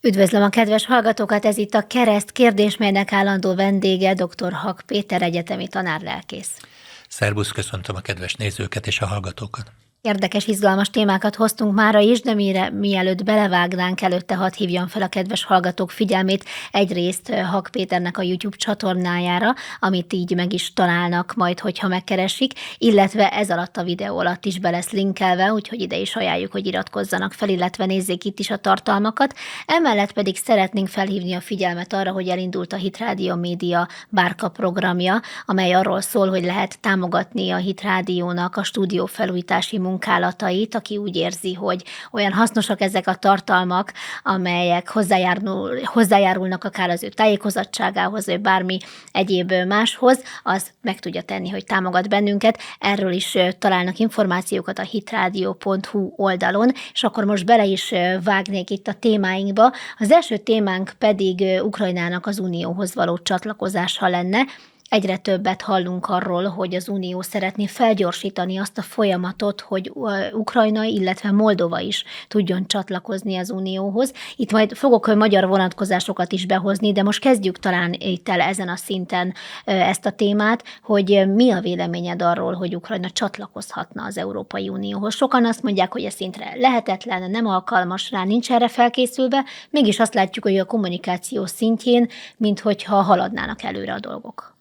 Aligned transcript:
Üdvözlöm 0.00 0.42
a 0.42 0.48
kedves 0.48 0.86
hallgatókat, 0.86 1.44
ez 1.44 1.56
itt 1.56 1.74
a 1.74 1.86
Kereszt 1.86 2.32
kérdés, 2.32 2.76
melynek 2.76 3.12
állandó 3.12 3.54
vendége 3.54 4.14
dr. 4.14 4.52
Hak 4.52 4.82
Péter 4.86 5.22
egyetemi 5.22 5.68
tanárlelkész. 5.68 6.60
Szerbusz, 7.08 7.50
köszöntöm 7.50 7.96
a 7.96 8.00
kedves 8.00 8.34
nézőket 8.34 8.86
és 8.86 9.00
a 9.00 9.06
hallgatókat. 9.06 9.72
Érdekes, 10.00 10.46
izgalmas 10.46 10.90
témákat 10.90 11.34
hoztunk 11.34 11.74
mára 11.74 11.98
is, 11.98 12.20
de 12.20 12.34
mire 12.34 12.70
mielőtt 12.70 13.24
belevágnánk, 13.24 14.00
előtte 14.00 14.34
hadd 14.34 14.52
hívjam 14.56 14.86
fel 14.86 15.02
a 15.02 15.08
kedves 15.08 15.44
hallgatók 15.44 15.90
figyelmét 15.90 16.44
egyrészt 16.70 17.34
Hak 17.34 17.68
Péternek 17.72 18.18
a 18.18 18.22
YouTube 18.22 18.56
csatornájára, 18.56 19.54
amit 19.80 20.12
így 20.12 20.34
meg 20.34 20.52
is 20.52 20.72
találnak 20.72 21.34
majd, 21.34 21.60
hogyha 21.60 21.88
megkeresik, 21.88 22.52
illetve 22.78 23.30
ez 23.30 23.50
alatt 23.50 23.76
a 23.76 23.82
videó 23.82 24.18
alatt 24.18 24.44
is 24.44 24.58
be 24.58 24.70
lesz 24.70 24.90
linkelve, 24.90 25.52
úgyhogy 25.52 25.80
ide 25.80 25.96
is 25.96 26.16
ajánljuk, 26.16 26.52
hogy 26.52 26.66
iratkozzanak 26.66 27.32
fel, 27.32 27.48
illetve 27.48 27.86
nézzék 27.86 28.24
itt 28.24 28.38
is 28.38 28.50
a 28.50 28.56
tartalmakat. 28.56 29.34
Emellett 29.66 30.12
pedig 30.12 30.36
szeretnénk 30.36 30.88
felhívni 30.88 31.34
a 31.34 31.40
figyelmet 31.40 31.92
arra, 31.92 32.12
hogy 32.12 32.28
elindult 32.28 32.72
a 32.72 32.76
Hit 32.76 32.98
Radio 32.98 33.36
Média 33.36 33.88
Bárka 34.08 34.48
programja, 34.48 35.20
amely 35.46 35.72
arról 35.72 36.00
szól, 36.00 36.28
hogy 36.28 36.44
lehet 36.44 36.80
támogatni 36.80 37.50
a 37.50 37.56
Hit 37.56 37.82
Rádiónak 37.82 38.56
a 38.56 38.62
stúdió 38.62 39.06
felújítási 39.06 39.78
munkálatait, 39.88 40.74
aki 40.74 40.96
úgy 40.96 41.16
érzi, 41.16 41.54
hogy 41.54 41.84
olyan 42.12 42.32
hasznosak 42.32 42.80
ezek 42.80 43.06
a 43.06 43.14
tartalmak, 43.14 43.92
amelyek 44.22 44.88
hozzájárul, 44.88 45.80
hozzájárulnak 45.84 46.64
akár 46.64 46.90
az 46.90 47.02
ő 47.02 47.08
tájékozottságához, 47.08 48.26
vagy 48.26 48.40
bármi 48.40 48.78
egyéb 49.12 49.52
máshoz, 49.52 50.22
az 50.42 50.70
meg 50.82 50.98
tudja 50.98 51.22
tenni, 51.22 51.48
hogy 51.48 51.64
támogat 51.64 52.08
bennünket. 52.08 52.58
Erről 52.78 53.12
is 53.12 53.36
találnak 53.58 53.98
információkat 53.98 54.78
a 54.78 54.82
hitradio.hu 54.82 56.12
oldalon, 56.16 56.72
és 56.92 57.02
akkor 57.02 57.24
most 57.24 57.44
bele 57.44 57.64
is 57.64 57.94
vágnék 58.24 58.70
itt 58.70 58.88
a 58.88 58.92
témáinkba. 58.92 59.72
Az 59.98 60.10
első 60.10 60.36
témánk 60.36 60.92
pedig 60.98 61.44
Ukrajnának 61.62 62.26
az 62.26 62.38
Unióhoz 62.38 62.94
való 62.94 63.18
csatlakozása 63.18 64.08
lenne, 64.08 64.46
Egyre 64.88 65.16
többet 65.16 65.62
hallunk 65.62 66.06
arról, 66.06 66.44
hogy 66.44 66.74
az 66.74 66.88
Unió 66.88 67.20
szeretné 67.20 67.66
felgyorsítani 67.66 68.56
azt 68.58 68.78
a 68.78 68.82
folyamatot, 68.82 69.60
hogy 69.60 69.92
Ukrajna, 70.32 70.82
illetve 70.82 71.30
Moldova 71.30 71.80
is 71.80 72.04
tudjon 72.28 72.66
csatlakozni 72.66 73.36
az 73.36 73.50
Unióhoz. 73.50 74.12
Itt 74.36 74.52
majd 74.52 74.76
fogok 74.76 75.14
magyar 75.14 75.48
vonatkozásokat 75.48 76.32
is 76.32 76.46
behozni, 76.46 76.92
de 76.92 77.02
most 77.02 77.20
kezdjük 77.20 77.58
talán 77.58 77.92
itt 77.98 78.28
el 78.28 78.40
ezen 78.40 78.68
a 78.68 78.76
szinten 78.76 79.34
ezt 79.64 80.06
a 80.06 80.10
témát, 80.10 80.64
hogy 80.82 81.28
mi 81.34 81.50
a 81.50 81.60
véleményed 81.60 82.22
arról, 82.22 82.52
hogy 82.52 82.76
Ukrajna 82.76 83.10
csatlakozhatna 83.10 84.04
az 84.04 84.18
Európai 84.18 84.68
Unióhoz. 84.68 85.14
Sokan 85.14 85.46
azt 85.46 85.62
mondják, 85.62 85.92
hogy 85.92 86.04
ez 86.04 86.14
szintre 86.14 86.52
lehetetlen, 86.56 87.30
nem 87.30 87.46
alkalmas 87.46 88.10
rá, 88.10 88.24
nincs 88.24 88.50
erre 88.50 88.68
felkészülve, 88.68 89.44
mégis 89.70 90.00
azt 90.00 90.14
látjuk, 90.14 90.44
hogy 90.44 90.58
a 90.58 90.64
kommunikáció 90.64 91.46
szintjén, 91.46 92.08
minthogyha 92.36 93.02
haladnának 93.02 93.62
előre 93.62 93.92
a 93.92 94.00
dolgok. 94.00 94.56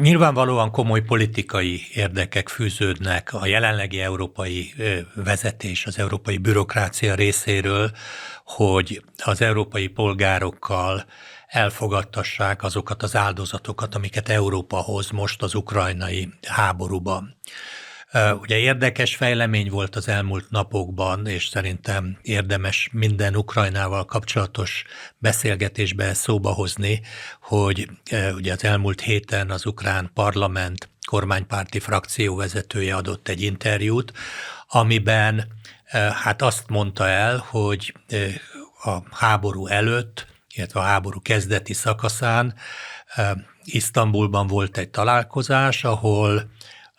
Nyilvánvalóan 0.00 0.70
komoly 0.70 1.00
politikai 1.00 1.80
érdekek 1.92 2.48
fűződnek 2.48 3.32
a 3.32 3.46
jelenlegi 3.46 4.00
európai 4.00 4.74
vezetés, 5.14 5.86
az 5.86 5.98
európai 5.98 6.38
bürokrácia 6.38 7.14
részéről, 7.14 7.90
hogy 8.44 9.02
az 9.24 9.40
európai 9.40 9.86
polgárokkal 9.86 11.04
elfogadtassák 11.46 12.62
azokat 12.62 13.02
az 13.02 13.16
áldozatokat, 13.16 13.94
amiket 13.94 14.28
Európa 14.28 14.76
hoz 14.76 15.10
most 15.10 15.42
az 15.42 15.54
ukrajnai 15.54 16.28
háborúban. 16.46 17.36
Ugye 18.12 18.56
érdekes 18.56 19.16
fejlemény 19.16 19.70
volt 19.70 19.96
az 19.96 20.08
elmúlt 20.08 20.50
napokban, 20.50 21.26
és 21.26 21.46
szerintem 21.46 22.18
érdemes 22.22 22.88
minden 22.92 23.36
Ukrajnával 23.36 24.04
kapcsolatos 24.04 24.84
beszélgetésbe 25.18 26.14
szóba 26.14 26.52
hozni, 26.52 27.00
hogy 27.40 27.90
ugye 28.34 28.52
az 28.52 28.64
elmúlt 28.64 29.00
héten 29.00 29.50
az 29.50 29.66
ukrán 29.66 30.10
parlament 30.14 30.88
kormánypárti 31.06 31.80
frakcióvezetője 31.80 32.94
adott 32.94 33.28
egy 33.28 33.42
interjút, 33.42 34.12
amiben 34.68 35.52
hát 36.22 36.42
azt 36.42 36.68
mondta 36.68 37.08
el, 37.08 37.44
hogy 37.48 37.94
a 38.84 39.16
háború 39.16 39.66
előtt, 39.66 40.26
illetve 40.54 40.80
a 40.80 40.82
háború 40.82 41.22
kezdeti 41.22 41.72
szakaszán 41.72 42.54
Isztambulban 43.64 44.46
volt 44.46 44.76
egy 44.76 44.88
találkozás, 44.88 45.84
ahol 45.84 46.50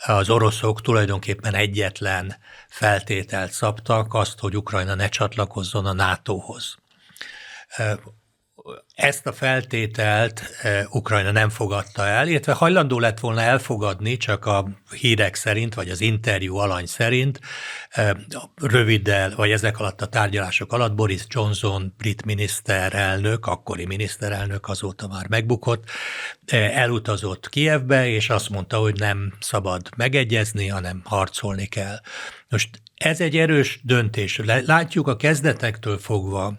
az 0.06 0.30
oroszok 0.30 0.82
tulajdonképpen 0.82 1.54
egyetlen 1.54 2.36
feltételt 2.70 3.52
szabtak, 3.52 4.14
azt, 4.14 4.40
hogy 4.40 4.58
Ukrajna 4.58 4.96
ne 4.96 5.10
csatlakozzon 5.10 5.86
a 5.86 5.94
NATO-hoz. 5.94 6.78
Ezt 8.96 9.28
a 9.28 9.34
feltételt 9.34 10.44
Ukrajna 10.90 11.32
nem 11.32 11.50
fogadta 11.50 12.06
el, 12.06 12.28
illetve 12.28 12.54
hajlandó 12.54 13.00
lett 13.00 13.20
volna 13.20 13.42
elfogadni, 13.42 14.18
csak 14.18 14.46
a 14.46 14.68
hírek 14.92 15.36
szerint, 15.36 15.74
vagy 15.74 15.90
az 15.90 16.02
interjú 16.02 16.56
alany 16.56 16.86
szerint, 16.86 17.40
röviddel, 18.56 19.34
vagy 19.36 19.52
ezek 19.52 19.80
alatt 19.80 20.02
a 20.02 20.06
tárgyalások 20.06 20.74
alatt 20.74 20.96
Boris 20.96 21.24
Johnson, 21.28 21.94
brit 21.98 22.26
miniszterelnök, 22.26 23.46
akkori 23.46 23.86
miniszterelnök, 23.86 24.68
azóta 24.68 25.08
már 25.08 25.28
megbukott, 25.28 25.90
elutazott 26.52 27.50
Kievbe, 27.50 28.08
és 28.08 28.30
azt 28.30 28.50
mondta, 28.50 28.78
hogy 28.78 28.96
nem 29.00 29.34
szabad 29.40 29.90
megegyezni, 29.98 30.68
hanem 30.68 31.02
harcolni 31.06 31.66
kell. 31.66 32.00
Most 32.50 32.82
ez 32.96 33.22
egy 33.22 33.38
erős 33.38 33.80
döntés. 33.84 34.42
Látjuk 34.66 35.08
a 35.08 35.16
kezdetektől 35.16 35.98
fogva, 35.98 36.54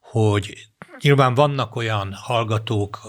hogy 0.00 0.70
Nyilván 1.02 1.34
vannak 1.34 1.76
olyan 1.76 2.12
hallgatók, 2.12 3.00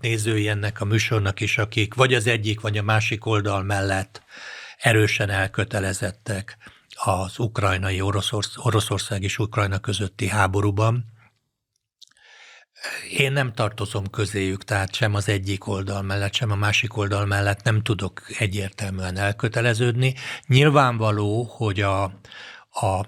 nézői 0.00 0.48
ennek 0.48 0.80
a 0.80 0.84
műsornak 0.84 1.40
is, 1.40 1.58
akik 1.58 1.94
vagy 1.94 2.14
az 2.14 2.26
egyik, 2.26 2.60
vagy 2.60 2.78
a 2.78 2.82
másik 2.82 3.26
oldal 3.26 3.62
mellett 3.62 4.22
erősen 4.76 5.30
elkötelezettek 5.30 6.56
az 6.94 7.38
ukrajnai 7.38 8.00
Oroszorsz, 8.00 8.56
Oroszország 8.56 9.22
és 9.22 9.38
Ukrajna 9.38 9.78
közötti 9.78 10.28
háborúban. 10.28 11.04
Én 13.10 13.32
nem 13.32 13.52
tartozom 13.52 14.10
közéjük, 14.10 14.64
tehát 14.64 14.94
sem 14.94 15.14
az 15.14 15.28
egyik 15.28 15.66
oldal 15.66 16.02
mellett, 16.02 16.34
sem 16.34 16.50
a 16.50 16.54
másik 16.56 16.96
oldal 16.96 17.26
mellett 17.26 17.62
nem 17.62 17.82
tudok 17.82 18.22
egyértelműen 18.38 19.16
elköteleződni. 19.16 20.14
Nyilvánvaló, 20.46 21.42
hogy 21.42 21.80
a, 21.80 22.02
a 22.70 23.06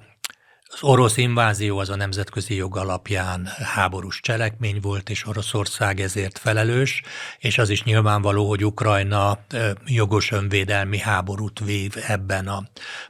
az 0.72 0.82
orosz 0.82 1.16
invázió 1.16 1.78
az 1.78 1.90
a 1.90 1.96
nemzetközi 1.96 2.54
jog 2.54 2.76
alapján 2.76 3.48
háborús 3.74 4.20
cselekmény 4.20 4.80
volt, 4.80 5.10
és 5.10 5.26
Oroszország 5.26 6.00
ezért 6.00 6.38
felelős, 6.38 7.02
és 7.38 7.58
az 7.58 7.68
is 7.68 7.82
nyilvánvaló, 7.82 8.48
hogy 8.48 8.64
Ukrajna 8.64 9.38
jogos 9.86 10.30
önvédelmi 10.30 10.98
háborút 10.98 11.58
vív 11.58 11.94
ebben 12.06 12.48
a 12.48 12.62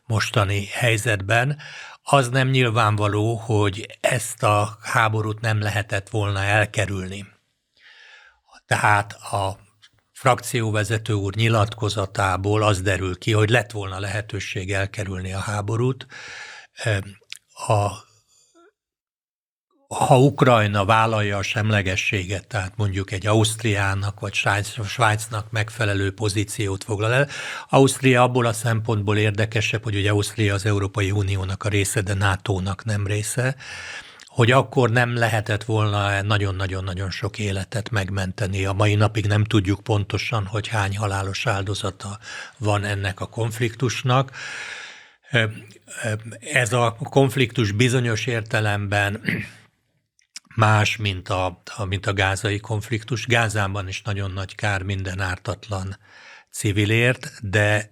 mostani 0.06 0.66
helyzetben. 0.66 1.58
Az 2.02 2.28
nem 2.28 2.48
nyilvánvaló, 2.48 3.34
hogy 3.34 3.98
ezt 4.00 4.42
a 4.42 4.78
háborút 4.80 5.40
nem 5.40 5.60
lehetett 5.60 6.08
volna 6.08 6.42
elkerülni. 6.42 7.26
Tehát 8.66 9.12
a 9.12 9.58
frakcióvezető 10.12 11.12
úr 11.12 11.34
nyilatkozatából 11.34 12.62
az 12.62 12.82
derül 12.82 13.18
ki, 13.18 13.32
hogy 13.32 13.50
lett 13.50 13.70
volna 13.70 13.98
lehetőség 13.98 14.72
elkerülni 14.72 15.32
a 15.32 15.38
háborút, 15.38 16.06
a 17.68 18.10
ha 19.98 20.18
Ukrajna 20.18 20.84
vállalja 20.84 21.36
a 21.36 21.42
semlegességet, 21.42 22.46
tehát 22.46 22.72
mondjuk 22.76 23.10
egy 23.10 23.26
Ausztriának 23.26 24.20
vagy 24.20 24.34
Svájcnak 24.86 25.50
megfelelő 25.50 26.14
pozíciót 26.14 26.84
foglal 26.84 27.12
el. 27.12 27.28
Ausztria 27.68 28.22
abból 28.22 28.46
a 28.46 28.52
szempontból 28.52 29.16
érdekesebb, 29.16 29.82
hogy 29.82 29.96
ugye 29.96 30.10
Ausztria 30.10 30.54
az 30.54 30.66
Európai 30.66 31.10
Uniónak 31.10 31.64
a 31.64 31.68
része, 31.68 32.00
de 32.00 32.14
NATO-nak 32.14 32.84
nem 32.84 33.06
része, 33.06 33.56
hogy 34.26 34.50
akkor 34.50 34.90
nem 34.90 35.16
lehetett 35.16 35.64
volna 35.64 36.22
nagyon-nagyon-nagyon 36.22 37.10
sok 37.10 37.38
életet 37.38 37.91
megmenteni. 37.91 38.65
A 38.65 38.72
mai 38.72 38.94
napig 38.94 39.26
nem 39.26 39.44
tudjuk 39.44 39.80
pontosan, 39.80 40.47
hogy 40.47 40.68
hány 40.68 40.97
halálos 40.97 41.47
áldozata 41.47 42.18
van 42.58 42.84
ennek 42.84 43.20
a 43.20 43.26
konfliktusnak 43.26 44.30
ez 46.40 46.72
a 46.72 46.96
konfliktus 46.98 47.70
bizonyos 47.72 48.26
értelemben 48.26 49.20
más, 50.54 50.96
mint 50.96 51.28
a, 51.28 51.62
mint 51.88 52.06
a 52.06 52.12
gázai 52.12 52.60
konfliktus. 52.60 53.26
Gázában 53.26 53.88
is 53.88 54.02
nagyon 54.02 54.30
nagy 54.30 54.54
kár 54.54 54.82
minden 54.82 55.20
ártatlan 55.20 55.96
civilért, 56.52 57.32
de 57.42 57.90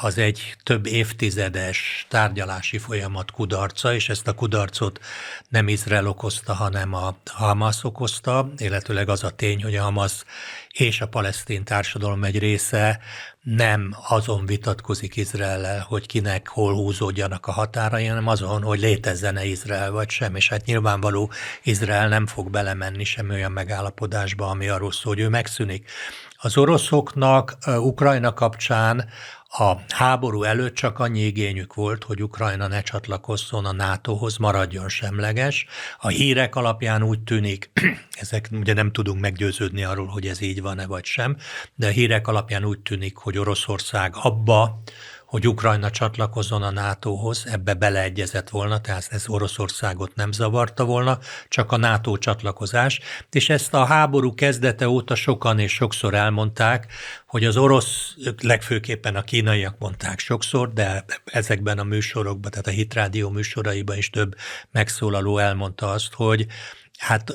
az 0.00 0.18
egy 0.18 0.56
több 0.62 0.86
évtizedes 0.86 2.06
tárgyalási 2.08 2.78
folyamat 2.78 3.30
kudarca, 3.30 3.94
és 3.94 4.08
ezt 4.08 4.28
a 4.28 4.34
kudarcot 4.34 5.00
nem 5.48 5.68
Izrael 5.68 6.06
okozta, 6.06 6.54
hanem 6.54 6.94
a 6.94 7.16
Hamas 7.30 7.84
okozta, 7.84 8.52
illetőleg 8.56 9.08
az 9.08 9.24
a 9.24 9.30
tény, 9.30 9.62
hogy 9.62 9.76
a 9.76 9.82
Hamas 9.82 10.24
és 10.72 11.00
a 11.00 11.08
palesztin 11.08 11.64
társadalom 11.64 12.24
egy 12.24 12.38
része 12.38 13.00
nem 13.42 13.94
azon 14.08 14.46
vitatkozik 14.46 15.16
Izraellel, 15.16 15.84
hogy 15.88 16.06
kinek 16.06 16.48
hol 16.48 16.74
húzódjanak 16.74 17.46
a 17.46 17.52
határai, 17.52 18.06
hanem 18.06 18.26
azon, 18.26 18.62
hogy 18.62 18.80
létezzen-e 18.80 19.44
Izrael 19.44 19.90
vagy 19.90 20.10
sem. 20.10 20.34
És 20.34 20.48
hát 20.48 20.64
nyilvánvaló 20.64 21.30
Izrael 21.62 22.08
nem 22.08 22.26
fog 22.26 22.50
belemenni 22.50 23.04
sem 23.04 23.30
olyan 23.30 23.52
megállapodásba, 23.52 24.46
ami 24.46 24.68
arról 24.68 24.92
szól, 24.92 25.14
hogy 25.14 25.22
ő 25.22 25.28
megszűnik. 25.28 25.90
Az 26.36 26.56
oroszoknak 26.56 27.56
Ukrajna 27.66 28.34
kapcsán 28.34 29.08
a 29.50 29.76
háború 29.88 30.42
előtt 30.42 30.74
csak 30.74 30.98
annyi 30.98 31.20
igényük 31.20 31.74
volt, 31.74 32.04
hogy 32.04 32.22
Ukrajna 32.22 32.66
ne 32.66 32.82
csatlakozzon 32.82 33.64
a 33.64 33.72
NATO-hoz, 33.72 34.36
maradjon 34.36 34.88
semleges. 34.88 35.66
A 35.98 36.08
hírek 36.08 36.56
alapján 36.56 37.02
úgy 37.02 37.20
tűnik, 37.20 37.70
ezek 38.20 38.48
ugye 38.52 38.72
nem 38.72 38.92
tudunk 38.92 39.20
meggyőződni 39.20 39.84
arról, 39.84 40.06
hogy 40.06 40.26
ez 40.26 40.40
így 40.40 40.62
van-e 40.62 40.86
vagy 40.86 41.04
sem, 41.04 41.36
de 41.74 41.86
a 41.86 41.90
hírek 41.90 42.28
alapján 42.28 42.64
úgy 42.64 42.80
tűnik, 42.80 43.16
hogy 43.16 43.38
Oroszország 43.38 44.14
abba 44.14 44.82
hogy 45.28 45.48
Ukrajna 45.48 45.90
csatlakozzon 45.90 46.62
a 46.62 46.70
NATO-hoz, 46.70 47.44
ebbe 47.46 47.74
beleegyezett 47.74 48.48
volna, 48.48 48.80
tehát 48.80 49.08
ez 49.10 49.28
Oroszországot 49.28 50.14
nem 50.14 50.32
zavarta 50.32 50.84
volna, 50.84 51.18
csak 51.48 51.72
a 51.72 51.76
NATO 51.76 52.16
csatlakozás, 52.16 53.00
és 53.30 53.48
ezt 53.48 53.74
a 53.74 53.84
háború 53.84 54.34
kezdete 54.34 54.88
óta 54.88 55.14
sokan 55.14 55.58
és 55.58 55.72
sokszor 55.72 56.14
elmondták, 56.14 56.92
hogy 57.26 57.44
az 57.44 57.56
orosz, 57.56 58.14
legfőképpen 58.42 59.16
a 59.16 59.22
kínaiak 59.22 59.78
mondták 59.78 60.18
sokszor, 60.18 60.72
de 60.72 61.04
ezekben 61.24 61.78
a 61.78 61.84
műsorokban, 61.84 62.50
tehát 62.50 62.66
a 62.66 62.70
Hitrádió 62.70 63.30
műsoraiban 63.30 63.96
is 63.96 64.10
több 64.10 64.34
megszólaló 64.70 65.38
elmondta 65.38 65.90
azt, 65.90 66.14
hogy 66.14 66.46
Hát 66.98 67.34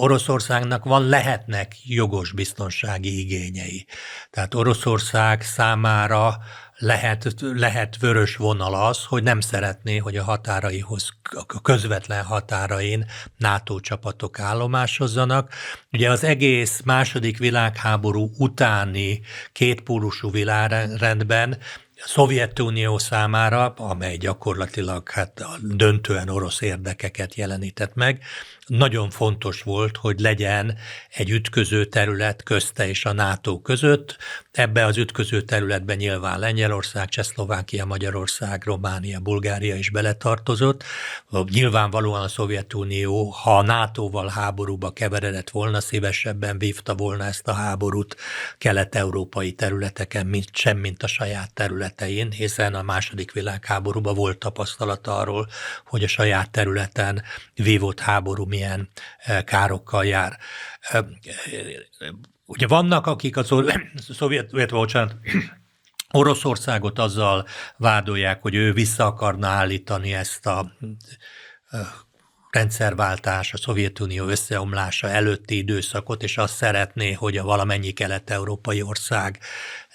Oroszországnak 0.00 0.84
van, 0.84 1.08
lehetnek 1.08 1.76
jogos 1.84 2.32
biztonsági 2.32 3.18
igényei. 3.18 3.86
Tehát 4.30 4.54
Oroszország 4.54 5.42
számára 5.42 6.36
lehet, 6.80 7.34
lehet 7.40 7.96
vörös 7.98 8.36
vonal 8.36 8.74
az, 8.74 9.04
hogy 9.04 9.22
nem 9.22 9.40
szeretné, 9.40 9.96
hogy 9.96 10.16
a 10.16 10.22
határaihoz, 10.22 11.08
a 11.46 11.60
közvetlen 11.60 12.24
határain 12.24 13.06
NATO 13.36 13.80
csapatok 13.80 14.38
állomásozzanak. 14.38 15.52
Ugye 15.92 16.10
az 16.10 16.24
egész 16.24 16.80
második 16.84 17.38
világháború 17.38 18.30
utáni 18.38 19.20
kétpólusú 19.52 20.30
világrendben 20.30 21.58
a 22.04 22.08
Szovjetunió 22.08 22.98
számára, 22.98 23.72
amely 23.76 24.16
gyakorlatilag 24.16 25.10
hát 25.10 25.42
döntően 25.62 26.28
orosz 26.28 26.60
érdekeket 26.60 27.34
jelenített 27.34 27.94
meg, 27.94 28.22
nagyon 28.70 29.10
fontos 29.10 29.62
volt, 29.62 29.96
hogy 29.96 30.20
legyen 30.20 30.78
egy 31.14 31.30
ütköző 31.30 31.84
terület 31.84 32.42
közte 32.42 32.88
és 32.88 33.04
a 33.04 33.12
NATO 33.12 33.60
között. 33.60 34.16
Ebbe 34.50 34.84
az 34.84 34.96
ütköző 34.96 35.40
területben 35.40 35.96
nyilván 35.96 36.38
Lengyelország, 36.38 37.08
Csehszlovákia, 37.08 37.84
Magyarország, 37.84 38.64
Románia, 38.64 39.20
Bulgária 39.20 39.74
is 39.74 39.90
beletartozott. 39.90 40.84
Nyilvánvalóan 41.50 42.22
a 42.22 42.28
Szovjetunió, 42.28 43.28
ha 43.28 43.58
a 43.58 43.62
NATO-val 43.62 44.28
háborúba 44.28 44.90
keveredett 44.90 45.50
volna, 45.50 45.80
szívesebben 45.80 46.58
vívta 46.58 46.94
volna 46.94 47.24
ezt 47.24 47.48
a 47.48 47.52
háborút 47.52 48.16
kelet-európai 48.58 49.52
területeken, 49.52 50.26
mint 50.26 50.48
sem, 50.52 50.78
mint 50.78 51.02
a 51.02 51.06
saját 51.06 51.54
területein, 51.54 52.30
hiszen 52.30 52.74
a 52.74 52.82
második 52.82 53.32
világháborúban 53.32 54.14
volt 54.14 54.38
tapasztalata 54.38 55.16
arról, 55.16 55.48
hogy 55.86 56.04
a 56.04 56.08
saját 56.08 56.50
területen 56.50 57.22
vívott 57.54 58.00
háború 58.00 58.44
mi 58.44 58.58
milyen 58.60 58.88
eh, 59.18 59.42
károkkal 59.42 60.04
jár. 60.04 60.38
Eh, 60.80 61.04
ugye 62.46 62.66
vannak, 62.66 63.06
akik 63.06 63.36
a 63.36 63.44
szovjet, 64.18 64.52
illetve 64.52 64.76
bocsánat, 64.76 65.16
Oroszországot 66.12 66.98
azzal 66.98 67.46
vádolják, 67.76 68.42
hogy 68.42 68.54
ő 68.54 68.72
vissza 68.72 69.06
akarna 69.06 69.46
állítani 69.46 70.14
ezt 70.14 70.46
a 70.46 70.72
eh, 71.70 71.80
rendszerváltás, 72.50 73.52
a 73.52 73.56
Szovjetunió 73.56 74.26
összeomlása 74.26 75.08
előtti 75.08 75.56
időszakot, 75.56 76.22
és 76.22 76.38
azt 76.38 76.54
szeretné, 76.54 77.12
hogy 77.12 77.36
a 77.36 77.44
valamennyi 77.44 77.90
kelet-európai 77.90 78.82
ország 78.82 79.38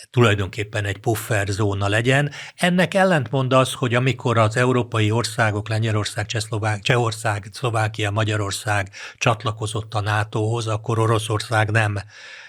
tulajdonképpen 0.10 0.86
egy 0.86 0.98
pufferzóna 0.98 1.88
legyen. 1.88 2.32
Ennek 2.56 2.94
ellentmond 2.94 3.54
az, 3.54 3.74
hogy 3.74 3.94
amikor 3.94 4.38
az 4.38 4.58
európai 4.58 5.12
országok, 5.12 5.70
Lengyelország, 5.70 6.26
Csehszlovák, 6.26 6.82
Csehország, 6.82 7.48
Szlovákia, 7.52 8.12
Magyarország 8.12 8.90
csatlakozott 9.18 9.94
a 9.94 10.02
NATO-hoz, 10.02 10.68
akkor 10.68 11.00
Oroszország 11.00 11.72
nem 11.72 12.00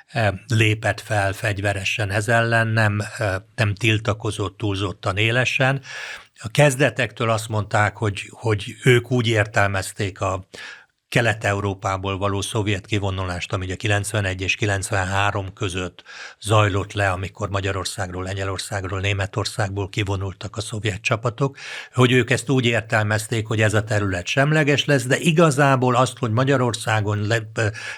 eh, 0.07 0.33
lépett 0.47 1.01
fel 1.01 1.33
fegyveresen 1.33 2.11
ez 2.11 2.29
ellen, 2.29 2.67
nem, 2.67 3.01
eh, 3.19 3.35
nem 3.55 3.75
tiltakozott 3.75 4.57
túlzottan 4.57 5.17
élesen, 5.17 5.83
a 6.39 6.49
kezdetektől 6.49 7.31
azt 7.31 7.49
mondták, 7.49 7.97
hogy, 7.97 8.31
hogy 8.31 8.77
ők 8.85 9.11
úgy 9.11 9.27
értelmezték 9.27 10.21
a 10.21 10.47
Kelet-Európából 11.09 12.19
való 12.19 12.41
szovjet 12.41 12.87
kivonulást, 12.87 13.53
ami 13.53 13.73
a 13.73 13.77
91 13.77 14.41
és 14.41 14.55
93 14.55 15.53
között 15.53 16.03
zajlott 16.41 16.93
le, 16.93 17.11
amikor 17.11 17.49
Magyarországról, 17.49 18.23
Lengyelországról, 18.23 19.01
Németországból 19.01 19.89
kivonultak 19.89 20.57
a 20.57 20.61
szovjet 20.61 21.01
csapatok, 21.01 21.57
hogy 21.95 22.13
ők 22.13 22.31
ezt 22.31 22.51
úgy 22.51 22.65
értelmezték, 22.65 23.47
hogy 23.47 23.61
ez 23.61 23.75
a 23.75 23.85
terület 23.85 24.27
semleges 24.27 24.85
lesz, 24.85 25.05
de 25.07 25.19
igazából 25.19 25.95
azt, 25.95 26.19
hogy 26.19 26.31
Magyarországon, 26.31 27.27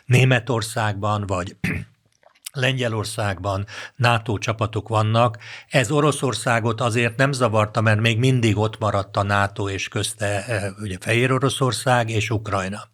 Németországban 0.05 1.26
vagy 1.26 1.56
Lengyelországban 2.59 3.67
NATO 3.97 4.39
csapatok 4.39 4.89
vannak. 4.89 5.39
Ez 5.69 5.91
Oroszországot 5.91 6.81
azért 6.81 7.17
nem 7.17 7.33
zavarta, 7.33 7.81
mert 7.81 8.01
még 8.01 8.19
mindig 8.19 8.57
ott 8.57 8.79
maradt 8.79 9.17
a 9.17 9.23
NATO 9.23 9.69
és 9.69 9.89
közte 9.89 10.45
eh, 10.45 10.65
ugye 10.83 10.97
Fehér 11.01 11.33
Oroszország 11.33 12.11
és 12.11 12.31
Ukrajna. 12.31 12.89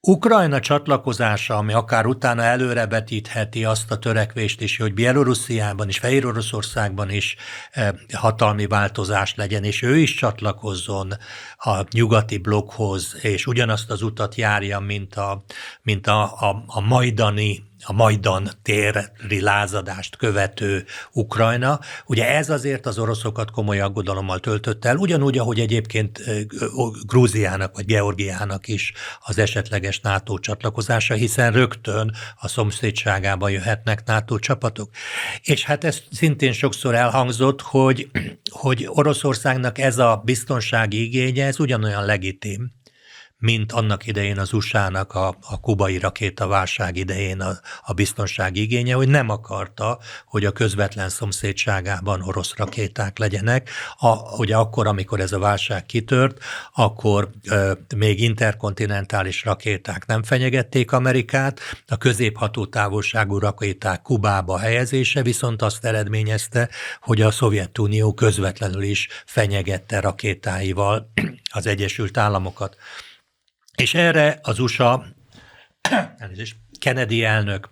Ukrajna 0.00 0.60
csatlakozása, 0.60 1.56
ami 1.56 1.72
akár 1.72 2.06
utána 2.06 2.42
előrevetítheti 2.42 3.64
azt 3.64 3.90
a 3.90 3.98
törekvést 3.98 4.60
is, 4.60 4.76
hogy 4.76 4.94
Bielorussziában 4.94 5.88
és 5.88 5.98
Fehér 5.98 6.26
Oroszországban 6.26 7.10
is 7.10 7.36
eh, 7.70 7.88
hatalmi 8.12 8.66
változás 8.66 9.34
legyen, 9.34 9.64
és 9.64 9.82
ő 9.82 9.96
is 9.96 10.14
csatlakozzon 10.14 11.12
a 11.56 11.84
nyugati 11.90 12.38
blokkhoz, 12.38 13.16
és 13.20 13.46
ugyanazt 13.46 13.90
az 13.90 14.02
utat 14.02 14.34
járja, 14.34 14.78
mint 14.78 15.14
a, 15.14 15.44
mint 15.82 16.06
a, 16.06 16.22
a, 16.22 16.64
a 16.66 16.80
majdani 16.80 17.66
a 17.84 17.92
Majdan 17.92 18.50
téri 18.62 19.40
lázadást 19.40 20.16
követő 20.16 20.84
Ukrajna. 21.12 21.80
Ugye 22.06 22.28
ez 22.36 22.50
azért 22.50 22.86
az 22.86 22.98
oroszokat 22.98 23.50
komoly 23.50 23.80
aggodalommal 23.80 24.38
töltött 24.38 24.84
el, 24.84 24.96
ugyanúgy, 24.96 25.38
ahogy 25.38 25.60
egyébként 25.60 26.20
Grúziának 27.06 27.74
vagy 27.74 27.84
Georgiának 27.84 28.68
is 28.68 28.92
az 29.20 29.38
esetleges 29.38 30.00
NATO 30.00 30.38
csatlakozása, 30.38 31.14
hiszen 31.14 31.52
rögtön 31.52 32.14
a 32.36 32.48
szomszédságába 32.48 33.48
jöhetnek 33.48 34.04
NATO 34.04 34.38
csapatok. 34.38 34.90
És 35.42 35.64
hát 35.64 35.84
ez 35.84 36.02
szintén 36.10 36.52
sokszor 36.52 36.94
elhangzott, 36.94 37.60
hogy, 37.60 38.10
hogy 38.50 38.86
Oroszországnak 38.88 39.78
ez 39.78 39.98
a 39.98 40.22
biztonsági 40.24 41.02
igénye, 41.02 41.46
ez 41.46 41.60
ugyanolyan 41.60 42.04
legitim, 42.04 42.72
mint 43.38 43.72
annak 43.72 44.06
idején 44.06 44.38
az 44.38 44.52
USA-nak 44.52 45.12
a, 45.14 45.28
a 45.40 45.60
kubai 45.60 46.00
válság 46.36 46.96
idején 46.96 47.40
a, 47.40 47.60
a 47.82 47.92
biztonság 47.92 48.56
igénye, 48.56 48.94
hogy 48.94 49.08
nem 49.08 49.28
akarta, 49.28 49.98
hogy 50.26 50.44
a 50.44 50.52
közvetlen 50.52 51.08
szomszédságában 51.08 52.22
orosz 52.22 52.56
rakéták 52.56 53.18
legyenek. 53.18 53.70
A, 53.96 54.36
ugye 54.36 54.56
akkor, 54.56 54.86
amikor 54.86 55.20
ez 55.20 55.32
a 55.32 55.38
válság 55.38 55.86
kitört, 55.86 56.38
akkor 56.74 57.30
ö, 57.50 57.72
még 57.96 58.20
interkontinentális 58.20 59.44
rakéták 59.44 60.06
nem 60.06 60.22
fenyegették 60.22 60.92
Amerikát, 60.92 61.60
a 61.86 61.96
középható 61.96 62.66
távolságú 62.66 63.38
rakéták 63.38 64.02
Kubába 64.02 64.58
helyezése 64.58 65.22
viszont 65.22 65.62
azt 65.62 65.84
eredményezte, 65.84 66.68
hogy 67.00 67.20
a 67.20 67.30
Szovjetunió 67.30 68.14
közvetlenül 68.14 68.82
is 68.82 69.08
fenyegette 69.26 70.00
rakétáival 70.00 71.12
az 71.50 71.66
Egyesült 71.66 72.16
Államokat. 72.16 72.76
És 73.78 73.94
erre 73.94 74.38
az 74.42 74.58
USA, 74.58 75.04
Kennedy 76.78 77.24
elnök 77.24 77.68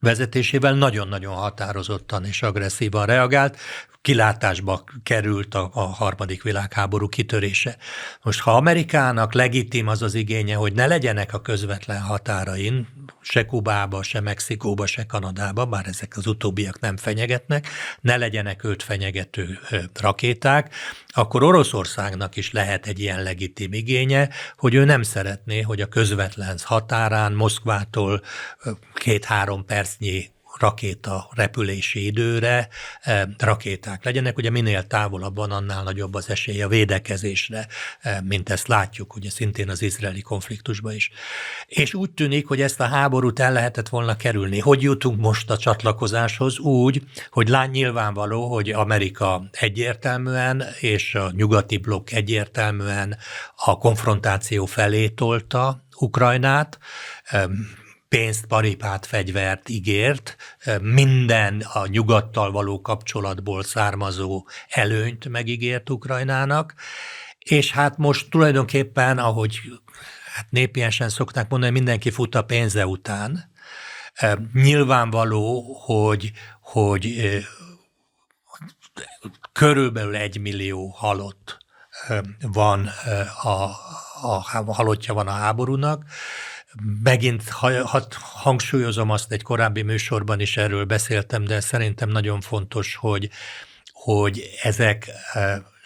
vezetésével 0.00 0.74
nagyon-nagyon 0.74 1.34
határozottan 1.34 2.24
és 2.24 2.42
agresszívan 2.42 3.06
reagált, 3.06 3.58
kilátásba 4.02 4.84
került 5.02 5.54
a, 5.54 5.70
a 5.72 5.80
harmadik 5.80 6.42
világháború 6.42 7.08
kitörése. 7.08 7.76
Most 8.22 8.40
ha 8.40 8.56
Amerikának 8.56 9.34
legitim 9.34 9.88
az 9.88 10.02
az 10.02 10.14
igénye, 10.14 10.54
hogy 10.54 10.72
ne 10.72 10.86
legyenek 10.86 11.34
a 11.34 11.40
közvetlen 11.40 12.00
határain 12.00 12.88
se 13.20 13.46
Kubába, 13.46 14.02
se 14.02 14.20
Mexikóba, 14.20 14.86
se 14.86 15.06
Kanadába, 15.06 15.64
bár 15.64 15.86
ezek 15.86 16.16
az 16.16 16.26
utóbbiak 16.26 16.80
nem 16.80 16.96
fenyegetnek, 16.96 17.68
ne 18.00 18.16
legyenek 18.16 18.64
őt 18.64 18.82
fenyegető 18.82 19.58
rakéták, 20.00 20.74
akkor 21.06 21.42
Oroszországnak 21.42 22.36
is 22.36 22.52
lehet 22.52 22.86
egy 22.86 22.98
ilyen 22.98 23.22
legitim 23.22 23.72
igénye, 23.72 24.28
hogy 24.56 24.74
ő 24.74 24.84
nem 24.84 25.02
szeretné, 25.02 25.60
hogy 25.60 25.80
a 25.80 25.86
közvetlen 25.86 26.58
határán 26.62 27.32
Moszkvától 27.32 28.22
két-három 28.94 29.64
percnyi 29.64 30.30
rakéta 30.60 31.28
repülési 31.30 32.04
időre 32.04 32.68
eh, 33.00 33.22
rakéták 33.38 34.04
legyenek. 34.04 34.36
Ugye 34.36 34.50
minél 34.50 34.86
távolabban, 34.86 35.50
annál 35.50 35.82
nagyobb 35.82 36.14
az 36.14 36.30
esély 36.30 36.62
a 36.62 36.68
védekezésre, 36.68 37.66
eh, 38.00 38.18
mint 38.20 38.50
ezt 38.50 38.68
látjuk, 38.68 39.14
ugye 39.14 39.30
szintén 39.30 39.68
az 39.68 39.82
izraeli 39.82 40.20
konfliktusban 40.20 40.94
is. 40.94 41.10
És 41.66 41.94
úgy 41.94 42.10
tűnik, 42.10 42.46
hogy 42.46 42.60
ezt 42.60 42.80
a 42.80 42.84
háborút 42.84 43.40
el 43.40 43.52
lehetett 43.52 43.88
volna 43.88 44.16
kerülni. 44.16 44.58
Hogy 44.58 44.82
jutunk 44.82 45.20
most 45.20 45.50
a 45.50 45.58
csatlakozáshoz? 45.58 46.58
Úgy, 46.58 47.02
hogy 47.30 47.48
lány 47.48 47.70
nyilvánvaló, 47.70 48.52
hogy 48.52 48.70
Amerika 48.70 49.48
egyértelműen, 49.50 50.64
és 50.80 51.14
a 51.14 51.30
nyugati 51.34 51.76
blokk 51.76 52.10
egyértelműen 52.10 53.16
a 53.56 53.78
konfrontáció 53.78 54.66
felé 54.66 55.08
tolta 55.08 55.84
Ukrajnát, 55.96 56.78
pénzt, 58.10 58.46
paripát, 58.46 59.06
fegyvert 59.06 59.68
ígért, 59.68 60.36
minden 60.80 61.60
a 61.72 61.86
nyugattal 61.86 62.50
való 62.50 62.80
kapcsolatból 62.80 63.62
származó 63.62 64.46
előnyt 64.68 65.28
megígért 65.28 65.90
Ukrajnának, 65.90 66.74
és 67.38 67.72
hát 67.72 67.96
most 67.96 68.30
tulajdonképpen, 68.30 69.18
ahogy 69.18 69.60
hát 70.34 70.50
népiesen 70.50 71.08
szokták 71.08 71.48
mondani, 71.48 71.72
mindenki 71.72 72.10
fut 72.10 72.34
a 72.34 72.42
pénze 72.42 72.86
után. 72.86 73.50
Nyilvánvaló, 74.52 75.74
hogy, 75.84 76.32
hogy 76.60 77.36
körülbelül 79.52 80.16
egy 80.16 80.40
millió 80.40 80.88
halott 80.88 81.58
van 82.40 82.90
a, 83.42 83.64
a 84.22 84.72
halottja 84.72 85.14
van 85.14 85.28
a 85.28 85.32
háborúnak, 85.32 86.04
Megint 87.02 87.48
ha, 87.48 87.86
ha, 87.86 88.06
hangsúlyozom 88.20 89.10
azt, 89.10 89.32
egy 89.32 89.42
korábbi 89.42 89.82
műsorban 89.82 90.40
is 90.40 90.56
erről 90.56 90.84
beszéltem, 90.84 91.44
de 91.44 91.60
szerintem 91.60 92.08
nagyon 92.08 92.40
fontos, 92.40 92.94
hogy, 92.94 93.30
hogy 93.92 94.42
ezek 94.62 95.10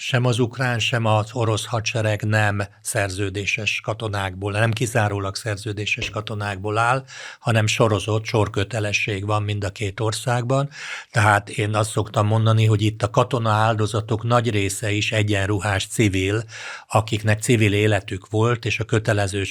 sem 0.06 0.25
az 0.25 0.38
ukrán, 0.38 0.78
sem 0.78 1.04
az 1.04 1.30
orosz 1.32 1.64
hadsereg 1.64 2.23
nem 2.23 2.62
szerződéses 2.80 3.80
katonákból, 3.80 4.52
nem 4.52 4.70
kizárólag 4.70 5.37
szerződéses 5.37 6.11
katonákból 6.11 6.78
áll, 6.78 7.04
hanem 7.38 7.66
sorozott, 7.66 8.25
sorkötelesség 8.25 9.26
van 9.26 9.42
mind 9.42 9.64
a 9.64 9.70
két 9.70 10.00
országban. 10.00 10.68
Tehát 11.11 11.49
én 11.49 11.75
azt 11.75 11.90
szoktam 11.90 12.26
mondani, 12.26 12.64
hogy 12.64 12.82
itt 12.82 13.02
a 13.02 13.11
katona 13.11 13.50
áldozatok 13.50 14.23
nagy 14.23 14.50
része 14.50 14.90
is 14.90 15.12
egyenruhás 15.12 15.87
civil, 15.87 16.44
akiknek 16.88 17.40
civil 17.40 17.73
életük 17.73 18.30
volt, 18.30 18.64
és 18.64 18.80
a 18.80 18.84
kötelező 18.84 19.44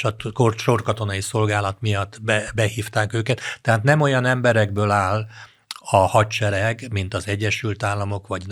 sorkatonai 0.55 1.22
szolgálat 1.22 1.77
miatt 1.79 2.22
be, 2.22 2.51
behívták 2.55 3.13
őket. 3.13 3.41
Tehát 3.62 3.83
nem 3.83 4.01
olyan 4.01 4.25
emberekből 4.25 4.91
áll, 4.91 5.27
a 5.89 5.97
hadsereg, 5.97 6.87
mint 6.91 7.13
az 7.13 7.27
Egyesült 7.27 7.83
Államok, 7.83 8.27
vagy, 8.27 8.43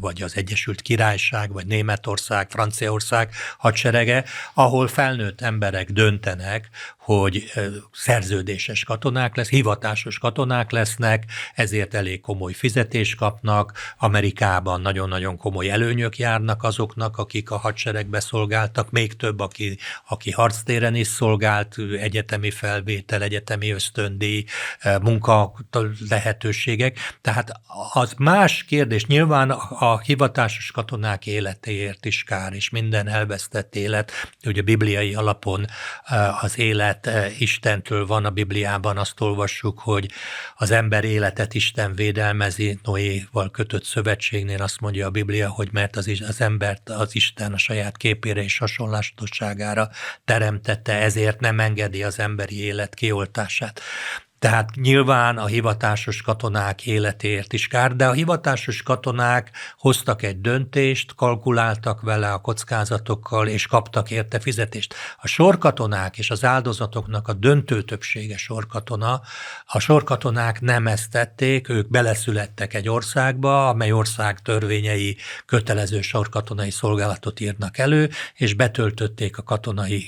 vagy 0.00 0.22
az 0.22 0.36
Egyesült 0.36 0.82
Királyság, 0.82 1.52
vagy 1.52 1.66
Németország, 1.66 2.50
Franciaország 2.50 3.30
hadserege, 3.58 4.24
ahol 4.54 4.88
felnőtt 4.88 5.40
emberek 5.40 5.90
döntenek, 5.90 6.68
hogy 7.06 7.52
szerződéses 7.92 8.84
katonák 8.84 9.36
lesz, 9.36 9.48
hivatásos 9.48 10.18
katonák 10.18 10.70
lesznek, 10.70 11.24
ezért 11.54 11.94
elég 11.94 12.20
komoly 12.20 12.52
fizetést 12.52 13.16
kapnak. 13.16 13.72
Amerikában 13.98 14.80
nagyon-nagyon 14.80 15.36
komoly 15.36 15.70
előnyök 15.70 16.18
járnak 16.18 16.62
azoknak, 16.62 17.18
akik 17.18 17.50
a 17.50 17.56
hadseregbe 17.56 18.20
szolgáltak, 18.20 18.90
még 18.90 19.16
több, 19.16 19.40
aki, 19.40 19.78
aki 20.08 20.30
harctéren 20.30 20.94
is 20.94 21.06
szolgált, 21.06 21.76
egyetemi 21.98 22.50
felvétel, 22.50 23.22
egyetemi 23.22 23.70
ösztöndíj, 23.70 24.44
munka 25.02 25.52
lehetőségek. 26.08 26.98
Tehát 27.20 27.60
az 27.92 28.14
más 28.18 28.64
kérdés, 28.64 29.06
nyilván 29.06 29.50
a 29.50 30.00
hivatásos 30.00 30.70
katonák 30.70 31.26
életéért 31.26 32.04
is 32.04 32.22
kár, 32.22 32.52
és 32.52 32.70
minden 32.70 33.08
elvesztett 33.08 33.76
élet, 33.76 34.12
ugye 34.44 34.62
bibliai 34.62 35.14
alapon 35.14 35.64
az 36.40 36.58
élet 36.58 36.94
élet 37.04 37.30
Istentől 37.38 38.06
van 38.06 38.24
a 38.24 38.30
Bibliában, 38.30 38.98
azt 38.98 39.20
olvassuk, 39.20 39.78
hogy 39.78 40.10
az 40.56 40.70
ember 40.70 41.04
életet 41.04 41.54
Isten 41.54 41.94
védelmezi, 41.94 42.78
Noéval 42.82 43.50
kötött 43.50 43.84
szövetségnél 43.84 44.62
azt 44.62 44.80
mondja 44.80 45.06
a 45.06 45.10
Biblia, 45.10 45.48
hogy 45.48 45.68
mert 45.72 45.96
az, 45.96 46.10
az 46.28 46.40
embert 46.40 46.88
az 46.88 47.14
Isten 47.14 47.52
a 47.52 47.58
saját 47.58 47.96
képére 47.96 48.42
és 48.42 48.58
hasonlásosságára 48.58 49.90
teremtette, 50.24 50.92
ezért 50.92 51.40
nem 51.40 51.60
engedi 51.60 52.02
az 52.02 52.18
emberi 52.18 52.60
élet 52.60 52.94
kioltását. 52.94 53.80
Tehát 54.38 54.70
nyilván 54.74 55.38
a 55.38 55.46
hivatásos 55.46 56.22
katonák 56.22 56.86
életéért 56.86 57.52
is 57.52 57.68
kár, 57.68 57.96
de 57.96 58.06
a 58.06 58.12
hivatásos 58.12 58.82
katonák 58.82 59.50
hoztak 59.78 60.22
egy 60.22 60.40
döntést, 60.40 61.14
kalkuláltak 61.14 62.00
vele 62.00 62.32
a 62.32 62.38
kockázatokkal, 62.38 63.48
és 63.48 63.66
kaptak 63.66 64.10
érte 64.10 64.40
fizetést. 64.40 64.94
A 65.18 65.26
sorkatonák 65.26 66.18
és 66.18 66.30
az 66.30 66.44
áldozatoknak 66.44 67.28
a 67.28 67.32
döntő 67.32 67.82
többsége 67.82 68.36
sorkatona, 68.36 69.20
a 69.66 69.78
sorkatonák 69.78 70.60
nem 70.60 70.86
ezt 70.86 71.10
tették, 71.10 71.68
ők 71.68 71.90
beleszülettek 71.90 72.74
egy 72.74 72.88
országba, 72.88 73.68
amely 73.68 73.92
ország 73.92 74.40
törvényei 74.40 75.16
kötelező 75.46 76.00
sorkatonai 76.00 76.70
szolgálatot 76.70 77.40
írnak 77.40 77.78
elő, 77.78 78.10
és 78.34 78.54
betöltötték 78.54 79.38
a 79.38 79.42
katonai, 79.42 80.04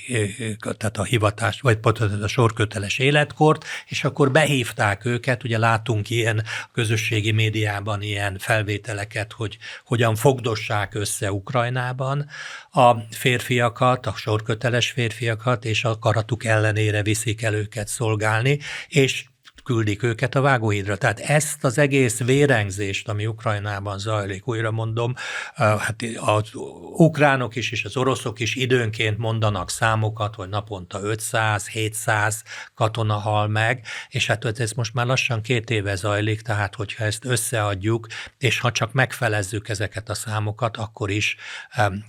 tehát 0.77 0.99
a 0.99 1.05
hivatás, 1.05 1.61
vagy 1.61 1.79
a 2.23 2.27
sorköteles 2.27 2.99
életkort, 2.99 3.65
és 3.87 4.05
akkor 4.05 4.18
akkor 4.19 4.33
behívták 4.33 5.05
őket, 5.05 5.45
ugye 5.45 5.59
látunk 5.59 6.11
ilyen 6.11 6.45
közösségi 6.73 7.31
médiában 7.31 8.03
ilyen 8.03 8.39
felvételeket, 8.39 9.33
hogy 9.33 9.59
hogyan 9.85 10.15
fogdossák 10.15 10.95
össze 10.95 11.33
Ukrajnában 11.33 12.29
a 12.71 12.95
férfiakat, 13.11 14.07
a 14.07 14.13
sorköteles 14.17 14.91
férfiakat, 14.91 15.65
és 15.65 15.85
a 15.85 15.99
karatuk 15.99 16.45
ellenére 16.45 17.03
viszik 17.03 17.43
el 17.43 17.55
őket 17.55 17.89
szolgálni, 17.89 18.59
és 18.89 19.25
küldik 19.69 20.03
őket 20.03 20.35
a 20.35 20.41
vágóhídra. 20.41 20.97
Tehát 20.97 21.21
ezt 21.21 21.65
az 21.65 21.79
egész 21.79 22.19
vérengzést, 22.19 23.09
ami 23.09 23.27
Ukrajnában 23.27 23.99
zajlik, 23.99 24.49
újra 24.49 24.71
mondom, 24.71 25.15
hát 25.55 25.97
az 26.17 26.51
ukránok 26.93 27.57
is 27.57 27.71
és 27.73 27.85
az 27.85 27.97
oroszok 27.97 28.41
is 28.41 28.55
időnként 28.55 29.19
mondanak 29.19 29.71
számokat, 29.71 30.35
hogy 30.35 30.49
naponta 30.49 31.01
500-700 31.03 32.35
katona 32.75 33.15
hal 33.15 33.49
meg, 33.49 33.87
és 34.09 34.27
hát 34.27 34.61
ez 34.61 34.73
most 34.73 34.95
már 34.95 35.07
lassan 35.07 35.43
két 35.43 35.71
éve 35.71 35.95
zajlik, 35.95 36.41
tehát 36.41 36.75
hogyha 36.75 37.05
ezt 37.05 37.25
összeadjuk, 37.25 38.07
és 38.39 38.61
ha 38.61 38.73
csak 38.73 38.93
megfelezzük 38.93 39.69
ezeket 39.69 40.09
a 40.09 40.15
számokat, 40.15 40.77
akkor 40.77 41.11
is 41.11 41.37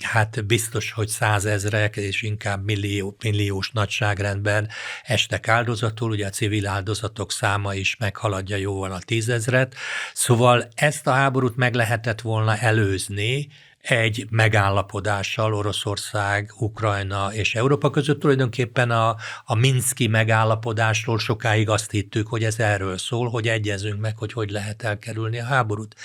hát 0.01 0.45
biztos, 0.45 0.91
hogy 0.91 1.07
százezrek 1.07 1.95
és 1.95 2.21
inkább 2.21 2.63
millió, 2.63 3.15
milliós 3.23 3.71
nagyságrendben 3.71 4.67
estek 5.03 5.47
áldozatul, 5.47 6.11
ugye 6.11 6.25
a 6.25 6.29
civil 6.29 6.67
áldozatok 6.67 7.31
száma 7.31 7.47
száma 7.49 7.73
is 7.73 7.95
meghaladja 7.97 8.55
jóval 8.57 8.91
a 8.91 8.99
tízezret. 8.99 9.75
Szóval 10.13 10.67
ezt 10.75 11.07
a 11.07 11.11
háborút 11.11 11.55
meg 11.55 11.73
lehetett 11.73 12.21
volna 12.21 12.57
előzni, 12.57 13.47
egy 13.81 14.27
megállapodással 14.29 15.53
Oroszország, 15.53 16.51
Ukrajna 16.59 17.33
és 17.33 17.55
Európa 17.55 17.89
között 17.89 18.19
tulajdonképpen 18.19 18.91
a, 18.91 19.15
a 19.45 19.55
Minszki 19.55 20.07
megállapodásról 20.07 21.19
sokáig 21.19 21.69
azt 21.69 21.91
hittük, 21.91 22.27
hogy 22.27 22.43
ez 22.43 22.59
erről 22.59 22.97
szól, 22.97 23.29
hogy 23.29 23.47
egyezünk 23.47 23.99
meg, 23.99 24.17
hogy 24.17 24.33
hogy 24.33 24.49
lehet 24.49 24.83
elkerülni 24.83 25.39
a 25.39 25.45
háborút. 25.45 25.95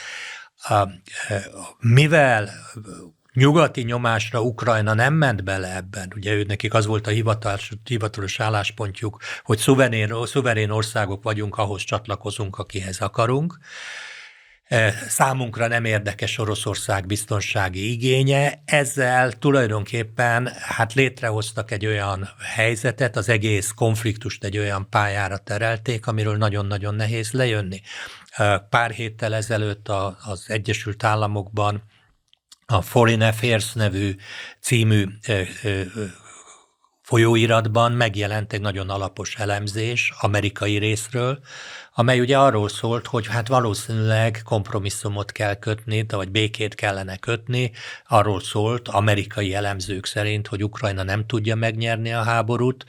Mivel 1.78 2.50
nyugati 3.34 3.82
nyomásra 3.82 4.42
Ukrajna 4.42 4.94
nem 4.94 5.14
ment 5.14 5.44
bele 5.44 5.76
ebben. 5.76 6.12
Ugye 6.16 6.32
ő 6.32 6.44
nekik 6.48 6.74
az 6.74 6.86
volt 6.86 7.06
a 7.06 7.10
hivatalos, 7.10 7.70
hivatalos 7.84 8.40
álláspontjuk, 8.40 9.18
hogy 9.42 9.58
szuverén, 9.58 10.14
szuverén 10.24 10.70
országok 10.70 11.22
vagyunk, 11.22 11.56
ahhoz 11.56 11.82
csatlakozunk, 11.82 12.58
akihez 12.58 13.00
akarunk. 13.00 13.58
E, 14.64 14.90
számunkra 15.08 15.66
nem 15.66 15.84
érdekes 15.84 16.38
Oroszország 16.38 17.06
biztonsági 17.06 17.90
igénye, 17.90 18.62
ezzel 18.64 19.32
tulajdonképpen 19.32 20.50
hát 20.60 20.94
létrehoztak 20.94 21.70
egy 21.70 21.86
olyan 21.86 22.28
helyzetet, 22.54 23.16
az 23.16 23.28
egész 23.28 23.70
konfliktust 23.70 24.44
egy 24.44 24.58
olyan 24.58 24.88
pályára 24.90 25.38
terelték, 25.38 26.06
amiről 26.06 26.36
nagyon-nagyon 26.36 26.94
nehéz 26.94 27.32
lejönni. 27.32 27.80
E, 28.30 28.58
pár 28.58 28.90
héttel 28.90 29.34
ezelőtt 29.34 29.88
az 30.24 30.44
Egyesült 30.48 31.04
Államokban 31.04 31.82
a 32.66 32.82
Foreign 32.82 33.20
Affairs 33.20 33.72
nevű 33.72 34.16
című 34.60 35.06
folyóiratban 37.02 37.92
megjelent 37.92 38.52
egy 38.52 38.60
nagyon 38.60 38.90
alapos 38.90 39.34
elemzés 39.36 40.12
amerikai 40.20 40.78
részről, 40.78 41.38
amely 41.94 42.20
ugye 42.20 42.38
arról 42.38 42.68
szólt, 42.68 43.06
hogy 43.06 43.26
hát 43.26 43.48
valószínűleg 43.48 44.40
kompromisszumot 44.44 45.32
kell 45.32 45.54
kötni, 45.54 46.06
vagy 46.08 46.30
békét 46.30 46.74
kellene 46.74 47.16
kötni. 47.16 47.72
Arról 48.08 48.40
szólt 48.40 48.88
amerikai 48.88 49.54
elemzők 49.54 50.06
szerint, 50.06 50.46
hogy 50.46 50.64
Ukrajna 50.64 51.02
nem 51.02 51.26
tudja 51.26 51.54
megnyerni 51.54 52.12
a 52.12 52.22
háborút. 52.22 52.84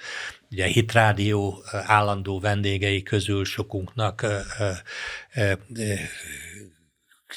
Ugye 0.52 0.64
a 0.64 0.68
Hitrádió 0.68 1.64
állandó 1.72 2.40
vendégei 2.40 3.04
közül 3.04 3.46
sokunknak 3.46 4.26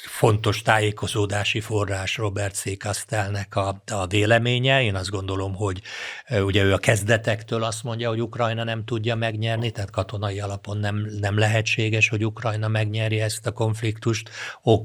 fontos 0.05 0.61
tájékozódási 0.61 1.59
forrás 1.59 2.17
Robert 2.17 2.55
C. 2.55 2.77
Kastelnek 2.77 3.55
a, 3.55 3.81
a 3.91 4.07
véleménye. 4.07 4.83
Én 4.83 4.95
azt 4.95 5.09
gondolom, 5.09 5.55
hogy 5.55 5.81
ugye 6.29 6.63
ő 6.63 6.73
a 6.73 6.77
kezdetektől 6.77 7.63
azt 7.63 7.83
mondja, 7.83 8.09
hogy 8.09 8.21
Ukrajna 8.21 8.63
nem 8.63 8.85
tudja 8.85 9.15
megnyerni, 9.15 9.71
tehát 9.71 9.91
katonai 9.91 10.39
alapon 10.39 10.77
nem, 10.77 11.07
nem 11.19 11.37
lehetséges, 11.37 12.09
hogy 12.09 12.25
Ukrajna 12.25 12.67
megnyeri 12.67 13.21
ezt 13.21 13.47
a 13.47 13.51
konfliktust. 13.51 14.29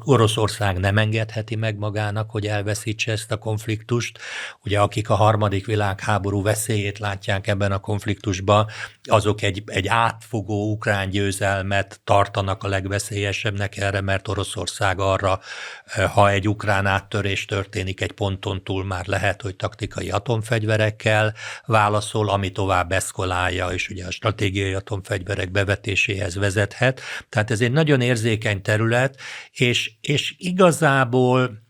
Oroszország 0.05 0.79
nem 0.79 0.99
engedheti 0.99 1.57
meg 1.57 1.77
magának, 1.77 2.31
hogy 2.31 2.47
elveszítse 2.47 3.13
ezt 3.13 3.33
a 3.33 3.37
konfliktust. 3.37 4.19
Ugye 4.65 4.81
akik 4.81 5.11
a 5.11 5.15
harmadik 5.15 5.67
világháború 5.67 6.43
veszélyét 6.43 6.99
látják 6.99 7.47
ebben 7.47 7.73
a 7.73 7.79
konfliktusban, 7.79 8.67
azok 9.03 9.43
egy, 9.43 9.63
egy 9.67 9.89
átfogó 9.89 10.71
ukrán 10.73 11.11
győzelmet 11.11 12.01
tartanak 12.05 12.63
a 12.63 12.69
legveszélyesebbnek 12.69 13.77
erre, 13.77 14.01
mert 14.01 14.29
Oroszország 14.29 14.99
arra, 15.11 15.41
eh, 15.85 16.11
ha 16.11 16.31
egy 16.31 16.49
ukrán 16.49 16.87
áttörés 16.87 17.45
történik 17.45 18.01
egy 18.01 18.13
ponton 18.13 18.65
túl, 18.65 18.85
már 18.85 19.07
lehet, 19.07 19.43
hogy 19.43 19.57
taktikai 19.57 20.11
atomfegyverekkel 20.11 21.35
válaszol, 21.67 22.29
ami 22.29 22.51
tovább 22.51 22.93
eszkolálja, 22.93 23.69
és 23.69 23.89
ugye 23.89 24.07
a 24.07 24.11
stratégiai 24.11 24.73
atomfegyverek 24.73 25.51
bevetéséhez 25.51 26.35
vezethet. 26.35 27.01
Tehát 27.29 27.51
ez 27.51 27.61
egy 27.61 27.73
nagyon 27.73 28.01
érzékeny 28.01 28.63
terület, 28.63 29.21
és, 29.53 29.91
és 30.01 30.35
igazából 30.39 31.63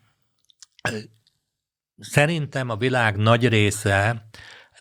eh, 0.83 0.93
szerintem 1.99 2.69
a 2.71 2.77
világ 2.77 3.17
nagy 3.17 3.49
része 3.49 4.29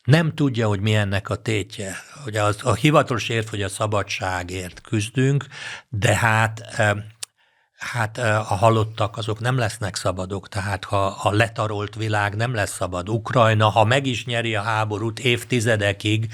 nem 0.03 0.33
tudja, 0.33 0.67
hogy 0.67 0.79
mi 0.79 0.95
ennek 0.95 1.29
a 1.29 1.35
tétje. 1.35 1.95
Ugye 2.25 2.43
az, 2.43 2.57
a 2.63 2.73
hivatalos 2.73 3.29
érv, 3.29 3.47
hogy 3.47 3.61
a 3.61 3.69
szabadságért 3.69 4.81
küzdünk, 4.81 5.45
de 5.89 6.15
hát 6.15 6.59
eh, 6.59 6.91
Hát 7.91 8.17
a 8.17 8.55
halottak 8.55 9.17
azok 9.17 9.39
nem 9.39 9.57
lesznek 9.57 9.95
szabadok, 9.95 10.49
tehát 10.49 10.83
ha 10.83 11.05
a 11.05 11.31
letarolt 11.31 11.95
világ 11.95 12.35
nem 12.35 12.53
lesz 12.53 12.73
szabad. 12.73 13.09
Ukrajna, 13.09 13.69
ha 13.69 13.83
meg 13.83 14.05
is 14.05 14.25
nyeri 14.25 14.55
a 14.55 14.61
háborút, 14.61 15.19
évtizedekig 15.19 16.27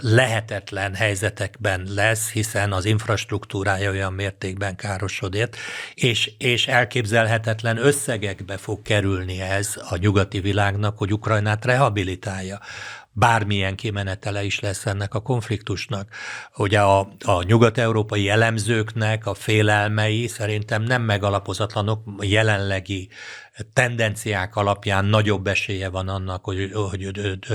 lehetetlen 0.00 0.94
helyzetekben 0.94 1.86
lesz, 1.94 2.30
hiszen 2.30 2.72
az 2.72 2.84
infrastruktúrája 2.84 3.90
olyan 3.90 4.12
mértékben 4.12 4.76
károsodott, 4.76 5.56
és, 5.94 6.32
és 6.38 6.66
elképzelhetetlen 6.66 7.76
összegekbe 7.76 8.56
fog 8.56 8.82
kerülni 8.82 9.40
ez 9.40 9.74
a 9.88 9.96
nyugati 9.96 10.40
világnak, 10.40 10.98
hogy 10.98 11.12
Ukrajnát 11.12 11.64
rehabilitálja 11.64 12.60
bármilyen 13.16 13.76
kimenetele 13.76 14.44
is 14.44 14.60
lesz 14.60 14.86
ennek 14.86 15.14
a 15.14 15.20
konfliktusnak. 15.20 16.08
Ugye 16.56 16.80
a, 16.80 16.98
a 17.24 17.42
nyugat-európai 17.42 18.28
elemzőknek 18.28 19.26
a 19.26 19.34
félelmei 19.34 20.26
szerintem 20.26 20.82
nem 20.82 21.02
megalapozatlanok, 21.02 22.02
jelenlegi 22.20 23.08
tendenciák 23.72 24.56
alapján 24.56 25.04
nagyobb 25.04 25.46
esélye 25.46 25.88
van 25.88 26.08
annak, 26.08 26.44
hogy, 26.44 26.70
hogy 26.90 27.10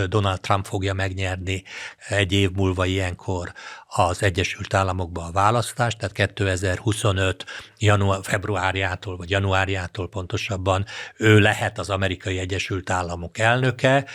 Donald 0.07 0.39
Trump 0.41 0.65
fogja 0.65 0.93
megnyerni 0.93 1.63
egy 2.07 2.31
év 2.31 2.51
múlva 2.51 2.85
ilyenkor 2.85 3.53
az 3.87 4.23
Egyesült 4.23 4.73
Államokban 4.73 5.25
a 5.25 5.31
választást, 5.31 5.97
tehát 5.97 6.15
2025 6.15 7.45
január, 7.77 8.19
februárjától, 8.23 9.17
vagy 9.17 9.29
januárjától 9.29 10.09
pontosabban 10.09 10.85
ő 11.17 11.39
lehet 11.39 11.79
az 11.79 11.89
amerikai 11.89 12.37
Egyesült 12.37 12.89
Államok 12.89 13.37
elnöke, 13.37 14.05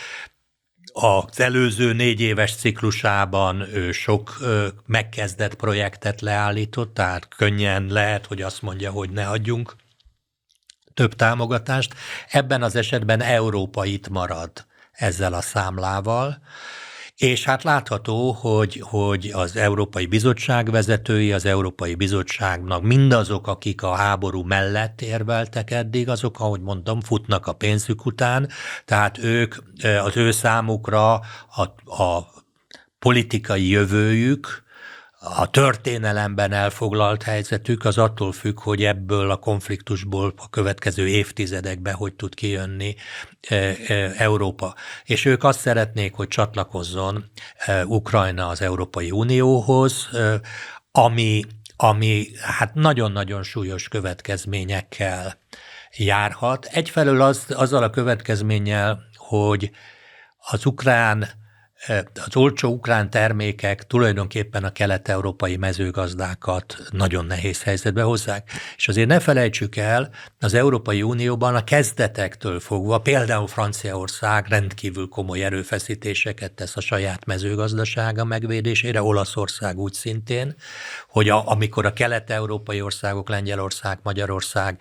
az 0.97 1.39
előző 1.39 1.93
négy 1.93 2.21
éves 2.21 2.55
ciklusában 2.55 3.61
ő 3.61 3.91
sok 3.91 4.37
megkezdett 4.85 5.55
projektet 5.55 6.21
leállított, 6.21 6.93
tehát 6.93 7.27
könnyen 7.27 7.85
lehet, 7.89 8.25
hogy 8.25 8.41
azt 8.41 8.61
mondja, 8.61 8.91
hogy 8.91 9.09
ne 9.09 9.27
adjunk 9.27 9.75
több 10.93 11.13
támogatást. 11.13 11.93
Ebben 12.29 12.63
az 12.63 12.75
esetben 12.75 13.21
Európa 13.21 13.85
itt 13.85 14.09
marad 14.09 14.51
ezzel 14.91 15.33
a 15.33 15.41
számlával. 15.41 16.41
És 17.15 17.43
hát 17.43 17.63
látható, 17.63 18.31
hogy, 18.31 18.83
hogy 18.85 19.31
az 19.33 19.55
Európai 19.55 20.05
Bizottság 20.05 20.71
vezetői, 20.71 21.31
az 21.31 21.45
Európai 21.45 21.95
Bizottságnak 21.95 22.83
mindazok, 22.83 23.47
akik 23.47 23.83
a 23.83 23.95
háború 23.95 24.43
mellett 24.43 25.01
érveltek 25.01 25.71
eddig, 25.71 26.09
azok, 26.09 26.39
ahogy 26.39 26.61
mondtam, 26.61 27.01
futnak 27.01 27.47
a 27.47 27.53
pénzük 27.53 28.05
után, 28.05 28.49
tehát 28.85 29.17
ők 29.17 29.55
az 30.03 30.17
ő 30.17 30.31
számukra 30.31 31.13
a, 31.13 31.61
a 32.03 32.33
politikai 32.99 33.69
jövőjük, 33.69 34.64
a 35.27 35.49
történelemben 35.49 36.51
elfoglalt 36.51 37.23
helyzetük 37.23 37.85
az 37.85 37.97
attól 37.97 38.31
függ, 38.31 38.59
hogy 38.59 38.83
ebből 38.83 39.31
a 39.31 39.35
konfliktusból 39.35 40.33
a 40.37 40.49
következő 40.49 41.07
évtizedekben 41.07 41.93
hogy 41.93 42.13
tud 42.13 42.35
kijönni 42.35 42.95
e, 43.49 43.55
e, 43.55 43.75
Európa. 44.17 44.75
És 45.03 45.25
ők 45.25 45.43
azt 45.43 45.59
szeretnék, 45.59 46.13
hogy 46.13 46.27
csatlakozzon 46.27 47.25
e, 47.57 47.85
Ukrajna 47.85 48.47
az 48.47 48.61
Európai 48.61 49.11
Unióhoz, 49.11 50.09
ami, 50.91 51.43
ami 51.75 52.27
hát 52.41 52.73
nagyon-nagyon 52.73 53.43
súlyos 53.43 53.87
következményekkel 53.87 55.37
járhat. 55.97 56.65
Egyfelől 56.65 57.21
az, 57.21 57.45
azzal 57.49 57.83
a 57.83 57.89
következménnyel, 57.89 59.03
hogy 59.15 59.71
az 60.37 60.65
ukrán 60.65 61.29
az 62.25 62.35
olcsó 62.35 62.69
ukrán 62.69 63.09
termékek 63.09 63.87
tulajdonképpen 63.87 64.63
a 64.63 64.71
kelet-európai 64.71 65.57
mezőgazdákat 65.57 66.77
nagyon 66.91 67.25
nehéz 67.25 67.63
helyzetbe 67.63 68.01
hozzák. 68.01 68.49
És 68.77 68.87
azért 68.87 69.07
ne 69.07 69.19
felejtsük 69.19 69.75
el, 69.75 70.09
az 70.39 70.53
Európai 70.53 71.01
Unióban 71.01 71.55
a 71.55 71.63
kezdetektől 71.63 72.59
fogva, 72.59 72.97
például 72.97 73.47
Franciaország 73.47 74.47
rendkívül 74.47 75.07
komoly 75.07 75.43
erőfeszítéseket 75.43 76.51
tesz 76.51 76.77
a 76.77 76.81
saját 76.81 77.25
mezőgazdasága 77.25 78.23
megvédésére, 78.23 79.01
Olaszország 79.01 79.77
úgy 79.77 79.93
szintén, 79.93 80.55
hogy 81.09 81.29
a, 81.29 81.49
amikor 81.49 81.85
a 81.85 81.93
kelet-európai 81.93 82.81
országok, 82.81 83.29
Lengyelország, 83.29 83.99
Magyarország, 84.03 84.79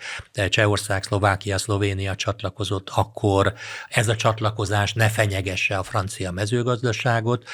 Csehország, 0.48 1.02
Szlovákia, 1.02 1.58
Szlovénia 1.58 2.14
csatlakozott, 2.14 2.90
akkor 2.94 3.54
ez 3.88 4.08
a 4.08 4.16
csatlakozás 4.16 4.92
ne 4.92 5.08
fenyegesse 5.08 5.76
a 5.76 5.82
francia 5.82 6.30
mezőgazdaságot, 6.30 6.93
gazdaságot, 7.02 7.44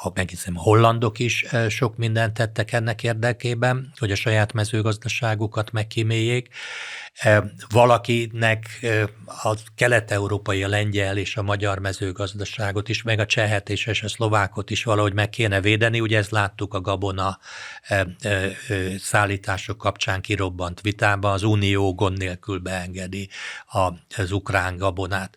ha 0.00 0.12
meghiszem, 0.14 0.56
a 0.56 0.60
hollandok 0.60 1.18
is 1.18 1.46
sok 1.68 1.96
mindent 1.96 2.34
tettek 2.34 2.72
ennek 2.72 3.02
érdekében, 3.02 3.92
hogy 3.98 4.10
a 4.10 4.14
saját 4.14 4.52
mezőgazdaságukat 4.52 5.72
megkíméljék. 5.72 6.48
Valakinek 7.68 8.86
a 9.26 9.54
kelet-európai, 9.74 10.64
a 10.64 10.68
lengyel 10.68 11.16
és 11.16 11.36
a 11.36 11.42
magyar 11.42 11.78
mezőgazdaságot 11.78 12.88
is, 12.88 13.02
meg 13.02 13.18
a 13.18 13.26
csehet 13.26 13.68
és 13.68 14.02
a 14.02 14.08
szlovákot 14.08 14.70
is 14.70 14.84
valahogy 14.84 15.12
meg 15.12 15.30
kéne 15.30 15.60
védeni. 15.60 16.00
Ugye 16.00 16.18
ezt 16.18 16.30
láttuk 16.30 16.74
a 16.74 16.80
gabona 16.80 17.38
szállítások 18.98 19.78
kapcsán 19.78 20.20
kirobbant 20.20 20.80
vitába, 20.80 21.32
az 21.32 21.42
Unió 21.42 21.94
gond 21.94 22.18
nélkül 22.18 22.58
beengedi 22.58 23.28
az 24.16 24.32
ukrán 24.32 24.76
gabonát. 24.76 25.36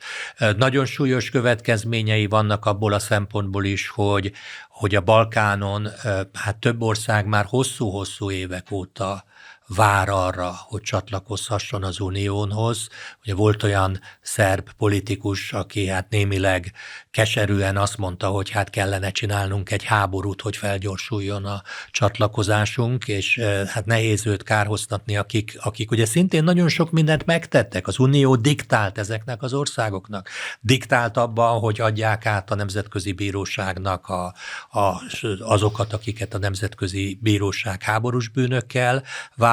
Nagyon 0.57 0.85
súlyos 0.85 1.29
következményei 1.29 2.25
vannak 2.25 2.65
abból 2.65 2.93
a 2.93 2.99
szempontból 2.99 3.65
is, 3.65 3.87
hogy, 3.87 4.31
hogy 4.69 4.95
a 4.95 5.01
Balkánon 5.01 5.87
hát 6.33 6.57
több 6.59 6.81
ország 6.81 7.25
már 7.25 7.45
hosszú-hosszú 7.45 8.31
évek 8.31 8.71
óta 8.71 9.25
vár 9.67 10.09
arra, 10.09 10.53
hogy 10.67 10.81
csatlakozhasson 10.81 11.83
az 11.83 11.99
uniónhoz. 11.99 12.87
Ugye 13.23 13.35
volt 13.35 13.63
olyan 13.63 13.99
szerb 14.21 14.69
politikus, 14.77 15.53
aki 15.53 15.87
hát 15.87 16.09
némileg 16.09 16.73
keserűen 17.11 17.77
azt 17.77 17.97
mondta, 17.97 18.27
hogy 18.27 18.49
hát 18.49 18.69
kellene 18.69 19.11
csinálnunk 19.11 19.71
egy 19.71 19.83
háborút, 19.83 20.41
hogy 20.41 20.57
felgyorsuljon 20.57 21.45
a 21.45 21.61
csatlakozásunk, 21.91 23.07
és 23.07 23.39
hát 23.67 23.85
nehéz 23.85 24.25
őt 24.25 24.43
kárhoztatni, 24.43 25.17
akik, 25.17 25.57
akik 25.61 25.91
ugye 25.91 26.05
szintén 26.05 26.43
nagyon 26.43 26.69
sok 26.69 26.91
mindent 26.91 27.25
megtettek. 27.25 27.87
Az 27.87 27.99
Unió 27.99 28.35
diktált 28.35 28.97
ezeknek 28.97 29.41
az 29.41 29.53
országoknak. 29.53 30.29
Diktált 30.61 31.17
abban, 31.17 31.59
hogy 31.59 31.81
adják 31.81 32.25
át 32.25 32.51
a 32.51 32.55
Nemzetközi 32.55 33.11
Bíróságnak 33.11 34.07
a, 34.07 34.33
a, 34.71 35.01
azokat, 35.39 35.93
akiket 35.93 36.33
a 36.33 36.37
Nemzetközi 36.37 37.19
Bíróság 37.21 37.81
háborús 37.81 38.27
bűnökkel 38.27 39.03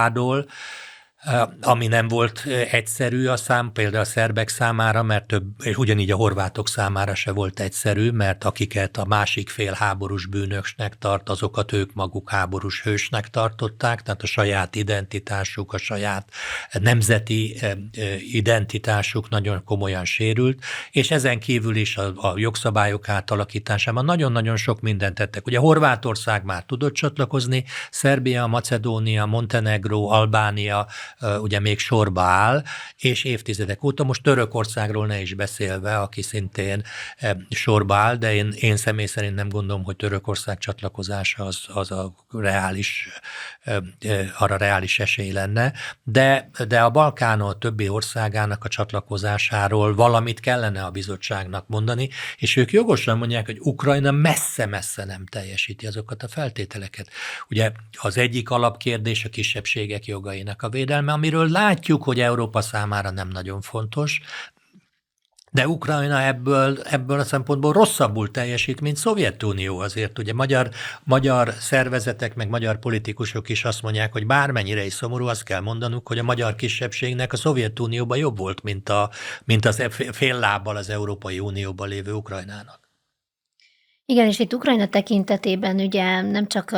vádol, 0.00 0.48
ami 1.60 1.86
nem 1.86 2.08
volt 2.08 2.44
egyszerű 2.70 3.26
a 3.26 3.36
szám, 3.36 3.72
például 3.72 4.02
a 4.02 4.06
szerbek 4.06 4.48
számára, 4.48 5.02
mert 5.02 5.26
több, 5.26 5.44
és 5.62 5.76
ugyanígy 5.76 6.10
a 6.10 6.16
horvátok 6.16 6.68
számára 6.68 7.14
se 7.14 7.32
volt 7.32 7.60
egyszerű, 7.60 8.10
mert 8.10 8.44
akiket 8.44 8.96
a 8.96 9.04
másik 9.04 9.48
fél 9.48 9.72
háborús 9.72 10.26
bűnösnek 10.26 10.98
tart, 10.98 11.28
azokat 11.28 11.72
ők 11.72 11.92
maguk 11.92 12.30
háborús 12.30 12.82
hősnek 12.82 13.28
tartották, 13.30 14.02
tehát 14.02 14.22
a 14.22 14.26
saját 14.26 14.74
identitásuk, 14.74 15.72
a 15.72 15.78
saját 15.78 16.28
nemzeti 16.72 17.60
identitásuk 18.32 19.28
nagyon 19.28 19.64
komolyan 19.64 20.04
sérült, 20.04 20.64
és 20.90 21.10
ezen 21.10 21.38
kívül 21.38 21.76
is 21.76 21.96
a, 21.96 22.12
a 22.16 22.32
jogszabályok 22.36 23.08
átalakításában 23.08 24.04
nagyon-nagyon 24.04 24.56
sok 24.56 24.80
mindent 24.80 25.14
tettek. 25.14 25.46
Ugye 25.46 25.58
Horvátország 25.58 26.44
már 26.44 26.64
tudott 26.64 26.94
csatlakozni, 26.94 27.64
Szerbia, 27.90 28.46
Macedónia, 28.46 29.26
Montenegro, 29.26 30.06
Albánia, 30.08 30.86
ugye 31.40 31.60
még 31.60 31.78
sorba 31.78 32.22
áll, 32.22 32.62
és 32.96 33.24
évtizedek 33.24 33.84
óta, 33.84 34.04
most 34.04 34.22
Törökországról 34.22 35.06
ne 35.06 35.20
is 35.20 35.34
beszélve, 35.34 35.98
aki 35.98 36.22
szintén 36.22 36.82
sorba 37.48 37.94
áll, 37.94 38.16
de 38.16 38.34
én, 38.34 38.52
én 38.56 38.76
személy 38.76 39.06
szerint 39.06 39.34
nem 39.34 39.48
gondolom, 39.48 39.84
hogy 39.84 39.96
Törökország 39.96 40.58
csatlakozása 40.58 41.44
az, 41.44 41.60
az 41.68 41.90
a 41.90 42.14
reális, 42.28 43.08
arra 44.38 44.56
reális 44.56 44.98
esély 44.98 45.32
lenne, 45.32 45.72
de, 46.02 46.50
de 46.68 46.80
a 46.80 46.90
Balkán 46.90 47.40
a 47.40 47.52
többi 47.52 47.88
országának 47.88 48.64
a 48.64 48.68
csatlakozásáról 48.68 49.94
valamit 49.94 50.40
kellene 50.40 50.84
a 50.84 50.90
bizottságnak 50.90 51.68
mondani, 51.68 52.08
és 52.36 52.56
ők 52.56 52.72
jogosan 52.72 53.18
mondják, 53.18 53.46
hogy 53.46 53.58
Ukrajna 53.60 54.10
messze-messze 54.10 55.04
nem 55.04 55.26
teljesíti 55.26 55.86
azokat 55.86 56.22
a 56.22 56.28
feltételeket. 56.28 57.08
Ugye 57.48 57.72
az 57.92 58.16
egyik 58.16 58.50
alapkérdés 58.50 59.24
a 59.24 59.28
kisebbségek 59.28 60.06
jogainak 60.06 60.62
a 60.62 60.68
védelme, 60.68 60.99
védelme, 61.00 61.12
amiről 61.12 61.48
látjuk, 61.48 62.02
hogy 62.02 62.20
Európa 62.20 62.60
számára 62.60 63.10
nem 63.10 63.28
nagyon 63.28 63.60
fontos, 63.60 64.20
de 65.52 65.68
Ukrajna 65.68 66.22
ebből, 66.22 66.80
ebből 66.82 67.20
a 67.20 67.24
szempontból 67.24 67.72
rosszabbul 67.72 68.30
teljesít, 68.30 68.80
mint 68.80 68.96
Szovjetunió 68.96 69.78
azért. 69.78 70.18
Ugye 70.18 70.32
magyar, 70.32 70.70
magyar 71.04 71.54
szervezetek, 71.58 72.34
meg 72.34 72.48
magyar 72.48 72.78
politikusok 72.78 73.48
is 73.48 73.64
azt 73.64 73.82
mondják, 73.82 74.12
hogy 74.12 74.26
bármennyire 74.26 74.84
is 74.84 74.92
szomorú, 74.92 75.26
azt 75.26 75.42
kell 75.42 75.60
mondanunk, 75.60 76.08
hogy 76.08 76.18
a 76.18 76.22
magyar 76.22 76.54
kisebbségnek 76.54 77.32
a 77.32 77.36
Szovjetunióban 77.36 78.18
jobb 78.18 78.38
volt, 78.38 78.62
mint, 78.62 78.88
a, 78.88 79.10
mint 79.44 79.64
az 79.64 79.82
fél 80.12 80.38
lábbal 80.38 80.76
az 80.76 80.90
Európai 80.90 81.40
Unióban 81.40 81.88
lévő 81.88 82.12
Ukrajnának. 82.12 82.89
Igen, 84.10 84.26
és 84.26 84.38
itt 84.38 84.54
Ukrajna 84.54 84.86
tekintetében 84.86 85.76
ugye 85.76 86.20
nem 86.20 86.46
csak 86.46 86.70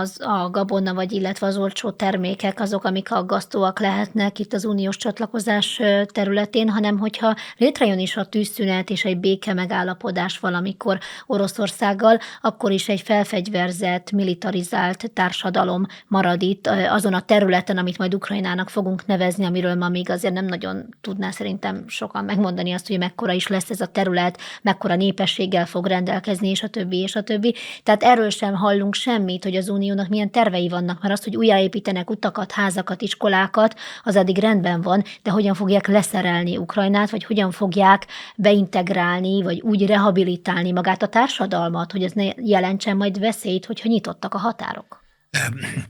az, 0.00 0.20
a 0.20 0.50
gabona, 0.50 0.94
vagy 0.94 1.12
illetve 1.12 1.46
az 1.46 1.56
olcsó 1.56 1.90
termékek 1.90 2.60
azok, 2.60 2.84
amik 2.84 3.12
aggasztóak 3.12 3.80
lehetnek 3.80 4.38
itt 4.38 4.52
az 4.52 4.64
uniós 4.64 4.96
csatlakozás 4.96 5.80
területén, 6.06 6.68
hanem 6.68 6.98
hogyha 6.98 7.34
létrejön 7.56 7.98
is 7.98 8.16
a 8.16 8.24
tűzszünet 8.24 8.90
és 8.90 9.04
egy 9.04 9.18
béke 9.18 9.54
megállapodás 9.54 10.38
valamikor 10.38 10.98
Oroszországgal, 11.26 12.18
akkor 12.40 12.70
is 12.70 12.88
egy 12.88 13.00
felfegyverzett, 13.00 14.10
militarizált 14.10 15.10
társadalom 15.12 15.86
marad 16.06 16.42
itt 16.42 16.66
azon 16.66 17.14
a 17.14 17.20
területen, 17.20 17.78
amit 17.78 17.98
majd 17.98 18.14
Ukrajnának 18.14 18.68
fogunk 18.68 19.06
nevezni, 19.06 19.44
amiről 19.44 19.74
ma 19.74 19.88
még 19.88 20.10
azért 20.10 20.34
nem 20.34 20.44
nagyon 20.44 20.94
tudná 21.00 21.30
szerintem 21.30 21.84
sokan 21.86 22.24
megmondani 22.24 22.72
azt, 22.72 22.86
hogy 22.86 22.98
mekkora 22.98 23.32
is 23.32 23.46
lesz 23.46 23.70
ez 23.70 23.80
a 23.80 23.86
terület, 23.86 24.40
mekkora 24.62 24.94
népességgel 24.94 25.66
fog 25.66 25.86
rendelkezni, 25.86 26.48
és 26.48 26.62
a 26.62 26.68
többi, 26.70 26.96
és 26.96 27.16
a 27.16 27.22
többi. 27.22 27.54
Tehát 27.82 28.02
erről 28.02 28.30
sem 28.30 28.54
hallunk 28.54 28.94
semmit, 28.94 29.44
hogy 29.44 29.56
az 29.56 29.68
uniónak 29.68 30.08
milyen 30.08 30.30
tervei 30.30 30.68
vannak, 30.68 31.02
mert 31.02 31.14
azt, 31.14 31.24
hogy 31.24 31.36
újjáépítenek 31.36 32.10
utakat, 32.10 32.52
házakat, 32.52 33.02
iskolákat, 33.02 33.74
az 34.02 34.16
eddig 34.16 34.38
rendben 34.38 34.80
van, 34.80 35.04
de 35.22 35.30
hogyan 35.30 35.54
fogják 35.54 35.86
leszerelni 35.86 36.56
Ukrajnát, 36.56 37.10
vagy 37.10 37.24
hogyan 37.24 37.50
fogják 37.50 38.06
beintegrálni, 38.36 39.42
vagy 39.42 39.60
úgy 39.60 39.86
rehabilitálni 39.86 40.72
magát 40.72 41.02
a 41.02 41.08
társadalmat, 41.08 41.92
hogy 41.92 42.02
ez 42.02 42.12
ne 42.12 42.30
jelentsen 42.36 42.96
majd 42.96 43.18
veszélyt, 43.18 43.66
hogyha 43.66 43.88
nyitottak 43.88 44.34
a 44.34 44.38
határok. 44.38 44.99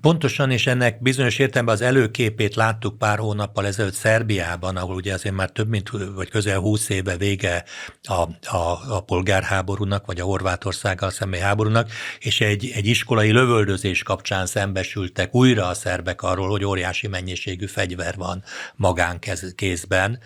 Pontosan, 0.01 0.51
és 0.51 0.67
ennek 0.67 1.03
bizonyos 1.03 1.39
értelemben 1.39 1.75
az 1.75 1.81
előképét 1.81 2.55
láttuk 2.55 2.99
pár 2.99 3.19
hónappal 3.19 3.67
ezelőtt 3.67 3.93
Szerbiában, 3.95 4.77
ahol 4.77 4.95
ugye 4.95 5.15
azért 5.15 5.35
már 5.35 5.51
több 5.51 5.69
mint, 5.69 5.91
vagy 6.15 6.31
közel 6.31 6.59
húsz 6.59 6.89
éve 6.89 7.17
vége 7.17 7.65
a, 8.03 8.13
a, 8.57 8.79
a 8.89 9.01
polgárháborúnak, 9.01 10.07
vagy 10.07 10.21
a 10.21 10.25
Horvátországgal 10.25 11.11
szemben 11.11 11.41
háborúnak, 11.41 11.91
és 12.19 12.41
egy, 12.41 12.71
egy 12.75 12.87
iskolai 12.87 13.31
lövöldözés 13.31 14.03
kapcsán 14.03 14.47
szembesültek 14.47 15.35
újra 15.35 15.67
a 15.67 15.75
szerbek 15.75 16.23
arról, 16.23 16.49
hogy 16.49 16.65
óriási 16.65 17.07
mennyiségű 17.07 17.67
fegyver 17.67 18.17
van 18.17 18.43
magánkézben, 18.77 20.19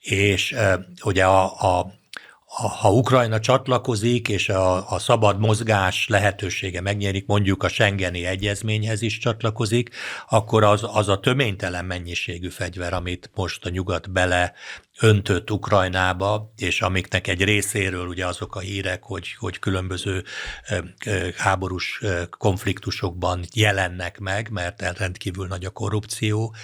és 0.00 0.54
ugye 1.02 1.24
a, 1.24 1.44
a 1.44 1.92
ha 2.48 2.92
Ukrajna 2.92 3.40
csatlakozik, 3.40 4.28
és 4.28 4.48
a, 4.48 4.90
a 4.90 4.98
szabad 4.98 5.38
mozgás 5.38 6.08
lehetősége 6.08 6.80
megnyerik, 6.80 7.26
mondjuk 7.26 7.62
a 7.62 7.68
Schengeni 7.68 8.24
egyezményhez 8.24 9.02
is 9.02 9.18
csatlakozik, 9.18 9.90
akkor 10.28 10.64
az, 10.64 10.84
az 10.92 11.08
a 11.08 11.20
töménytelen 11.20 11.84
mennyiségű 11.84 12.48
fegyver, 12.48 12.92
amit 12.92 13.30
most 13.34 13.64
a 13.64 13.68
nyugat 13.68 14.10
bele 14.10 14.52
öntött 15.00 15.50
Ukrajnába, 15.50 16.52
és 16.56 16.80
amiknek 16.80 17.26
egy 17.26 17.44
részéről 17.44 18.06
ugye 18.06 18.26
azok 18.26 18.56
a 18.56 18.60
hírek, 18.60 19.02
hogy, 19.02 19.34
hogy 19.38 19.58
különböző 19.58 20.24
háborús 21.36 22.02
konfliktusokban 22.30 23.44
jelennek 23.54 24.18
meg, 24.18 24.48
mert 24.50 24.98
rendkívül 24.98 25.46
nagy 25.46 25.64
a 25.64 25.70
korrupció, 25.70 26.54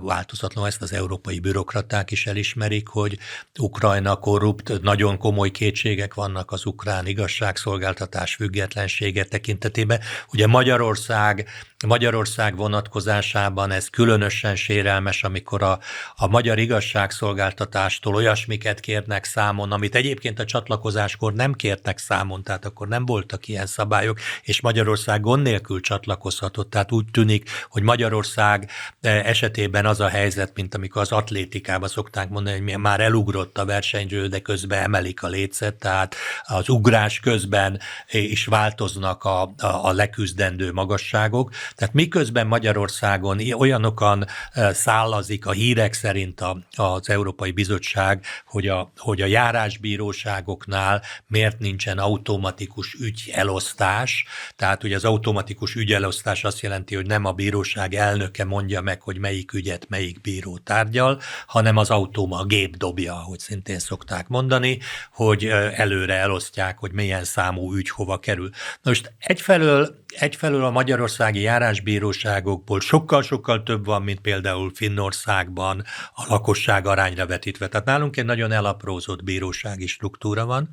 változatlanul 0.00 0.68
ezt 0.68 0.82
az 0.82 0.92
európai 0.92 1.40
bürokraták 1.40 2.10
is 2.10 2.26
elismerik, 2.26 2.88
hogy 2.88 3.18
Ukrajna 3.58 4.16
korrupt, 4.16 4.80
nagyon 4.82 5.18
komoly 5.18 5.50
kétségek 5.50 6.14
vannak 6.14 6.52
az 6.52 6.66
ukrán 6.66 7.06
igazságszolgáltatás 7.06 8.34
függetlensége 8.34 9.24
tekintetében. 9.24 10.00
Ugye 10.32 10.46
Magyarország 10.46 11.48
Magyarország 11.84 12.56
vonatkozásában 12.56 13.70
ez 13.70 13.88
különösen 13.88 14.56
sérelmes, 14.56 15.22
amikor 15.22 15.62
a, 15.62 15.78
a 16.14 16.26
magyar 16.26 16.58
igazságszolgáltatástól 16.58 18.14
olyasmiket 18.14 18.80
kérnek 18.80 19.24
számon, 19.24 19.72
amit 19.72 19.94
egyébként 19.94 20.38
a 20.38 20.44
csatlakozáskor 20.44 21.32
nem 21.32 21.52
kértek 21.52 21.98
számon, 21.98 22.42
tehát 22.42 22.64
akkor 22.64 22.88
nem 22.88 23.06
voltak 23.06 23.48
ilyen 23.48 23.66
szabályok, 23.66 24.18
és 24.42 24.60
Magyarország 24.60 25.20
gond 25.20 25.42
nélkül 25.42 25.80
csatlakozhatott. 25.80 26.70
Tehát 26.70 26.92
úgy 26.92 27.04
tűnik, 27.10 27.50
hogy 27.68 27.82
Magyarország 27.82 28.70
eh, 29.00 29.26
esetében 29.26 29.86
az 29.86 30.00
a 30.00 30.08
helyzet, 30.08 30.52
mint 30.54 30.74
amikor 30.74 31.02
az 31.02 31.12
atlétikában 31.12 31.88
szokták 31.88 32.28
mondani, 32.28 32.70
hogy 32.70 32.78
már 32.78 33.00
elugrott 33.00 33.58
a 33.58 33.64
versenyző, 33.64 34.26
de 34.26 34.38
közben 34.38 34.82
emelik 34.82 35.22
a 35.22 35.28
lécet, 35.28 35.74
tehát 35.74 36.14
az 36.42 36.68
ugrás 36.68 37.20
közben 37.20 37.80
is 38.10 38.46
változnak 38.46 39.24
a, 39.24 39.42
a, 39.42 39.54
a 39.66 39.92
leküzdendő 39.92 40.72
magasságok. 40.72 41.50
Tehát 41.76 41.94
miközben 41.94 42.46
Magyarországon 42.46 43.52
olyanokan 43.52 44.26
szállazik 44.72 45.46
a 45.46 45.50
hírek 45.50 45.92
szerint 45.92 46.40
a, 46.40 46.58
az 46.76 47.08
Európai 47.08 47.50
Bizottság, 47.50 48.24
hogy 48.46 48.68
a, 48.68 48.92
hogy 48.96 49.20
a 49.20 49.26
járásbíróságoknál 49.26 51.02
miért 51.26 51.58
nincsen 51.58 51.98
automatikus 51.98 52.94
ügyelosztás, 52.94 54.24
tehát 54.56 54.84
ugye 54.84 54.96
az 54.96 55.04
automatikus 55.04 55.74
ügyelosztás 55.74 56.44
azt 56.44 56.60
jelenti, 56.60 56.94
hogy 56.94 57.06
nem 57.06 57.24
a 57.24 57.32
bíróság 57.32 57.94
elnöke 57.94 58.44
mondja 58.44 58.80
meg, 58.80 59.02
hogy 59.02 59.18
melyik 59.18 59.52
ügyet 59.52 59.88
melyik 59.88 60.20
bíró 60.20 60.58
tárgyal, 60.58 61.20
hanem 61.46 61.76
az 61.76 61.90
automa, 61.90 62.38
a 62.38 62.44
gép 62.44 62.76
dobja, 62.76 63.14
ahogy 63.14 63.38
szintén 63.38 63.78
szokták 63.78 64.28
mondani, 64.28 64.78
hogy 65.12 65.44
előre 65.74 66.14
elosztják, 66.14 66.78
hogy 66.78 66.92
milyen 66.92 67.24
számú 67.24 67.74
ügy 67.74 67.90
hova 67.90 68.18
kerül. 68.18 68.50
most 68.82 69.12
egyfelől, 69.18 70.04
egyfelől 70.18 70.64
a 70.64 70.70
magyarországi 70.70 71.40
járás 71.40 71.64
járásbíróságokból 71.76 72.80
sokkal-sokkal 72.80 73.62
több 73.62 73.84
van, 73.84 74.02
mint 74.02 74.20
például 74.20 74.70
Finnországban 74.74 75.84
a 76.14 76.24
lakosság 76.28 76.86
arányra 76.86 77.26
vetítve. 77.26 77.68
Tehát 77.68 77.86
nálunk 77.86 78.16
egy 78.16 78.24
nagyon 78.24 78.52
elaprózott 78.52 79.24
bírósági 79.24 79.86
struktúra 79.86 80.46
van, 80.46 80.70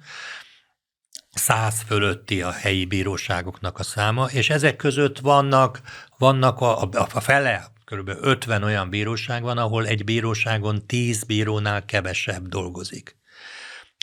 száz 1.32 1.82
fölötti 1.82 2.42
a 2.42 2.52
helyi 2.52 2.86
bíróságoknak 2.86 3.80
a 3.80 3.84
száma, 3.84 4.26
és 4.26 4.50
ezek 4.50 4.76
között 4.76 5.20
vannak, 5.20 5.82
vannak 6.18 6.60
a, 6.60 6.82
a, 6.82 6.90
a 7.14 7.20
fele, 7.20 7.68
kb. 7.86 8.12
50 8.22 8.64
olyan 8.64 8.90
bíróság 8.90 9.42
van, 9.42 9.58
ahol 9.58 9.86
egy 9.88 10.04
bíróságon 10.04 10.88
10 10.88 11.24
bírónál 11.24 11.86
kevesebb 11.86 12.48
dolgozik. 12.48 13.22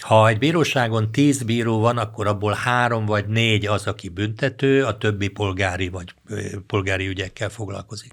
Ha 0.00 0.28
egy 0.28 0.38
bíróságon 0.38 1.12
tíz 1.12 1.42
bíró 1.42 1.80
van, 1.80 1.98
akkor 1.98 2.26
abból 2.26 2.52
három 2.52 3.06
vagy 3.06 3.26
négy 3.26 3.66
az, 3.66 3.86
aki 3.86 4.08
büntető, 4.08 4.84
a 4.84 4.98
többi 4.98 5.28
polgári 5.28 5.88
vagy 5.88 6.14
polgári 6.66 7.06
ügyekkel 7.06 7.48
foglalkozik. 7.48 8.12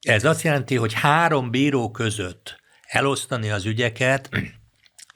Ez 0.00 0.24
azt 0.24 0.42
jelenti, 0.42 0.76
hogy 0.76 0.92
három 0.92 1.50
bíró 1.50 1.90
között 1.90 2.60
elosztani 2.86 3.50
az 3.50 3.64
ügyeket 3.64 4.28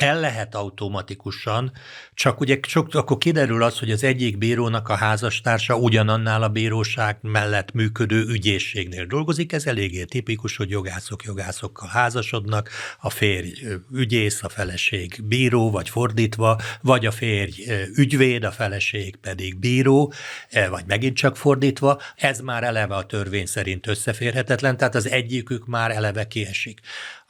el 0.02 0.20
lehet 0.20 0.54
automatikusan, 0.54 1.72
csak 2.14 2.40
ugye 2.40 2.60
csak, 2.60 2.94
akkor 2.94 3.18
kiderül 3.18 3.62
az, 3.62 3.78
hogy 3.78 3.90
az 3.90 4.04
egyik 4.04 4.38
bírónak 4.38 4.88
a 4.88 4.94
házastársa 4.94 5.76
ugyanannál 5.76 6.42
a 6.42 6.48
bíróság 6.48 7.18
mellett 7.22 7.72
működő 7.72 8.24
ügyészségnél 8.24 9.06
dolgozik. 9.06 9.52
Ez 9.52 9.66
eléggé 9.66 10.04
tipikus, 10.04 10.56
hogy 10.56 10.70
jogászok 10.70 11.22
jogászokkal 11.22 11.88
házasodnak, 11.88 12.70
a 13.00 13.10
férj 13.10 13.52
ügyész, 13.92 14.42
a 14.42 14.48
feleség 14.48 15.20
bíró, 15.24 15.70
vagy 15.70 15.88
fordítva, 15.88 16.60
vagy 16.82 17.06
a 17.06 17.10
férj 17.10 17.62
ügyvéd, 17.94 18.44
a 18.44 18.50
feleség 18.50 19.16
pedig 19.16 19.58
bíró, 19.58 20.12
vagy 20.70 20.84
megint 20.86 21.16
csak 21.16 21.36
fordítva. 21.36 22.00
Ez 22.16 22.40
már 22.40 22.64
eleve 22.64 22.94
a 22.94 23.06
törvény 23.06 23.46
szerint 23.46 23.86
összeférhetetlen, 23.86 24.76
tehát 24.76 24.94
az 24.94 25.08
egyikük 25.08 25.66
már 25.66 25.90
eleve 25.90 26.26
kiesik 26.26 26.80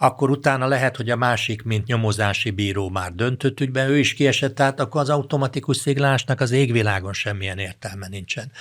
akkor 0.03 0.31
utána 0.31 0.67
lehet, 0.67 0.97
hogy 0.97 1.11
a 1.11 1.17
másik, 1.17 1.63
mint 1.63 1.87
nyomozási 1.87 2.51
bíró 2.51 2.89
már 2.89 3.13
döntött 3.13 3.61
ügyben, 3.61 3.89
ő 3.89 3.99
is 3.99 4.15
kiesett, 4.15 4.55
tehát 4.55 4.81
akkor 4.81 5.01
az 5.01 5.11
automatikus 5.11 5.77
sziglásnak 5.77 6.41
az 6.41 6.51
égvilágon 6.51 7.13
semmilyen 7.13 7.59
értelme 7.59 8.09
nincsen. 8.09 8.53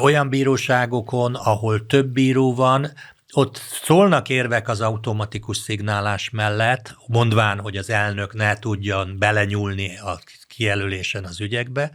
Olyan 0.00 0.28
bíróságokon, 0.28 1.34
ahol 1.34 1.86
több 1.86 2.06
bíró 2.06 2.54
van, 2.54 2.92
ott 3.32 3.56
szólnak 3.82 4.28
érvek 4.28 4.68
az 4.68 4.80
automatikus 4.80 5.56
szignálás 5.56 6.30
mellett, 6.30 6.96
mondván, 7.06 7.60
hogy 7.60 7.76
az 7.76 7.90
elnök 7.90 8.34
ne 8.34 8.58
tudjon 8.58 9.18
belenyúlni 9.18 9.98
a 9.98 10.20
kijelölésen 10.48 11.24
az 11.24 11.40
ügyekbe, 11.40 11.92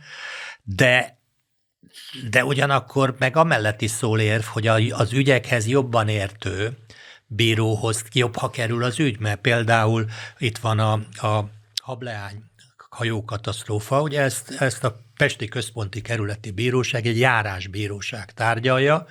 de 0.63 1.21
de 2.29 2.45
ugyanakkor 2.45 3.15
meg 3.19 3.35
amellett 3.35 3.81
is 3.81 3.91
szól 3.91 4.19
érv, 4.19 4.43
hogy 4.43 4.67
az 4.91 5.13
ügyekhez 5.13 5.67
jobban 5.67 6.07
értő, 6.07 6.77
bíróhoz 7.35 8.03
jobb, 8.13 8.35
ha 8.35 8.49
kerül 8.49 8.83
az 8.83 8.99
ügy, 8.99 9.19
mert 9.19 9.41
például 9.41 10.05
itt 10.37 10.57
van 10.57 10.79
a, 10.79 10.93
a 11.27 11.49
hableány 11.81 12.43
hajókatasztrófa, 12.89 14.01
ugye 14.01 14.21
ezt, 14.21 14.51
ezt 14.59 14.83
a 14.83 15.01
Pesti 15.17 15.47
Központi 15.47 16.01
Kerületi 16.01 16.51
Bíróság 16.51 17.05
egy 17.05 17.19
járásbíróság 17.19 18.33
tárgyalja. 18.33 19.05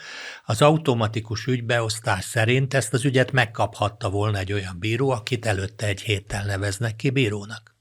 Az 0.45 0.63
automatikus 0.63 1.47
ügybeosztás 1.47 2.25
szerint 2.25 2.75
ezt 2.75 2.93
az 2.93 3.05
ügyet 3.05 3.33
megkaphatta 3.33 4.11
volna 4.11 4.39
egy 4.39 4.53
olyan 4.53 4.77
bíró, 4.79 5.11
akit 5.11 5.47
előtte 5.47 5.87
egy 5.87 6.01
héttel 6.01 6.45
neveznek 6.45 6.97
ki 6.97 7.11
bírónak 7.11 7.72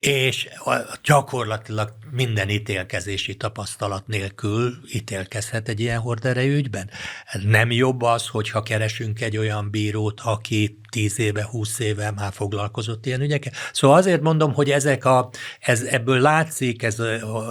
és 0.00 0.48
gyakorlatilag 1.02 1.92
minden 2.10 2.48
ítélkezési 2.48 3.36
tapasztalat 3.36 4.06
nélkül 4.06 4.78
ítélkezhet 4.92 5.68
egy 5.68 5.80
ilyen 5.80 6.00
horderejű 6.00 6.56
ügyben. 6.56 6.90
Nem 7.42 7.70
jobb 7.70 8.02
az, 8.02 8.26
hogyha 8.26 8.62
keresünk 8.62 9.20
egy 9.20 9.36
olyan 9.36 9.70
bírót, 9.70 10.20
aki 10.20 10.79
tíz 10.90 11.18
éve, 11.18 11.44
húsz 11.50 11.78
éve 11.78 12.10
már 12.10 12.32
foglalkozott 12.32 13.06
ilyen 13.06 13.20
ügyekkel. 13.20 13.52
Szóval 13.72 13.96
azért 13.96 14.20
mondom, 14.20 14.52
hogy 14.52 14.70
ezek 14.70 15.04
a, 15.04 15.30
ez, 15.60 15.82
ebből 15.82 16.20
látszik, 16.20 16.82
ez, 16.82 16.94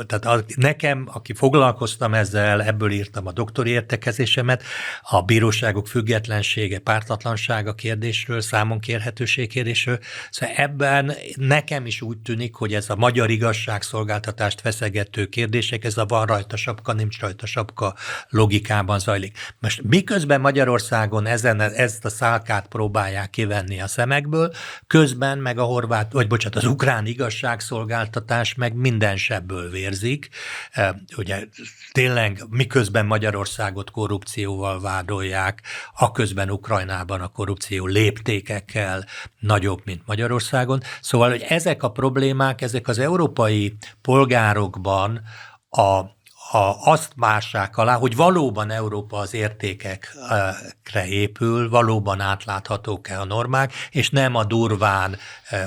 tehát 0.05 0.25
a, 0.25 0.43
nekem, 0.55 1.07
aki 1.13 1.33
foglalkoztam 1.33 2.13
ezzel, 2.13 2.63
ebből 2.63 2.91
írtam 2.91 3.27
a 3.27 3.31
doktori 3.31 3.69
értekezésemet, 3.69 4.63
a 5.01 5.21
bíróságok 5.21 5.87
függetlensége, 5.87 6.79
pártatlansága 6.79 7.73
kérdésről, 7.73 8.41
számon 8.41 8.79
kérhetőség 8.79 9.49
kérdésről. 9.49 9.99
Szóval 10.29 10.55
ebben 10.55 11.13
nekem 11.35 11.85
is 11.85 12.01
úgy 12.01 12.17
tűnik, 12.17 12.55
hogy 12.55 12.73
ez 12.73 12.89
a 12.89 12.95
magyar 12.95 13.29
igazságszolgáltatást 13.29 14.61
feszegető 14.61 15.25
kérdések, 15.25 15.83
ez 15.83 15.97
a 15.97 16.05
van 16.05 16.25
rajta 16.25 16.55
sapka, 16.55 16.93
nincs 16.93 17.19
rajta 17.19 17.45
sapka 17.45 17.95
logikában 18.29 18.99
zajlik. 18.99 19.37
Most 19.59 19.81
miközben 19.83 20.41
Magyarországon 20.41 21.25
ezen, 21.25 21.61
ezt 21.61 22.05
a 22.05 22.09
szálkát 22.09 22.67
próbálják 22.67 23.28
kivenni 23.29 23.81
a 23.81 23.87
szemekből, 23.87 24.53
közben 24.87 25.37
meg 25.37 25.57
a 25.57 25.63
horvát, 25.63 26.11
vagy 26.11 26.27
bocsánat, 26.27 26.57
az 26.57 26.65
ukrán 26.65 27.05
igazságszolgáltatás 27.05 28.55
meg 28.55 28.73
minden 28.73 29.17
sebből 29.17 29.69
vérzik. 29.69 30.29
E, 30.71 31.01
ugye 31.17 31.43
tényleg 31.91 32.43
miközben 32.49 33.05
Magyarországot 33.05 33.91
korrupcióval 33.91 34.81
vádolják, 34.81 35.61
a 35.93 36.11
közben 36.11 36.49
Ukrajnában 36.49 37.21
a 37.21 37.27
korrupció 37.27 37.85
léptékekkel 37.85 39.05
nagyobb, 39.39 39.81
mint 39.85 40.01
Magyarországon. 40.05 40.81
Szóval, 41.01 41.29
hogy 41.29 41.45
ezek 41.49 41.83
a 41.83 41.91
problémák, 41.91 42.61
ezek 42.61 42.87
az 42.87 42.99
európai 42.99 43.77
polgárokban 44.01 45.21
a 45.69 46.17
a, 46.51 46.91
azt 46.91 47.11
mássák 47.15 47.77
alá, 47.77 47.95
hogy 47.95 48.15
valóban 48.15 48.71
Európa 48.71 49.17
az 49.17 49.33
értékekre 49.33 51.07
épül, 51.07 51.69
valóban 51.69 52.19
átláthatók-e 52.19 53.19
a 53.19 53.25
normák, 53.25 53.73
és 53.91 54.09
nem 54.09 54.35
a 54.35 54.43
durván, 54.43 55.17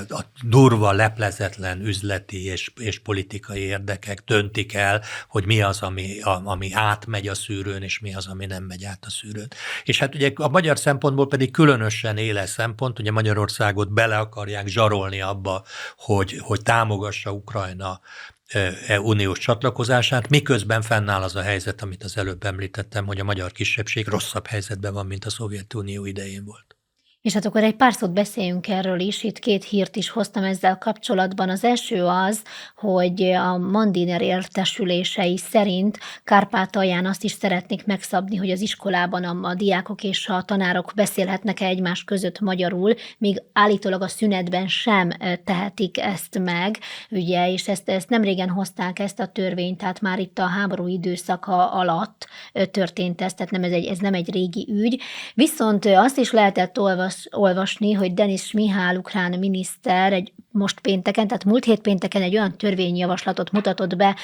a 0.09 0.21
durva, 0.41 0.91
leplezetlen 0.91 1.81
üzleti 1.81 2.45
és, 2.45 2.71
és 2.75 2.99
politikai 2.99 3.59
érdekek 3.59 4.23
döntik 4.25 4.73
el, 4.73 5.01
hogy 5.27 5.45
mi 5.45 5.61
az, 5.61 5.81
ami, 5.81 6.21
a, 6.21 6.41
ami 6.45 6.73
átmegy 6.73 7.27
a 7.27 7.35
szűrőn, 7.35 7.81
és 7.81 7.99
mi 7.99 8.15
az, 8.15 8.27
ami 8.27 8.45
nem 8.45 8.63
megy 8.63 8.83
át 8.83 9.05
a 9.05 9.09
szűrőn. 9.09 9.47
És 9.83 9.99
hát 9.99 10.15
ugye 10.15 10.31
a 10.35 10.47
magyar 10.47 10.79
szempontból 10.79 11.27
pedig 11.27 11.51
különösen 11.51 12.17
éles 12.17 12.49
szempont, 12.49 12.99
ugye 12.99 13.11
Magyarországot 13.11 13.93
bele 13.93 14.17
akarják 14.17 14.67
zsarolni 14.67 15.21
abba, 15.21 15.63
hogy, 15.97 16.37
hogy 16.41 16.61
támogassa 16.61 17.31
Ukrajna 17.31 18.01
uniós 19.01 19.39
csatlakozását, 19.39 20.29
miközben 20.29 20.81
fennáll 20.81 21.21
az 21.21 21.35
a 21.35 21.41
helyzet, 21.41 21.81
amit 21.81 22.03
az 22.03 22.17
előbb 22.17 22.43
említettem, 22.43 23.05
hogy 23.05 23.19
a 23.19 23.23
magyar 23.23 23.51
kisebbség 23.51 24.07
rosszabb 24.07 24.47
helyzetben 24.47 24.93
van, 24.93 25.05
mint 25.05 25.25
a 25.25 25.29
Szovjetunió 25.29 26.05
idején 26.05 26.45
volt. 26.45 26.72
És 27.23 27.33
hát 27.33 27.45
akkor 27.45 27.63
egy 27.63 27.75
pár 27.75 27.93
szót 27.93 28.13
beszéljünk 28.13 28.67
erről 28.67 28.99
is. 28.99 29.23
Itt 29.23 29.39
két 29.39 29.63
hírt 29.63 29.95
is 29.95 30.09
hoztam 30.09 30.43
ezzel 30.43 30.77
kapcsolatban. 30.77 31.49
Az 31.49 31.63
első 31.63 32.05
az, 32.05 32.43
hogy 32.75 33.23
a 33.23 33.57
Mandiner 33.57 34.21
értesülései 34.21 35.37
szerint 35.37 35.99
Kárpátalján 36.23 37.05
azt 37.05 37.23
is 37.23 37.31
szeretnék 37.31 37.85
megszabni, 37.85 38.35
hogy 38.35 38.51
az 38.51 38.61
iskolában 38.61 39.23
a, 39.23 39.47
a 39.49 39.53
diákok 39.53 40.03
és 40.03 40.27
a 40.27 40.41
tanárok 40.41 40.91
beszélhetnek 40.95 41.59
-e 41.59 41.65
egymás 41.65 42.03
között 42.03 42.39
magyarul, 42.39 42.93
míg 43.17 43.41
állítólag 43.53 44.01
a 44.01 44.07
szünetben 44.07 44.67
sem 44.67 45.09
tehetik 45.43 45.99
ezt 45.99 46.39
meg, 46.39 46.77
ugye, 47.09 47.51
és 47.51 47.67
ezt, 47.67 47.89
ezt 47.89 48.09
nem 48.09 48.23
régen 48.23 48.49
hozták 48.49 48.99
ezt 48.99 49.19
a 49.19 49.27
törvényt, 49.27 49.77
tehát 49.77 50.01
már 50.01 50.19
itt 50.19 50.39
a 50.39 50.45
háború 50.45 50.87
időszaka 50.87 51.71
alatt 51.71 52.27
történt 52.71 53.21
ez, 53.21 53.33
tehát 53.33 53.51
nem 53.51 53.63
ez, 53.63 53.71
egy, 53.71 53.85
ez 53.85 53.97
nem 53.97 54.13
egy 54.13 54.31
régi 54.31 54.67
ügy. 54.71 55.01
Viszont 55.33 55.85
azt 55.85 56.17
is 56.17 56.31
lehetett 56.31 56.79
olvasni, 56.79 57.11
olvas, 57.13 57.27
olvasni, 57.53 57.93
hogy 57.93 58.13
Denis 58.13 58.51
Mihál 58.51 58.97
ukrán 58.97 59.39
miniszter 59.39 60.13
egy 60.13 60.33
most 60.51 60.79
pénteken, 60.79 61.27
tehát 61.27 61.45
múlt 61.45 61.63
hét 61.65 61.81
pénteken 61.81 62.21
egy 62.21 62.35
olyan 62.35 62.57
törvényjavaslatot 62.57 63.51
mutatott 63.51 63.95
be, 63.95 64.15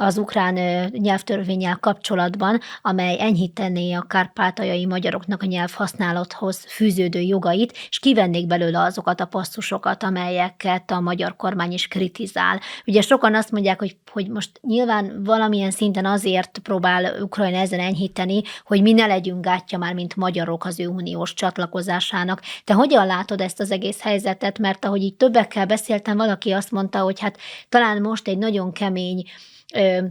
az 0.00 0.18
ukrán 0.18 0.54
nyelvtörvényel 0.92 1.76
kapcsolatban, 1.76 2.60
amely 2.82 3.20
enyhítené 3.20 3.92
a 3.92 4.02
kárpátaljai 4.08 4.86
magyaroknak 4.86 5.42
a 5.42 5.46
nyelvhasználathoz 5.46 6.64
fűződő 6.68 7.20
jogait, 7.20 7.76
és 7.88 7.98
kivennék 7.98 8.46
belőle 8.46 8.80
azokat 8.80 9.20
a 9.20 9.26
passzusokat, 9.26 10.02
amelyeket 10.02 10.90
a 10.90 11.00
magyar 11.00 11.36
kormány 11.36 11.72
is 11.72 11.88
kritizál. 11.88 12.60
Ugye 12.86 13.00
sokan 13.00 13.34
azt 13.34 13.50
mondják, 13.50 13.78
hogy, 13.78 13.96
hogy 14.12 14.28
most 14.28 14.60
nyilván 14.62 15.22
valamilyen 15.24 15.70
szinten 15.70 16.06
azért 16.06 16.58
próbál 16.58 17.22
Ukrajna 17.22 17.58
ezen 17.58 17.80
enyhíteni, 17.80 18.42
hogy 18.64 18.82
mi 18.82 18.92
ne 18.92 19.06
legyünk 19.06 19.44
gátja 19.44 19.78
már, 19.78 19.94
mint 19.94 20.16
magyarok 20.16 20.64
az 20.64 20.80
ő 20.80 20.86
uniós 20.86 21.34
csatlakozásának. 21.34 22.42
Te 22.64 22.74
hogyan 22.74 23.06
látod 23.06 23.40
ezt 23.40 23.60
az 23.60 23.70
egész 23.70 24.00
helyzetet? 24.00 24.58
Mert 24.58 24.84
ahogy 24.84 25.02
így 25.02 25.14
többekkel 25.14 25.66
beszéltem, 25.66 26.16
valaki 26.16 26.50
azt 26.52 26.70
mondta, 26.70 26.98
hogy 26.98 27.20
hát 27.20 27.38
talán 27.68 28.00
most 28.00 28.28
egy 28.28 28.38
nagyon 28.38 28.72
kemény 28.72 29.24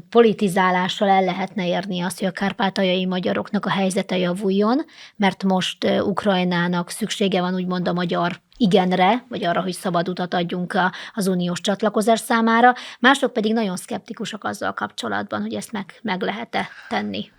politizálással 0.10 1.10
el 1.10 1.24
lehetne 1.24 1.67
érni 1.67 2.02
azt, 2.02 2.19
hogy 2.19 2.28
a 2.28 2.32
kárpátaljai 2.32 3.06
magyaroknak 3.06 3.65
a 3.65 3.69
helyzete 3.69 4.17
javuljon, 4.17 4.86
mert 5.15 5.43
most 5.43 5.84
Ukrajnának 5.84 6.89
szüksége 6.89 7.41
van 7.41 7.54
úgymond 7.54 7.88
a 7.88 7.93
magyar 7.93 8.39
igenre, 8.58 9.26
vagy 9.30 9.43
arra, 9.45 9.62
hogy 9.62 9.74
szabad 9.74 10.10
utat 10.10 10.34
adjunk 10.34 10.78
az 11.13 11.28
uniós 11.28 11.62
csatlakozás 11.62 12.19
számára, 12.19 12.74
mások 13.00 13.34
pedig 13.34 13.54
nagyon 13.54 13.76
szkeptikusak 13.76 14.43
azzal 14.43 14.74
kapcsolatban, 14.74 15.41
hogy 15.41 15.54
ezt 15.54 15.72
meg, 15.72 16.00
meg 16.02 16.22
lehet-e 16.22 16.67
tenni. 16.89 17.32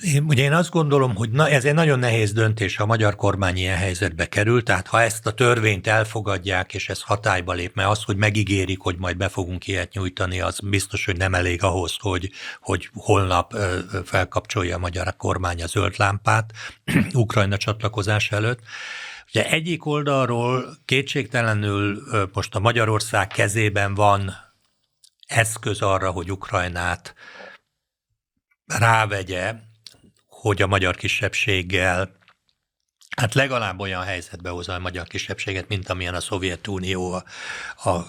Én, 0.00 0.24
ugye 0.24 0.42
én 0.42 0.52
azt 0.52 0.70
gondolom, 0.70 1.14
hogy 1.14 1.30
na, 1.30 1.48
ez 1.48 1.64
egy 1.64 1.74
nagyon 1.74 1.98
nehéz 1.98 2.32
döntés, 2.32 2.76
ha 2.76 2.82
a 2.82 2.86
magyar 2.86 3.16
kormány 3.16 3.56
ilyen 3.56 3.76
helyzetbe 3.76 4.26
kerül, 4.26 4.62
tehát 4.62 4.86
ha 4.86 5.02
ezt 5.02 5.26
a 5.26 5.32
törvényt 5.32 5.86
elfogadják, 5.86 6.74
és 6.74 6.88
ez 6.88 7.02
hatályba 7.02 7.52
lép, 7.52 7.74
mert 7.74 7.88
az, 7.88 8.02
hogy 8.02 8.16
megígérik, 8.16 8.80
hogy 8.80 8.96
majd 8.98 9.16
be 9.16 9.28
fogunk 9.28 9.66
ilyet 9.66 9.92
nyújtani, 9.92 10.40
az 10.40 10.58
biztos, 10.62 11.04
hogy 11.04 11.16
nem 11.16 11.34
elég 11.34 11.62
ahhoz, 11.62 11.96
hogy, 11.98 12.30
hogy 12.60 12.90
holnap 12.94 13.54
felkapcsolja 14.04 14.76
a 14.76 14.78
magyar 14.78 15.16
kormány 15.16 15.62
a 15.62 15.66
zöld 15.66 15.94
lámpát 15.96 16.52
Ukrajna 17.12 17.56
csatlakozás 17.56 18.30
előtt. 18.30 18.60
Ugye 19.28 19.50
egyik 19.50 19.86
oldalról 19.86 20.76
kétségtelenül 20.84 22.02
most 22.32 22.54
a 22.54 22.60
Magyarország 22.60 23.26
kezében 23.26 23.94
van 23.94 24.34
eszköz 25.26 25.80
arra, 25.80 26.10
hogy 26.10 26.30
Ukrajnát 26.30 27.14
rávegye 28.66 29.54
hogy 30.40 30.62
a 30.62 30.66
magyar 30.66 30.96
kisebbséggel 30.96 32.16
Hát 33.16 33.34
legalább 33.34 33.80
olyan 33.80 34.02
helyzetbe 34.02 34.50
hozza 34.50 34.74
a 34.74 34.78
magyar 34.78 35.06
kisebbséget, 35.06 35.68
mint 35.68 35.88
amilyen 35.88 36.14
a 36.14 36.20
Szovjetunió 36.20 37.12
a, 37.12 37.24
a 37.90 38.06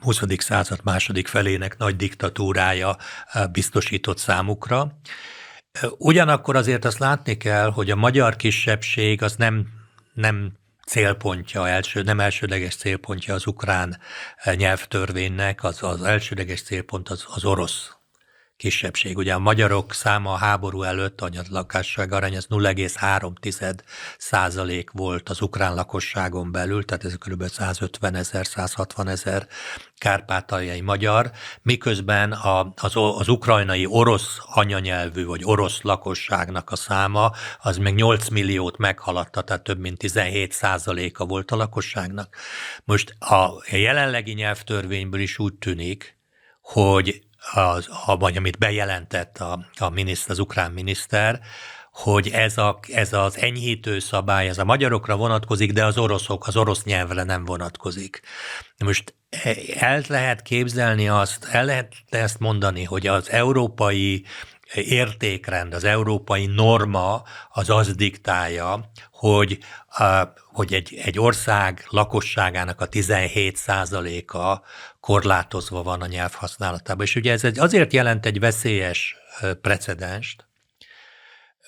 20. 0.00 0.20
század 0.36 0.80
második 0.84 1.28
felének 1.28 1.78
nagy 1.78 1.96
diktatúrája 1.96 2.96
biztosított 3.52 4.18
számukra. 4.18 4.98
Ugyanakkor 5.98 6.56
azért 6.56 6.84
azt 6.84 6.98
látni 6.98 7.36
kell, 7.36 7.70
hogy 7.70 7.90
a 7.90 7.96
magyar 7.96 8.36
kisebbség 8.36 9.22
az 9.22 9.36
nem, 9.36 9.68
nem 10.14 10.52
célpontja, 10.86 11.68
első, 11.68 12.02
nem 12.02 12.20
elsődleges 12.20 12.76
célpontja 12.76 13.34
az 13.34 13.46
ukrán 13.46 13.98
nyelvtörvénynek, 14.54 15.64
az, 15.64 15.82
az 15.82 16.02
elsődleges 16.02 16.62
célpont 16.62 17.08
az, 17.08 17.24
az 17.34 17.44
orosz 17.44 17.99
kisebbség. 18.60 19.16
Ugye 19.16 19.34
a 19.34 19.38
magyarok 19.38 19.92
száma 19.92 20.32
a 20.32 20.36
háború 20.36 20.82
előtt, 20.82 21.20
a 21.20 21.30
lakásság 21.50 22.12
arány 22.12 22.36
az 22.36 22.46
0,3 22.50 23.78
százalék 24.18 24.90
volt 24.90 25.28
az 25.28 25.40
ukrán 25.40 25.74
lakosságon 25.74 26.52
belül, 26.52 26.84
tehát 26.84 27.04
ez 27.04 27.14
kb. 27.14 27.48
150 27.48 28.14
ezer, 28.14 28.46
160 28.46 29.08
ezer 29.08 29.46
kárpátaljai 29.98 30.80
magyar, 30.80 31.30
miközben 31.62 32.32
a, 32.32 32.72
az, 32.76 32.92
az 32.94 33.28
ukrajnai 33.28 33.86
orosz 33.86 34.38
anyanyelvű 34.44 35.24
vagy 35.24 35.40
orosz 35.44 35.82
lakosságnak 35.82 36.70
a 36.70 36.76
száma 36.76 37.32
az 37.58 37.76
meg 37.76 37.94
8 37.94 38.28
milliót 38.28 38.78
meghaladta, 38.78 39.42
tehát 39.42 39.62
több 39.62 39.78
mint 39.78 39.98
17 39.98 40.52
százaléka 40.52 41.24
volt 41.24 41.50
a 41.50 41.56
lakosságnak. 41.56 42.36
Most 42.84 43.14
a 43.18 43.62
jelenlegi 43.70 44.32
nyelvtörvényből 44.32 45.20
is 45.20 45.38
úgy 45.38 45.54
tűnik, 45.54 46.18
hogy 46.60 47.28
az, 47.54 47.88
vagy 48.18 48.36
amit 48.36 48.58
bejelentett 48.58 49.38
a, 49.38 49.66
a 49.78 49.88
miniszter, 49.88 50.30
az 50.30 50.38
ukrán 50.38 50.70
miniszter, 50.70 51.40
hogy 51.92 52.28
ez, 52.28 52.58
a, 52.58 52.78
ez 52.92 53.12
az 53.12 53.38
enyhítő 53.38 53.98
szabály, 53.98 54.48
ez 54.48 54.58
a 54.58 54.64
magyarokra 54.64 55.16
vonatkozik, 55.16 55.72
de 55.72 55.84
az 55.84 55.98
oroszok, 55.98 56.46
az 56.46 56.56
orosz 56.56 56.84
nyelvre 56.84 57.22
nem 57.22 57.44
vonatkozik. 57.44 58.20
Most 58.84 59.14
el 59.74 60.02
lehet 60.08 60.42
képzelni 60.42 61.08
azt, 61.08 61.44
el 61.50 61.64
lehet 61.64 61.94
ezt 62.08 62.38
mondani, 62.38 62.84
hogy 62.84 63.06
az 63.06 63.30
európai 63.30 64.24
értékrend, 64.74 65.74
az 65.74 65.84
európai 65.84 66.46
norma 66.46 67.22
az 67.52 67.70
az 67.70 67.94
diktálja, 67.94 68.90
hogy, 69.10 69.58
hogy 70.52 70.74
egy, 70.74 71.00
egy 71.04 71.18
ország 71.18 71.84
lakosságának 71.88 72.80
a 72.80 72.86
17 72.86 73.60
a 74.26 74.62
korlátozva 75.00 75.82
van 75.82 76.02
a 76.02 76.06
nyelvhasználatában. 76.06 77.04
És 77.06 77.16
ugye 77.16 77.32
ez 77.32 77.44
azért 77.54 77.92
jelent 77.92 78.26
egy 78.26 78.40
veszélyes 78.40 79.16
precedenst, 79.60 80.48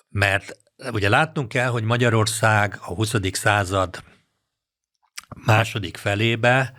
mert 0.09 0.57
ugye 0.93 1.09
látnunk 1.09 1.49
kell, 1.49 1.69
hogy 1.69 1.83
Magyarország 1.83 2.79
a 2.81 2.95
20. 2.95 3.15
század 3.33 4.05
második 5.35 5.97
felébe 5.97 6.73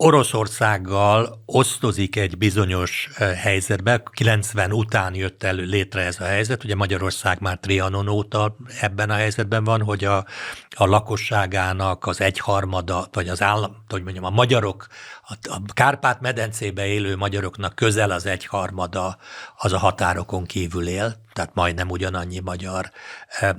Oroszországgal 0.00 1.42
osztozik 1.46 2.16
egy 2.16 2.38
bizonyos 2.38 3.08
helyzetbe, 3.36 4.02
90 4.12 4.72
után 4.72 5.14
jött 5.14 5.42
elő 5.42 5.64
létre 5.64 6.02
ez 6.02 6.20
a 6.20 6.24
helyzet, 6.24 6.64
ugye 6.64 6.74
Magyarország 6.74 7.40
már 7.40 7.58
Trianon 7.58 8.08
óta 8.08 8.56
ebben 8.80 9.10
a 9.10 9.14
helyzetben 9.14 9.64
van, 9.64 9.82
hogy 9.82 10.04
a, 10.04 10.16
a 10.70 10.86
lakosságának 10.86 12.06
az 12.06 12.20
egyharmada, 12.20 13.08
vagy 13.12 13.28
az 13.28 13.42
állam, 13.42 13.76
hogy 13.88 14.02
mondjam, 14.02 14.24
a 14.24 14.30
magyarok, 14.30 14.86
a, 15.28 15.72
Kárpát-medencébe 15.74 16.86
élő 16.86 17.16
magyaroknak 17.16 17.74
közel 17.74 18.10
az 18.10 18.26
egyharmada 18.26 19.18
az 19.56 19.72
a 19.72 19.78
határokon 19.78 20.44
kívül 20.44 20.88
él, 20.88 21.14
tehát 21.32 21.54
majdnem 21.54 21.90
ugyanannyi 21.90 22.38
magyar 22.38 22.90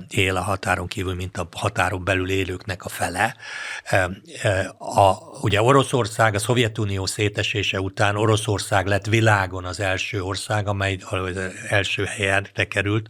él 0.08 0.36
a 0.36 0.40
határon 0.40 0.86
kívül, 0.86 1.14
mint 1.14 1.36
a 1.36 1.48
határon 1.56 2.04
belül 2.04 2.30
élőknek 2.30 2.84
a 2.84 2.88
fele. 2.88 3.36
A, 4.78 5.12
ugye 5.40 5.62
Oroszország, 5.62 6.34
a 6.34 6.38
Szovjetunió 6.38 7.06
szétesése 7.06 7.80
után 7.80 8.16
Oroszország 8.16 8.86
lett 8.86 9.06
világon 9.06 9.64
az 9.64 9.80
első 9.80 10.22
ország, 10.22 10.68
amely 10.68 10.98
az 11.10 11.36
első 11.68 12.04
helyen 12.04 12.46
került, 12.68 13.08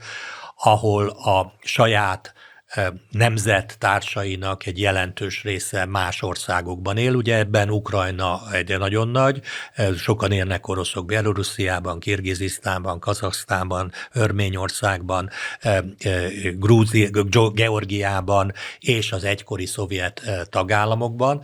ahol 0.56 1.08
a 1.08 1.52
saját 1.60 2.34
nemzet 3.10 3.76
társainak 3.78 4.66
egy 4.66 4.80
jelentős 4.80 5.42
része 5.42 5.84
más 5.84 6.22
országokban 6.22 6.96
él. 6.96 7.14
Ugye 7.14 7.36
ebben 7.36 7.70
Ukrajna 7.70 8.40
egy 8.52 8.78
nagyon 8.78 9.08
nagy, 9.08 9.40
sokan 9.96 10.32
élnek 10.32 10.68
oroszok 10.68 11.06
Belorussziában, 11.06 12.00
Kirgizisztánban, 12.00 13.00
Kazaksztánban, 13.00 13.92
Örményországban, 14.12 15.30
Grúzi, 16.54 17.10
Georgiában 17.54 18.52
és 18.78 19.12
az 19.12 19.24
egykori 19.24 19.66
szovjet 19.66 20.22
tagállamokban, 20.50 21.42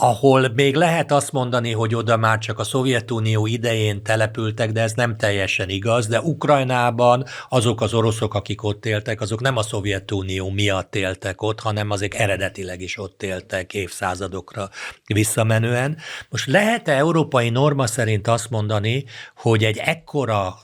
ahol 0.00 0.48
még 0.48 0.74
lehet 0.74 1.12
azt 1.12 1.32
mondani, 1.32 1.72
hogy 1.72 1.94
oda 1.94 2.16
már 2.16 2.38
csak 2.38 2.58
a 2.58 2.64
Szovjetunió 2.64 3.46
idején 3.46 4.02
települtek, 4.02 4.72
de 4.72 4.80
ez 4.80 4.92
nem 4.92 5.16
teljesen 5.16 5.68
igaz, 5.68 6.06
de 6.06 6.20
Ukrajnában 6.20 7.24
azok 7.48 7.80
az 7.80 7.94
oroszok, 7.94 8.34
akik 8.34 8.62
ott 8.62 8.86
éltek, 8.86 9.20
azok 9.20 9.40
nem 9.40 9.56
a 9.56 9.62
Szovjetunió 9.62 10.20
Szovjetunió 10.22 10.50
miatt 10.50 10.94
éltek 10.94 11.42
ott, 11.42 11.60
hanem 11.60 11.90
azért 11.90 12.14
eredetileg 12.14 12.80
is 12.80 12.98
ott 12.98 13.22
éltek 13.22 13.74
évszázadokra 13.74 14.70
visszamenően. 15.06 15.98
Most 16.28 16.46
lehet-e 16.46 16.96
európai 16.96 17.50
norma 17.50 17.86
szerint 17.86 18.28
azt 18.28 18.50
mondani, 18.50 19.04
hogy 19.36 19.64
egy 19.64 19.76
ekkora 19.76 20.54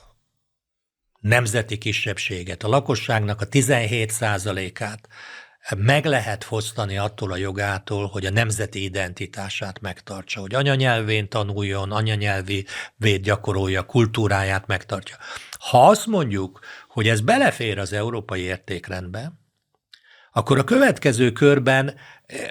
nemzeti 1.19 1.77
kisebbséget, 1.77 2.63
a 2.63 2.67
lakosságnak 2.67 3.41
a 3.41 3.45
17 3.45 4.13
át 4.21 5.07
meg 5.77 6.05
lehet 6.05 6.43
fosztani 6.43 6.97
attól 6.97 7.31
a 7.31 7.37
jogától, 7.37 8.07
hogy 8.07 8.25
a 8.25 8.29
nemzeti 8.29 8.83
identitását 8.83 9.81
megtartsa, 9.81 10.39
hogy 10.39 10.55
anyanyelvén 10.55 11.29
tanuljon, 11.29 11.91
anyanyelvi 11.91 12.65
véd 12.95 13.21
gyakorolja, 13.21 13.83
kultúráját 13.83 14.67
megtartja. 14.67 15.15
Ha 15.59 15.87
azt 15.87 16.05
mondjuk, 16.05 16.59
hogy 16.87 17.07
ez 17.07 17.21
belefér 17.21 17.79
az 17.79 17.93
európai 17.93 18.41
értékrendbe, 18.41 19.38
akkor 20.31 20.57
a 20.57 20.63
következő 20.63 21.31
körben 21.31 21.93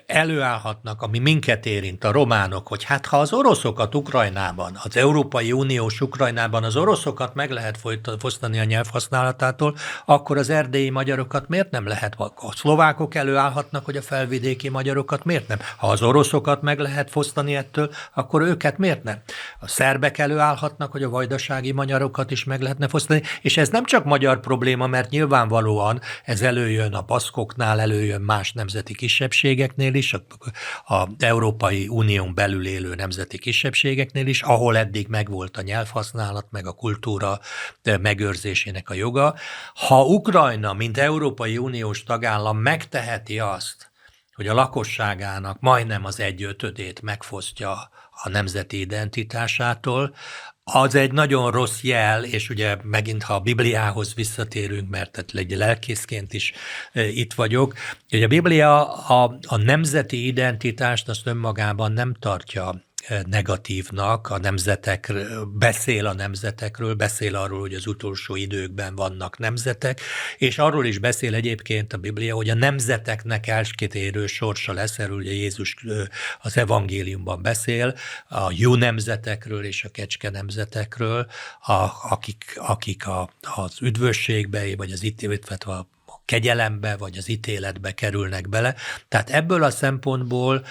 előállhatnak, 0.07 1.03
ami 1.03 1.19
minket 1.19 1.67
érint, 1.67 2.05
a 2.05 2.13
románok, 2.13 2.69
hogy 2.69 2.85
hát 2.85 3.07
ha 3.07 3.19
az 3.19 3.33
oroszokat 3.33 3.95
Ukrajnában, 3.95 4.79
az 4.83 4.97
Európai 4.97 5.53
Uniós 5.53 6.01
Ukrajnában 6.01 6.65
az 6.65 6.77
oroszokat 6.77 7.35
meg 7.35 7.51
lehet 7.51 7.79
fosztani 8.19 8.59
a 8.59 8.65
nyelvhasználatától, 8.65 9.77
akkor 10.05 10.37
az 10.37 10.51
erdélyi 10.51 10.91
magyarokat 10.91 11.49
miért 11.49 11.71
nem 11.71 11.87
lehet? 11.87 12.15
A 12.19 12.53
szlovákok 12.55 13.15
előállhatnak, 13.15 13.85
hogy 13.85 13.97
a 13.97 14.03
felvidéki 14.03 14.69
magyarokat 14.69 15.25
miért 15.25 15.49
nem? 15.49 15.59
Ha 15.77 15.87
az 15.87 16.03
oroszokat 16.03 16.63
meg 16.63 16.79
lehet 16.79 17.11
fosztani 17.11 17.57
ettől, 17.57 17.91
akkor 18.15 18.43
őket 18.43 18.79
miért 18.79 19.03
nem? 19.03 19.19
A 19.61 19.69
szerbek 19.69 20.19
előállhatnak, 20.19 20.93
hogy 20.93 21.03
a 21.03 21.11
vajdasági 21.11 21.73
magyarokat 21.73 22.31
is 22.31 22.45
meg 22.45 22.61
lehetne 22.61 22.89
fosztani, 22.89 23.23
és 23.43 23.57
ez 23.57 23.69
nem 23.69 23.85
csak 23.85 24.05
magyar 24.05 24.41
probléma, 24.41 24.87
mert 24.87 25.11
nyilvánvalóan 25.11 26.01
ez 26.25 26.43
előjön 26.43 26.95
a 26.95 27.03
paszkoknál, 27.03 27.81
előjön 27.81 28.21
más 28.21 28.53
nemzeti 28.53 28.95
kisebbségek, 28.95 29.68
kisebbségeknél 29.69 29.95
is, 29.95 30.15
a, 30.87 31.09
Európai 31.19 31.89
Unión 31.89 32.35
belül 32.35 32.67
élő 32.67 32.95
nemzeti 32.95 33.39
kisebbségeknél 33.39 34.27
is, 34.27 34.43
ahol 34.43 34.77
eddig 34.77 35.09
megvolt 35.09 35.57
a 35.57 35.63
nyelvhasználat, 35.63 36.47
meg 36.51 36.67
a 36.67 36.73
kultúra 36.73 37.41
megőrzésének 38.01 38.91
a 38.91 38.95
joga. 38.95 39.35
Ha 39.75 40.05
Ukrajna, 40.05 40.73
mint 40.73 40.99
Európai 40.99 41.59
Uniós 41.59 42.03
tagállam 42.03 42.59
megteheti 42.59 43.39
azt, 43.39 43.91
hogy 44.35 44.47
a 44.47 44.55
lakosságának 44.55 45.61
majdnem 45.61 46.05
az 46.05 46.21
egyötödét 46.21 47.03
megfosztja 47.03 47.91
a 48.23 48.29
nemzeti 48.29 48.81
identitásától, 48.81 50.15
az 50.73 50.95
egy 50.95 51.13
nagyon 51.13 51.51
rossz 51.51 51.83
jel, 51.83 52.25
és 52.25 52.51
ugye 52.51 52.77
megint, 52.83 53.23
ha 53.23 53.35
a 53.35 53.41
Bibliához 53.41 54.15
visszatérünk, 54.15 54.91
mert 54.91 55.25
egy 55.33 55.57
lelkészként 55.57 56.33
is 56.33 56.53
e, 56.93 57.09
itt 57.09 57.35
vagyok, 57.35 57.75
hogy 58.11 58.23
a 58.23 58.29
Biblia 58.29 58.95
a, 58.95 59.39
a 59.47 59.57
nemzeti 59.57 60.27
identitást 60.27 61.09
azt 61.09 61.27
önmagában 61.27 61.93
nem 61.93 62.15
tartja 62.15 62.88
negatívnak, 63.27 64.31
a 64.31 64.39
nemzetek, 64.39 65.13
beszél 65.55 66.07
a 66.07 66.15
nemzetekről, 66.15 66.95
beszél 66.95 67.37
arról, 67.37 67.61
hogy 67.61 67.75
az 67.75 67.87
utolsó 67.87 68.37
időkben 68.37 68.95
vannak 68.95 69.39
nemzetek, 69.39 70.01
és 70.39 70.59
arról 70.59 70.87
is 70.87 70.99
beszél 70.99 71.35
egyébként 71.35 71.93
a 71.93 71.97
Biblia, 71.97 72.35
hogy 72.35 72.49
a 72.49 72.55
nemzeteknek 72.55 73.47
elskitérő 73.47 74.27
sorsa 74.27 74.73
lesz, 74.73 74.99
erről 74.99 75.17
ugye 75.17 75.33
Jézus 75.33 75.77
az 76.41 76.57
evangéliumban 76.57 77.43
beszél, 77.43 77.95
a 78.29 78.53
jó 78.55 78.75
nemzetekről 78.75 79.65
és 79.65 79.85
a 79.85 79.89
kecske 79.89 80.31
nemzetekről, 80.31 81.27
a, 81.61 81.91
akik, 82.11 82.57
akik 82.57 83.07
a, 83.07 83.31
az 83.55 83.77
üdvösségbe, 83.81 84.77
vagy 84.77 84.93
az 84.93 85.03
itt, 85.03 85.23
a 85.49 85.89
kegyelembe 86.29 86.97
vagy 86.97 87.19
az 87.19 87.29
ítéletbe 87.29 87.95
kerülnek 87.95 88.49
bele. 88.49 88.75
Tehát 89.09 89.31
ebből 89.31 89.63
a 89.63 89.71
szempontból 89.71 90.65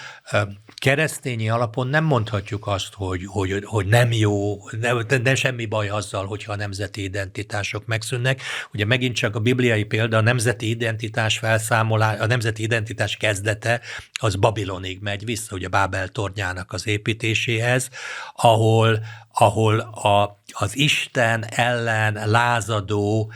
keresztényi 0.78 1.48
alapon 1.48 1.86
nem 1.86 2.04
mondhatjuk 2.04 2.66
azt, 2.66 2.94
hogy, 2.94 3.26
hogy, 3.26 3.62
hogy 3.64 3.86
nem 3.86 4.12
jó, 4.12 4.56
nem, 4.80 5.06
de 5.22 5.34
semmi 5.34 5.66
baj 5.66 5.88
azzal, 5.88 6.26
hogyha 6.26 6.52
a 6.52 6.56
nemzeti 6.56 7.02
identitások 7.02 7.86
megszűnnek. 7.86 8.42
Ugye 8.72 8.84
megint 8.84 9.14
csak 9.14 9.36
a 9.36 9.40
bibliai 9.40 9.84
példa, 9.84 10.16
a 10.16 10.20
nemzeti 10.20 10.68
identitás 10.68 11.38
felszámolás, 11.38 12.18
a 12.18 12.26
nemzeti 12.26 12.62
identitás 12.62 13.16
kezdete 13.16 13.80
az 14.12 14.36
Babilonig 14.36 15.00
megy 15.00 15.24
vissza, 15.24 15.56
ugye 15.56 15.68
Bábel 15.68 16.08
tornyának 16.08 16.72
az 16.72 16.86
építéséhez, 16.86 17.90
ahol, 18.34 19.00
ahol 19.32 19.78
a, 19.80 20.40
az 20.52 20.76
Isten 20.76 21.44
ellen 21.48 22.30
lázadó 22.30 23.32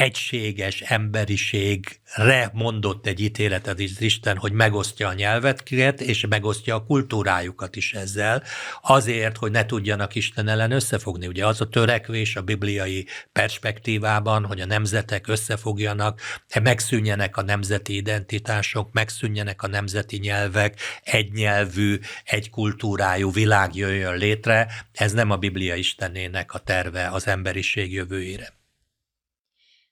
egységes 0.00 0.80
emberiségre 0.80 2.50
mondott 2.52 3.06
egy 3.06 3.20
ítéletet 3.20 3.80
az 3.80 4.00
Isten, 4.00 4.36
hogy 4.36 4.52
megosztja 4.52 5.08
a 5.08 5.12
nyelvetket, 5.12 6.00
és 6.00 6.26
megosztja 6.28 6.74
a 6.74 6.84
kultúrájukat 6.84 7.76
is 7.76 7.92
ezzel, 7.92 8.42
azért, 8.82 9.36
hogy 9.36 9.50
ne 9.50 9.66
tudjanak 9.66 10.14
Isten 10.14 10.48
ellen 10.48 10.70
összefogni. 10.70 11.26
Ugye 11.26 11.46
az 11.46 11.60
a 11.60 11.68
törekvés 11.68 12.36
a 12.36 12.42
bibliai 12.42 13.06
perspektívában, 13.32 14.44
hogy 14.44 14.60
a 14.60 14.66
nemzetek 14.66 15.28
összefogjanak, 15.28 16.20
megszűnjenek 16.62 17.36
a 17.36 17.42
nemzeti 17.42 17.94
identitások, 17.94 18.92
megszűnjenek 18.92 19.62
a 19.62 19.66
nemzeti 19.66 20.18
nyelvek, 20.18 20.80
egy 21.02 21.32
nyelvű, 21.32 21.98
egy 22.24 22.50
kultúrájú 22.50 23.32
világ 23.32 23.74
jöjjön 23.74 24.16
létre. 24.16 24.68
Ez 24.92 25.12
nem 25.12 25.30
a 25.30 25.36
Biblia 25.36 25.74
Istenének 25.74 26.52
a 26.52 26.58
terve 26.58 27.08
az 27.08 27.26
emberiség 27.26 27.92
jövőjére. 27.92 28.59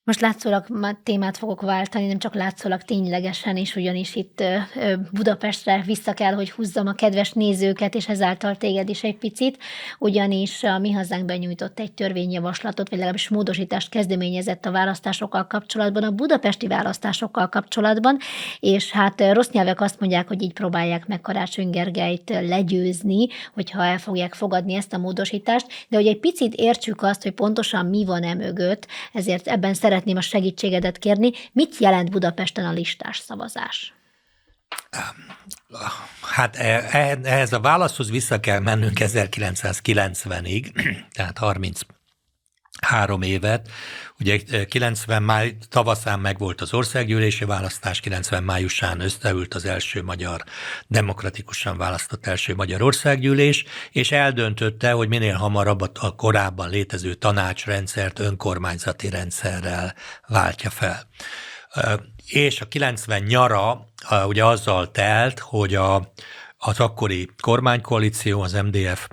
Most 0.09 0.20
látszólag 0.20 0.66
témát 1.02 1.36
fogok 1.36 1.61
váltani, 1.61 2.06
nem 2.06 2.18
csak 2.18 2.34
látszólag 2.34 2.82
ténylegesen 2.82 3.56
is, 3.56 3.76
ugyanis 3.76 4.14
itt 4.14 4.42
Budapestre 5.12 5.82
vissza 5.86 6.12
kell, 6.12 6.32
hogy 6.32 6.50
húzzam 6.50 6.86
a 6.86 6.92
kedves 6.92 7.32
nézőket, 7.32 7.94
és 7.94 8.09
ezáltal 8.09 8.56
téged 8.56 8.88
is 8.88 9.02
egy 9.02 9.16
picit, 9.16 9.59
ugyanis 9.98 10.62
a 10.62 10.78
Mi 10.78 10.92
Hazánk 10.92 11.24
benyújtott 11.24 11.80
egy 11.80 11.92
törvényjavaslatot, 11.92 12.88
vagy 12.88 12.98
legalábbis 12.98 13.28
módosítást 13.28 13.88
kezdeményezett 13.88 14.66
a 14.66 14.70
választásokkal 14.70 15.46
kapcsolatban, 15.46 16.02
a 16.02 16.11
budapesti 16.11 16.66
választásokkal 16.66 17.48
kapcsolatban, 17.48 18.18
és 18.61 18.90
hát 18.90 19.32
rossz 19.32 19.50
nyelvek 19.50 19.80
azt 19.80 20.00
mondják, 20.00 20.28
hogy 20.28 20.42
így 20.42 20.52
próbálják 20.52 21.06
meg 21.06 21.20
Karácsony 21.20 21.70
Gergelyt 21.70 22.30
legyőzni, 22.30 23.26
hogyha 23.54 23.84
el 23.84 23.98
fogják 23.98 24.34
fogadni 24.34 24.74
ezt 24.74 24.92
a 24.92 24.98
módosítást, 24.98 25.66
de 25.88 25.96
hogy 25.96 26.06
egy 26.06 26.20
picit 26.20 26.54
értsük 26.54 27.02
azt, 27.02 27.22
hogy 27.22 27.32
pontosan 27.32 27.86
mi 27.86 28.04
van 28.04 28.22
e 28.22 28.34
mögött, 28.34 28.86
ezért 29.12 29.46
ebben 29.46 29.74
szeretném 29.74 29.96
szeretném 29.99 30.16
a 30.16 30.20
segítségedet 30.20 30.99
kérni. 30.99 31.30
Mit 31.53 31.78
jelent 31.78 32.11
Budapesten 32.11 32.64
a 32.64 32.72
listás 32.72 33.18
szavazás? 33.18 33.94
Hát 36.20 36.57
e, 36.57 36.88
e, 36.92 37.18
ehhez 37.22 37.53
a 37.53 37.61
válaszhoz 37.61 38.11
vissza 38.11 38.40
kell 38.40 38.61
mennünk 38.61 38.99
1990-ig, 39.01 40.72
tehát 41.16 41.38
30 41.38 41.80
három 42.80 43.22
évet. 43.22 43.68
Ugye 44.20 44.64
90 44.64 45.22
máj, 45.22 45.56
tavaszán 45.68 46.20
megvolt 46.20 46.60
az 46.60 46.74
országgyűlési 46.74 47.44
választás, 47.44 48.00
90 48.00 48.42
májusán 48.42 49.00
összeült 49.00 49.54
az 49.54 49.64
első 49.64 50.02
magyar, 50.02 50.44
demokratikusan 50.86 51.76
választott 51.76 52.26
első 52.26 52.54
magyar 52.54 52.82
országgyűlés, 52.82 53.64
és 53.90 54.12
eldöntötte, 54.12 54.90
hogy 54.90 55.08
minél 55.08 55.34
hamarabb 55.34 55.80
a 55.80 56.14
korábban 56.16 56.68
létező 56.68 57.14
tanácsrendszert 57.14 58.18
önkormányzati 58.18 59.10
rendszerrel 59.10 59.94
váltja 60.26 60.70
fel. 60.70 61.08
És 62.26 62.60
a 62.60 62.68
90 62.68 63.22
nyara 63.22 63.88
ugye 64.26 64.44
azzal 64.44 64.90
telt, 64.90 65.38
hogy 65.38 65.74
a, 65.74 66.12
az 66.58 66.80
akkori 66.80 67.30
kormánykoalíció, 67.42 68.40
az 68.40 68.52
MDF 68.52 69.08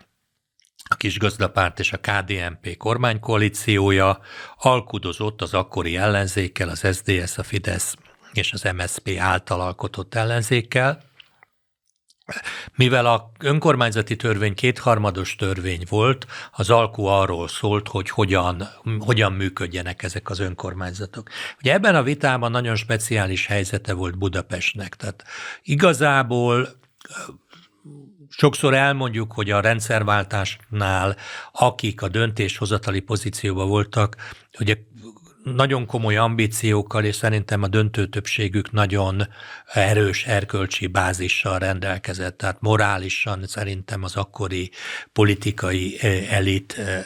a 0.90 0.96
kisgazdapárt 0.96 1.80
és 1.80 1.94
a 1.94 1.98
KDNP 1.98 2.78
kormánykoalíciója 2.78 4.20
alkudozott 4.58 5.42
az 5.42 5.54
akkori 5.54 5.98
ellenzékkel, 5.98 6.70
az 6.70 6.88
SDS, 6.94 7.38
a 7.38 7.44
Fidesz 7.44 7.96
és 8.34 8.54
az 8.54 8.68
MSZP 8.76 9.18
által 9.20 9.62
alkotott 9.62 10.16
ellenzékkel, 10.16 11.02
mivel 12.76 13.06
a 13.06 13.32
önkormányzati 13.40 14.16
törvény 14.16 14.54
kétharmados 14.54 15.36
törvény 15.36 15.84
volt, 15.90 16.26
az 16.52 16.70
alkú 16.70 17.06
arról 17.06 17.48
szólt, 17.48 17.88
hogy 17.88 18.10
hogyan, 18.10 18.68
hogyan 19.00 19.34
működjenek 19.34 20.04
ezek 20.04 20.30
az 20.30 20.40
önkormányzatok. 20.40 21.30
Ugye 21.60 21.74
ebben 21.74 21.96
a 21.96 22.04
vitában 22.04 22.52
nagyon 22.52 22.76
speciális 22.76 23.46
helyzete 23.46 23.94
volt 23.94 24.18
Budapestnek. 24.18 24.96
Tehát 24.96 25.24
igazából 25.64 26.68
Sokszor 28.30 28.74
elmondjuk, 28.74 29.32
hogy 29.32 29.52
a 29.52 29.60
rendszerváltásnál, 29.60 31.16
akik 31.52 32.02
a 32.02 32.08
döntéshozatali 32.08 33.00
pozícióban 33.00 33.68
voltak, 33.68 34.16
ugye 34.60 34.76
nagyon 35.54 35.86
komoly 35.86 36.16
ambíciókkal, 36.16 37.04
és 37.04 37.16
szerintem 37.16 37.64
a 37.64 37.68
döntő 37.68 38.08
többségük 38.08 38.72
nagyon 38.72 39.28
erős 39.74 40.26
erkölcsi 40.26 40.88
bázissal 40.88 41.60
rendelkezett. 41.60 42.38
Tehát 42.38 42.62
morálisan 42.62 43.44
szerintem 43.48 44.04
az 44.04 44.16
akkori 44.16 44.72
politikai 45.14 45.98
eh, 46.02 46.34
elit 46.34 46.78
eh, 46.78 47.06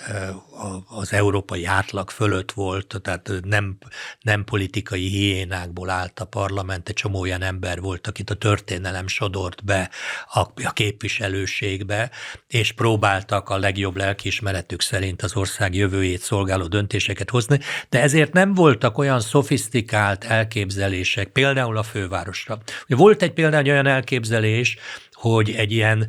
az 0.87 1.13
európai 1.13 1.65
átlag 1.65 2.09
fölött 2.09 2.51
volt, 2.51 2.95
tehát 3.01 3.31
nem, 3.43 3.77
nem 4.21 4.43
politikai 4.43 5.07
hiénákból 5.07 5.89
állt 5.89 6.19
a 6.19 6.25
parlament, 6.25 6.89
egy 6.89 6.95
csomó 6.95 7.19
olyan 7.19 7.41
ember 7.41 7.81
volt, 7.81 8.07
akit 8.07 8.29
a 8.29 8.33
történelem 8.33 9.07
sodort 9.07 9.65
be 9.65 9.89
a, 10.33 10.39
a 10.39 10.71
képviselőségbe, 10.73 12.11
és 12.47 12.71
próbáltak 12.71 13.49
a 13.49 13.57
legjobb 13.57 13.97
lelkiismeretük 13.97 14.81
szerint 14.81 15.21
az 15.21 15.35
ország 15.35 15.75
jövőjét 15.75 16.21
szolgáló 16.21 16.67
döntéseket 16.67 17.29
hozni, 17.29 17.59
de 17.89 18.01
ezért 18.01 18.28
nem 18.33 18.53
voltak 18.53 18.97
olyan 18.97 19.19
szofisztikált 19.19 20.23
elképzelések, 20.23 21.27
például 21.27 21.77
a 21.77 21.83
fővárosra. 21.83 22.57
Volt 22.87 23.21
egy 23.21 23.33
például 23.33 23.69
olyan 23.69 23.87
elképzelés, 23.87 24.77
hogy 25.19 25.51
egy 25.51 25.71
ilyen 25.71 26.07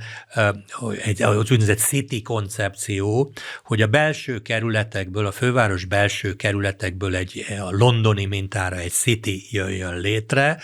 egy, 1.02 1.22
az 1.22 1.50
úgynevezett 1.50 1.78
city 1.78 2.22
koncepció, 2.22 3.32
hogy 3.64 3.82
a 3.82 3.86
belső 3.86 4.38
kerületekből, 4.38 5.26
a 5.26 5.32
főváros 5.32 5.84
belső 5.84 6.34
kerületekből 6.34 7.16
egy 7.16 7.46
a 7.60 7.70
londoni 7.70 8.24
mintára 8.24 8.76
egy 8.76 8.92
city 8.92 9.46
jöjjön 9.50 9.98
létre, 9.98 10.60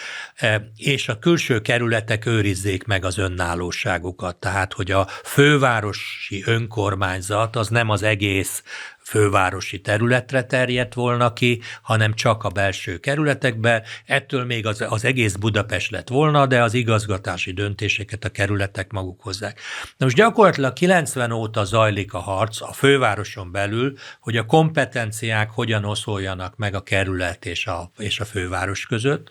és 0.77 1.09
a 1.09 1.19
külső 1.19 1.61
kerületek 1.61 2.27
őrizzék 2.27 2.85
meg 2.85 3.05
az 3.05 3.19
önállóságukat. 3.19 4.37
Tehát, 4.37 4.73
hogy 4.73 4.91
a 4.91 5.07
fővárosi 5.25 6.43
önkormányzat 6.47 7.57
az 7.57 7.69
nem 7.69 7.91
az 7.91 8.03
egész 8.03 8.63
fővárosi 9.07 9.81
területre 9.81 10.45
terjedt 10.45 10.95
volna 10.95 11.33
ki, 11.33 11.61
hanem 11.83 12.15
csak 12.15 12.45
a 12.45 12.49
belső 12.49 12.99
kerületekbe. 12.99 13.83
Ettől 14.07 14.45
még 14.45 14.67
az, 14.67 14.85
az 14.89 15.05
egész 15.05 15.35
Budapest 15.35 15.91
lett 15.91 16.09
volna, 16.09 16.47
de 16.47 16.63
az 16.63 16.75
igazgatási 16.75 17.53
döntéseket 17.53 18.25
a 18.25 18.29
kerületek 18.29 18.91
maguk 18.91 19.21
hozzák. 19.23 19.61
Na 19.97 20.05
most 20.05 20.17
gyakorlatilag 20.17 20.73
90 20.73 21.33
óta 21.33 21.65
zajlik 21.65 22.15
a 22.15 22.19
harc 22.19 22.61
a 22.61 22.73
fővároson 22.73 23.53
belül, 23.53 23.97
hogy 24.21 24.37
a 24.37 24.47
kompetenciák 24.47 25.51
hogyan 25.51 25.85
oszoljanak 25.85 26.57
meg 26.57 26.75
a 26.75 26.83
kerület 26.83 27.45
és 27.45 27.67
a, 27.67 27.91
és 27.99 28.21
a 28.21 28.25
főváros 28.25 28.87
között. 28.87 29.31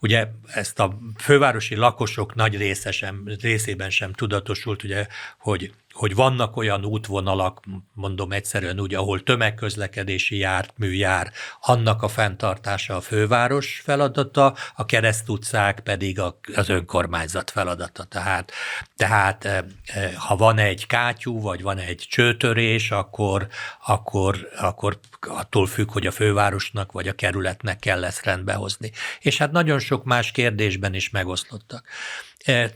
Ugye 0.00 0.26
ezt 0.46 0.78
a 0.78 0.98
fővárosi 1.16 1.74
lakosok 1.74 2.34
nagy 2.34 2.56
része 2.56 2.90
sem, 2.90 3.22
részében 3.40 3.90
sem 3.90 4.12
tudatosult, 4.12 4.82
ugye, 4.82 5.06
hogy 5.38 5.72
hogy 5.98 6.14
vannak 6.14 6.56
olyan 6.56 6.84
útvonalak, 6.84 7.60
mondom 7.94 8.32
egyszerűen 8.32 8.80
úgy, 8.80 8.94
ahol 8.94 9.22
tömegközlekedési 9.22 10.36
jármű 10.36 10.90
jár, 10.90 11.32
annak 11.60 12.02
a 12.02 12.08
fenntartása 12.08 12.96
a 12.96 13.00
főváros 13.00 13.80
feladata, 13.84 14.54
a 14.76 14.86
keresztutcák 14.86 15.80
pedig 15.80 16.20
az 16.54 16.68
önkormányzat 16.68 17.50
feladata. 17.50 18.04
Tehát, 18.04 18.52
tehát 18.96 19.44
eh, 19.44 19.58
eh, 19.86 20.12
ha 20.14 20.36
van 20.36 20.58
egy 20.58 20.86
kátyú, 20.86 21.40
vagy 21.40 21.62
van 21.62 21.78
egy 21.78 22.06
csőtörés, 22.08 22.90
akkor, 22.90 23.48
akkor, 23.86 24.48
akkor 24.60 24.98
attól 25.20 25.66
függ, 25.66 25.90
hogy 25.90 26.06
a 26.06 26.10
fővárosnak 26.10 26.92
vagy 26.92 27.08
a 27.08 27.12
kerületnek 27.12 27.78
kell 27.78 28.00
lesz 28.00 28.22
rendbehozni. 28.22 28.90
És 29.20 29.38
hát 29.38 29.52
nagyon 29.52 29.78
sok 29.78 30.04
más 30.04 30.30
kérdésben 30.30 30.94
is 30.94 31.10
megoszlottak. 31.10 31.86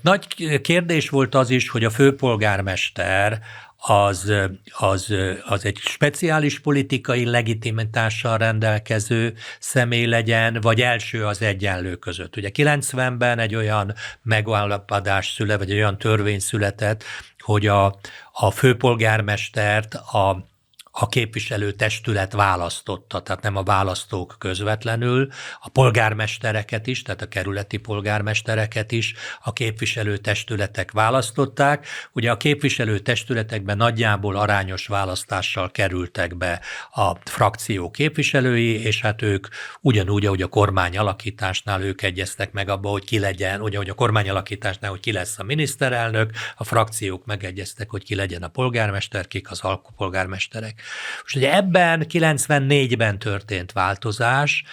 Nagy 0.01 0.61
kérdés 0.61 1.09
volt 1.09 1.35
az 1.35 1.51
is, 1.51 1.69
hogy 1.69 1.85
a 1.85 1.91
főpolgármester 1.91 3.41
az, 3.77 4.33
az, 4.79 5.15
az 5.45 5.65
egy 5.65 5.77
speciális 5.77 6.61
politikai 6.61 7.25
legitimitással 7.25 8.39
rendelkező 8.39 9.35
személy 9.59 10.07
legyen, 10.07 10.59
vagy 10.61 10.81
első 10.81 11.27
az 11.27 11.43
egyenlő 11.43 11.97
között. 11.97 12.37
Ugye 12.37 12.51
90-ben 12.55 13.39
egy 13.39 13.55
olyan 13.55 13.95
megállapodás 14.23 15.31
szület, 15.31 15.59
vagy 15.59 15.71
egy 15.71 15.77
olyan 15.77 15.99
törvény 15.99 16.39
született, 16.39 17.05
hogy 17.39 17.67
a, 17.67 17.99
a 18.33 18.51
főpolgármestert 18.51 19.95
a 19.95 20.52
a 20.95 21.09
képviselő 21.09 21.73
testület 21.73 22.33
választotta, 22.33 23.21
tehát 23.21 23.43
nem 23.43 23.57
a 23.57 23.63
választók 23.63 24.37
közvetlenül, 24.39 25.29
a 25.61 25.69
polgármestereket 25.69 26.87
is, 26.87 27.03
tehát 27.03 27.23
a 27.23 27.29
kerületi 27.29 27.77
polgármestereket 27.77 28.93
is 28.93 29.15
a 29.43 29.53
képviselő 29.53 30.17
testületek 30.17 30.91
választották. 30.91 31.87
Ugye 32.13 32.31
a 32.31 32.37
képviselő 32.37 32.99
testületekben 32.99 33.77
nagyjából 33.77 34.37
arányos 34.37 34.87
választással 34.87 35.71
kerültek 35.71 36.37
be 36.37 36.61
a 36.91 37.15
frakció 37.25 37.91
képviselői, 37.91 38.83
és 38.83 39.01
hát 39.01 39.23
ők 39.23 39.47
ugyanúgy, 39.81 40.27
ahogy 40.27 40.43
a 40.43 40.49
kormány 40.49 40.99
alakításnál 40.99 41.83
ők 41.83 42.03
egyeztek 42.03 42.53
meg 42.53 42.69
abba, 42.69 42.89
hogy 42.89 43.05
ki 43.05 43.19
legyen, 43.19 43.61
ugye, 43.61 43.77
hogy 43.77 43.89
a 43.89 43.95
kormány 43.95 44.29
alakításnál, 44.29 44.91
hogy 44.91 45.01
ki 45.01 45.13
lesz 45.13 45.39
a 45.39 45.43
miniszterelnök, 45.43 46.31
a 46.57 46.65
frakciók 46.65 47.25
megegyeztek, 47.25 47.91
hogy 47.91 48.05
ki 48.05 48.15
legyen 48.15 48.43
a 48.43 48.49
polgármester, 48.49 49.27
kik 49.27 49.51
az 49.51 49.61
alkupolgármesterek. 49.61 50.82
Most 51.23 51.37
ugye 51.37 51.55
ebben 51.55 52.07
94-ben 52.09 53.19
történt 53.19 53.73
változás, 53.73 54.65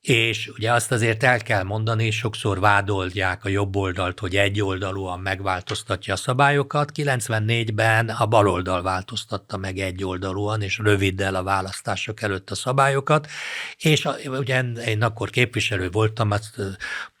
és 0.00 0.48
ugye 0.56 0.72
azt 0.72 0.92
azért 0.92 1.22
el 1.22 1.38
kell 1.38 1.62
mondani, 1.62 2.10
sokszor 2.10 2.60
vádolják 2.60 3.44
a 3.44 3.48
jobb 3.48 3.76
oldalt, 3.76 4.18
hogy 4.18 4.36
egyoldalúan 4.36 5.20
megváltoztatja 5.20 6.14
a 6.14 6.16
szabályokat. 6.16 6.90
94-ben 6.94 8.08
a 8.08 8.26
baloldal 8.26 8.82
változtatta 8.82 9.56
meg 9.56 9.78
egyoldalúan, 9.78 10.62
és 10.62 10.78
röviddel 10.78 11.34
a 11.34 11.42
választások 11.42 12.22
előtt 12.22 12.50
a 12.50 12.54
szabályokat, 12.54 13.26
és 13.78 14.08
ugye 14.24 14.62
én 14.86 15.02
akkor 15.02 15.30
képviselő 15.30 15.90
voltam, 15.90 16.30
azt 16.30 16.58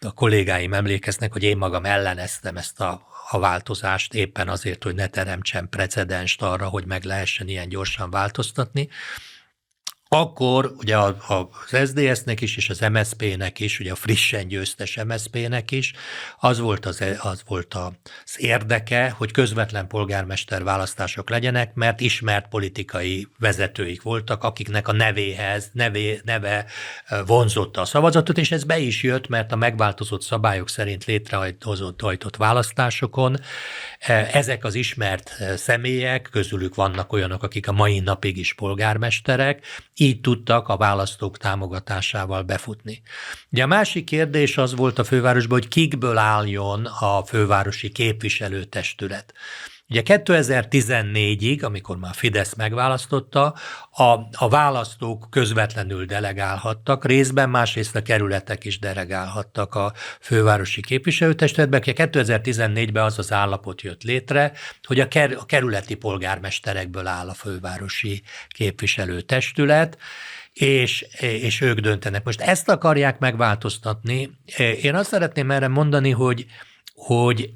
a 0.00 0.12
kollégáim 0.12 0.72
emlékeznek, 0.72 1.32
hogy 1.32 1.42
én 1.42 1.56
magam 1.56 1.84
elleneztem 1.84 2.56
ezt 2.56 2.80
a 2.80 3.08
a 3.32 3.38
változást 3.38 4.14
éppen 4.14 4.48
azért, 4.48 4.82
hogy 4.82 4.94
ne 4.94 5.06
teremtsen 5.06 5.68
precedenst 5.68 6.42
arra, 6.42 6.68
hogy 6.68 6.86
meg 6.86 7.04
lehessen 7.04 7.48
ilyen 7.48 7.68
gyorsan 7.68 8.10
változtatni 8.10 8.88
akkor 10.16 10.72
ugye 10.76 10.98
az 10.98 11.14
SZDSZ-nek 11.66 12.40
is, 12.40 12.56
és 12.56 12.68
az 12.68 12.78
MSZP-nek 12.78 13.60
is, 13.60 13.80
ugye 13.80 13.92
a 13.92 13.94
frissen 13.94 14.48
győztes 14.48 14.98
MSZP-nek 15.06 15.70
is, 15.70 15.92
az 16.38 16.58
volt 16.58 16.86
az, 16.86 17.04
az 17.20 17.42
volt 17.46 17.74
az 17.74 18.36
érdeke, 18.36 19.10
hogy 19.10 19.30
közvetlen 19.30 19.86
polgármester 19.86 20.64
választások 20.64 21.30
legyenek, 21.30 21.74
mert 21.74 22.00
ismert 22.00 22.48
politikai 22.48 23.28
vezetőik 23.38 24.02
voltak, 24.02 24.44
akiknek 24.44 24.88
a 24.88 24.92
nevéhez, 24.92 25.70
nevé, 25.72 26.20
neve 26.24 26.64
vonzotta 27.26 27.80
a 27.80 27.84
szavazatot, 27.84 28.38
és 28.38 28.50
ez 28.50 28.64
be 28.64 28.78
is 28.78 29.02
jött, 29.02 29.28
mert 29.28 29.52
a 29.52 29.56
megváltozott 29.56 30.22
szabályok 30.22 30.68
szerint 30.68 31.04
létrehozott 31.04 32.00
hajtott 32.00 32.36
választásokon 32.36 33.36
ezek 34.08 34.64
az 34.64 34.74
ismert 34.74 35.32
személyek, 35.56 36.28
közülük 36.32 36.74
vannak 36.74 37.12
olyanok, 37.12 37.42
akik 37.42 37.68
a 37.68 37.72
mai 37.72 38.00
napig 38.00 38.36
is 38.36 38.54
polgármesterek, 38.54 39.66
így 39.94 40.20
tudtak 40.20 40.68
a 40.68 40.76
választók 40.76 41.38
támogatásával 41.38 42.42
befutni. 42.42 43.02
Ugye 43.52 43.62
a 43.62 43.66
másik 43.66 44.04
kérdés 44.04 44.56
az 44.56 44.74
volt 44.74 44.98
a 44.98 45.04
fővárosban, 45.04 45.58
hogy 45.58 45.68
kikből 45.68 46.18
álljon 46.18 46.86
a 46.86 47.24
fővárosi 47.24 47.90
képviselőtestület. 47.90 49.34
Ugye 49.90 50.02
2014-ig, 50.04 51.64
amikor 51.64 51.96
már 51.96 52.14
Fidesz 52.14 52.54
megválasztotta, 52.54 53.54
a, 53.90 54.04
a 54.32 54.48
választók 54.48 55.26
közvetlenül 55.30 56.04
delegálhattak, 56.04 57.04
részben 57.04 57.50
másrészt 57.50 57.96
a 57.96 58.02
kerületek 58.02 58.64
is 58.64 58.78
delegálhattak 58.78 59.74
a 59.74 59.92
fővárosi 60.20 60.80
képviselőtestületbe. 60.80 61.80
2014-ben 61.84 63.04
az 63.04 63.18
az 63.18 63.32
állapot 63.32 63.82
jött 63.82 64.02
létre, 64.02 64.52
hogy 64.82 65.00
a, 65.00 65.08
ker, 65.08 65.32
a 65.32 65.44
kerületi 65.44 65.94
polgármesterekből 65.94 67.06
áll 67.06 67.28
a 67.28 67.34
fővárosi 67.34 68.22
képviselőtestület, 68.48 69.98
és, 70.52 71.06
és 71.20 71.60
ők 71.60 71.78
döntenek. 71.78 72.24
Most 72.24 72.40
ezt 72.40 72.68
akarják 72.68 73.18
megváltoztatni. 73.18 74.30
Én 74.82 74.94
azt 74.94 75.08
szeretném 75.08 75.50
erre 75.50 75.68
mondani, 75.68 76.10
hogy, 76.10 76.46
hogy 76.94 77.50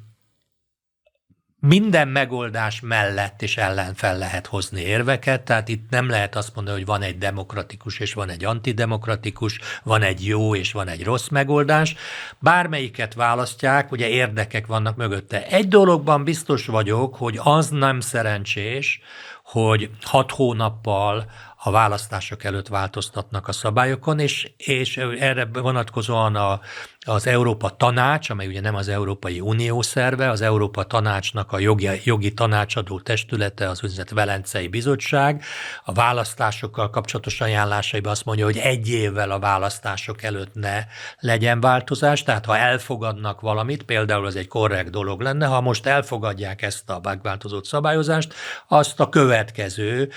minden 1.67 2.07
megoldás 2.07 2.79
mellett 2.81 3.41
és 3.41 3.57
ellen 3.57 3.93
fel 3.93 4.17
lehet 4.17 4.47
hozni 4.47 4.81
érveket, 4.81 5.41
tehát 5.41 5.67
itt 5.67 5.89
nem 5.89 6.09
lehet 6.09 6.35
azt 6.35 6.55
mondani, 6.55 6.77
hogy 6.77 6.85
van 6.85 7.01
egy 7.01 7.17
demokratikus 7.17 7.99
és 7.99 8.13
van 8.13 8.29
egy 8.29 8.45
antidemokratikus, 8.45 9.59
van 9.83 10.01
egy 10.01 10.25
jó 10.25 10.55
és 10.55 10.71
van 10.71 10.87
egy 10.87 11.03
rossz 11.03 11.27
megoldás. 11.27 11.95
Bármelyiket 12.39 13.13
választják, 13.13 13.91
ugye 13.91 14.07
érdekek 14.07 14.67
vannak 14.67 14.95
mögötte. 14.95 15.47
Egy 15.47 15.67
dologban 15.67 16.23
biztos 16.23 16.65
vagyok, 16.65 17.15
hogy 17.15 17.39
az 17.43 17.69
nem 17.69 17.99
szerencsés, 17.99 19.01
hogy 19.43 19.89
hat 20.01 20.31
hónappal 20.31 21.25
a 21.67 21.71
választások 21.71 22.43
előtt 22.43 22.67
változtatnak 22.67 23.47
a 23.47 23.51
szabályokon, 23.51 24.19
és, 24.19 24.51
és 24.57 24.97
erre 24.97 25.45
vonatkozóan 25.45 26.35
a, 26.35 26.59
az 27.05 27.27
Európa 27.27 27.69
Tanács, 27.69 28.29
amely 28.29 28.47
ugye 28.47 28.61
nem 28.61 28.75
az 28.75 28.87
Európai 28.87 29.39
Unió 29.39 29.81
szerve, 29.81 30.29
az 30.29 30.41
Európa 30.41 30.83
Tanácsnak 30.83 31.51
a 31.51 31.59
jogi, 31.59 31.89
jogi 32.03 32.33
tanácsadó 32.33 32.99
testülete, 32.99 33.69
az 33.69 33.83
úgynevezett 33.83 34.09
Velencei 34.09 34.67
Bizottság, 34.67 35.43
a 35.83 35.91
választásokkal 35.93 36.89
kapcsolatos 36.89 37.41
ajánlásaiban 37.41 38.11
azt 38.11 38.25
mondja, 38.25 38.45
hogy 38.45 38.57
egy 38.57 38.89
évvel 38.89 39.31
a 39.31 39.39
választások 39.39 40.23
előtt 40.23 40.53
ne 40.53 40.83
legyen 41.19 41.59
változás, 41.59 42.23
tehát 42.23 42.45
ha 42.45 42.57
elfogadnak 42.57 43.41
valamit, 43.41 43.83
például 43.83 44.25
az 44.25 44.35
egy 44.35 44.47
korrekt 44.47 44.89
dolog 44.89 45.21
lenne, 45.21 45.45
ha 45.45 45.61
most 45.61 45.85
elfogadják 45.85 46.61
ezt 46.61 46.89
a 46.89 46.99
megváltozott 47.03 47.65
szabályozást, 47.65 48.33
azt 48.67 48.99
a 48.99 49.09
következő 49.09 50.11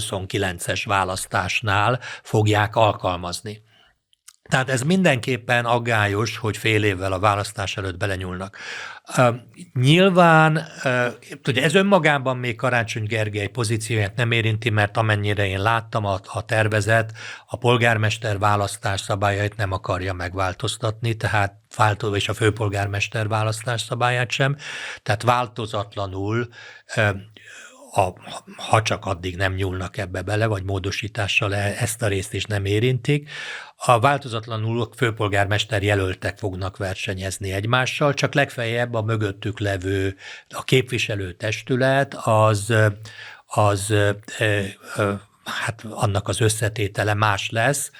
2029-es 0.00 0.82
választásnál 0.86 2.00
fogják 2.22 2.76
alkalmazni. 2.76 3.62
Tehát 4.50 4.70
ez 4.70 4.82
mindenképpen 4.82 5.64
aggályos, 5.64 6.36
hogy 6.36 6.56
fél 6.56 6.84
évvel 6.84 7.12
a 7.12 7.18
választás 7.18 7.76
előtt 7.76 7.96
belenyúlnak. 7.96 8.56
Nyilván, 9.72 10.66
uh, 10.84 11.06
ugye 11.48 11.62
ez 11.62 11.74
önmagában 11.74 12.36
még 12.36 12.56
Karácsony 12.56 13.04
Gergely 13.04 13.46
pozícióját 13.46 14.16
nem 14.16 14.30
érinti, 14.30 14.70
mert 14.70 14.96
amennyire 14.96 15.46
én 15.46 15.62
láttam, 15.62 16.04
a, 16.04 16.20
a 16.24 16.44
tervezet 16.44 17.12
a 17.46 17.56
polgármester 17.56 18.38
választás 18.38 19.00
szabályait 19.00 19.56
nem 19.56 19.72
akarja 19.72 20.12
megváltoztatni, 20.12 21.14
tehát 21.14 21.54
változó, 21.76 22.14
és 22.14 22.28
a 22.28 22.34
főpolgármester 22.34 23.28
választás 23.28 23.80
szabályát 23.80 24.30
sem, 24.30 24.56
tehát 25.02 25.22
változatlanul 25.22 26.48
a, 27.92 28.14
ha 28.56 28.82
csak 28.82 29.06
addig 29.06 29.36
nem 29.36 29.54
nyúlnak 29.54 29.96
ebbe 29.96 30.22
bele, 30.22 30.46
vagy 30.46 30.62
módosítással 30.62 31.54
e, 31.54 31.74
ezt 31.78 32.02
a 32.02 32.06
részt 32.06 32.32
is 32.32 32.44
nem 32.44 32.64
érintik, 32.64 33.30
a 33.76 34.00
változatlanul 34.00 34.90
főpolgármester 34.96 35.82
jelöltek 35.82 36.38
fognak 36.38 36.76
versenyezni 36.76 37.52
egymással, 37.52 38.14
csak 38.14 38.34
legfeljebb 38.34 38.94
a 38.94 39.02
mögöttük 39.02 39.58
levő 39.58 40.16
a 40.48 40.62
képviselőtestület 40.62 42.14
az, 42.14 42.74
az 43.46 43.94
hát 45.44 45.84
annak 45.90 46.28
az 46.28 46.40
összetétele 46.40 47.14
más 47.14 47.50
lesz, 47.50 47.90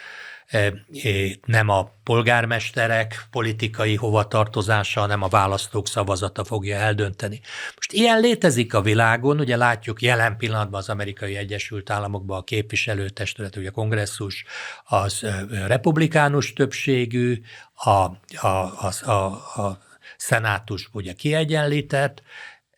nem 1.44 1.68
a 1.68 1.92
polgármesterek 2.04 3.26
politikai 3.30 3.96
hovatartozása, 3.96 5.00
hanem 5.00 5.22
a 5.22 5.28
választók 5.28 5.88
szavazata 5.88 6.44
fogja 6.44 6.76
eldönteni. 6.76 7.40
Most 7.74 7.92
ilyen 7.92 8.20
létezik 8.20 8.74
a 8.74 8.82
világon, 8.82 9.40
ugye 9.40 9.56
látjuk 9.56 10.02
jelen 10.02 10.36
pillanatban 10.36 10.80
az 10.80 10.88
amerikai 10.88 11.36
Egyesült 11.36 11.90
Államokban 11.90 12.38
a 12.38 12.44
képviselőtestület, 12.44 13.56
ugye 13.56 13.68
a 13.68 13.72
kongresszus 13.72 14.44
az 14.84 15.26
republikánus 15.66 16.52
többségű, 16.52 17.40
a, 17.74 17.90
a, 17.90 18.46
a, 18.46 18.92
a, 19.04 19.14
a 19.60 19.78
szenátus 20.16 20.88
ugye 20.92 21.12
kiegyenlített, 21.12 22.22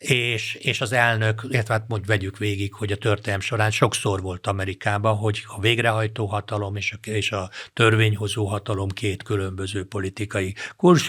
és, 0.03 0.55
és 0.55 0.81
az 0.81 0.93
elnök, 0.93 1.47
illetve 1.49 1.75
hát 1.75 1.89
mondjuk 1.89 2.11
vegyük 2.11 2.39
végig, 2.39 2.75
hogy 2.75 2.93
a 2.93 2.97
történelem 2.97 3.41
során 3.41 3.71
sokszor 3.71 4.21
volt 4.21 4.47
Amerikában, 4.47 5.17
hogy 5.17 5.45
a 5.47 5.61
végrehajtó 5.61 6.27
hatalom 6.27 6.77
és 6.77 6.93
a, 6.93 7.09
és 7.11 7.33
a 7.33 7.51
törvényhozó 7.73 8.47
hatalom 8.47 8.89
két 8.89 9.23
különböző 9.23 9.85
politikai 9.85 10.55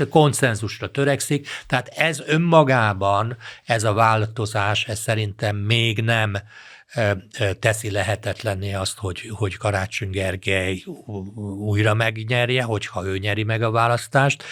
konszenzusra 0.10 0.92
törekszik, 0.92 1.48
tehát 1.68 1.88
ez 1.88 2.20
önmagában, 2.26 3.38
ez 3.66 3.84
a 3.84 3.94
változás, 3.94 4.86
ez 4.86 5.00
szerintem 5.00 5.56
még 5.56 6.02
nem 6.02 6.38
teszi 7.60 7.92
lehetetlenné 7.92 8.74
azt, 8.74 8.98
hogy, 8.98 9.32
hogy 9.34 9.58
Karácsony 9.58 10.10
Gergely 10.10 10.84
újra 11.60 11.94
megnyerje, 11.94 12.64
hogyha 12.64 13.06
ő 13.06 13.18
nyeri 13.18 13.44
meg 13.44 13.62
a 13.62 13.72
választást, 13.72 14.44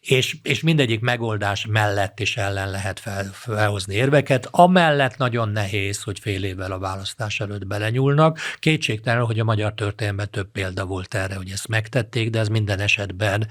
és, 0.00 0.36
és 0.42 0.60
mindegyik 0.60 1.00
megoldás 1.00 1.66
mellett 1.66 2.20
és 2.20 2.36
ellen 2.36 2.70
lehet 2.70 3.00
fel, 3.00 3.30
felhozni 3.32 3.94
érveket. 3.94 4.48
Amellett 4.50 5.16
nagyon 5.16 5.48
nehéz, 5.48 6.02
hogy 6.02 6.18
fél 6.18 6.44
évvel 6.44 6.72
a 6.72 6.78
választás 6.78 7.40
előtt 7.40 7.66
belenyúlnak. 7.66 8.38
Kétségtelen, 8.58 9.24
hogy 9.24 9.38
a 9.38 9.44
magyar 9.44 9.74
történelemben 9.74 10.30
több 10.30 10.50
példa 10.50 10.84
volt 10.84 11.14
erre, 11.14 11.34
hogy 11.34 11.50
ezt 11.50 11.68
megtették, 11.68 12.30
de 12.30 12.38
ez 12.38 12.48
minden 12.48 12.80
esetben 12.80 13.48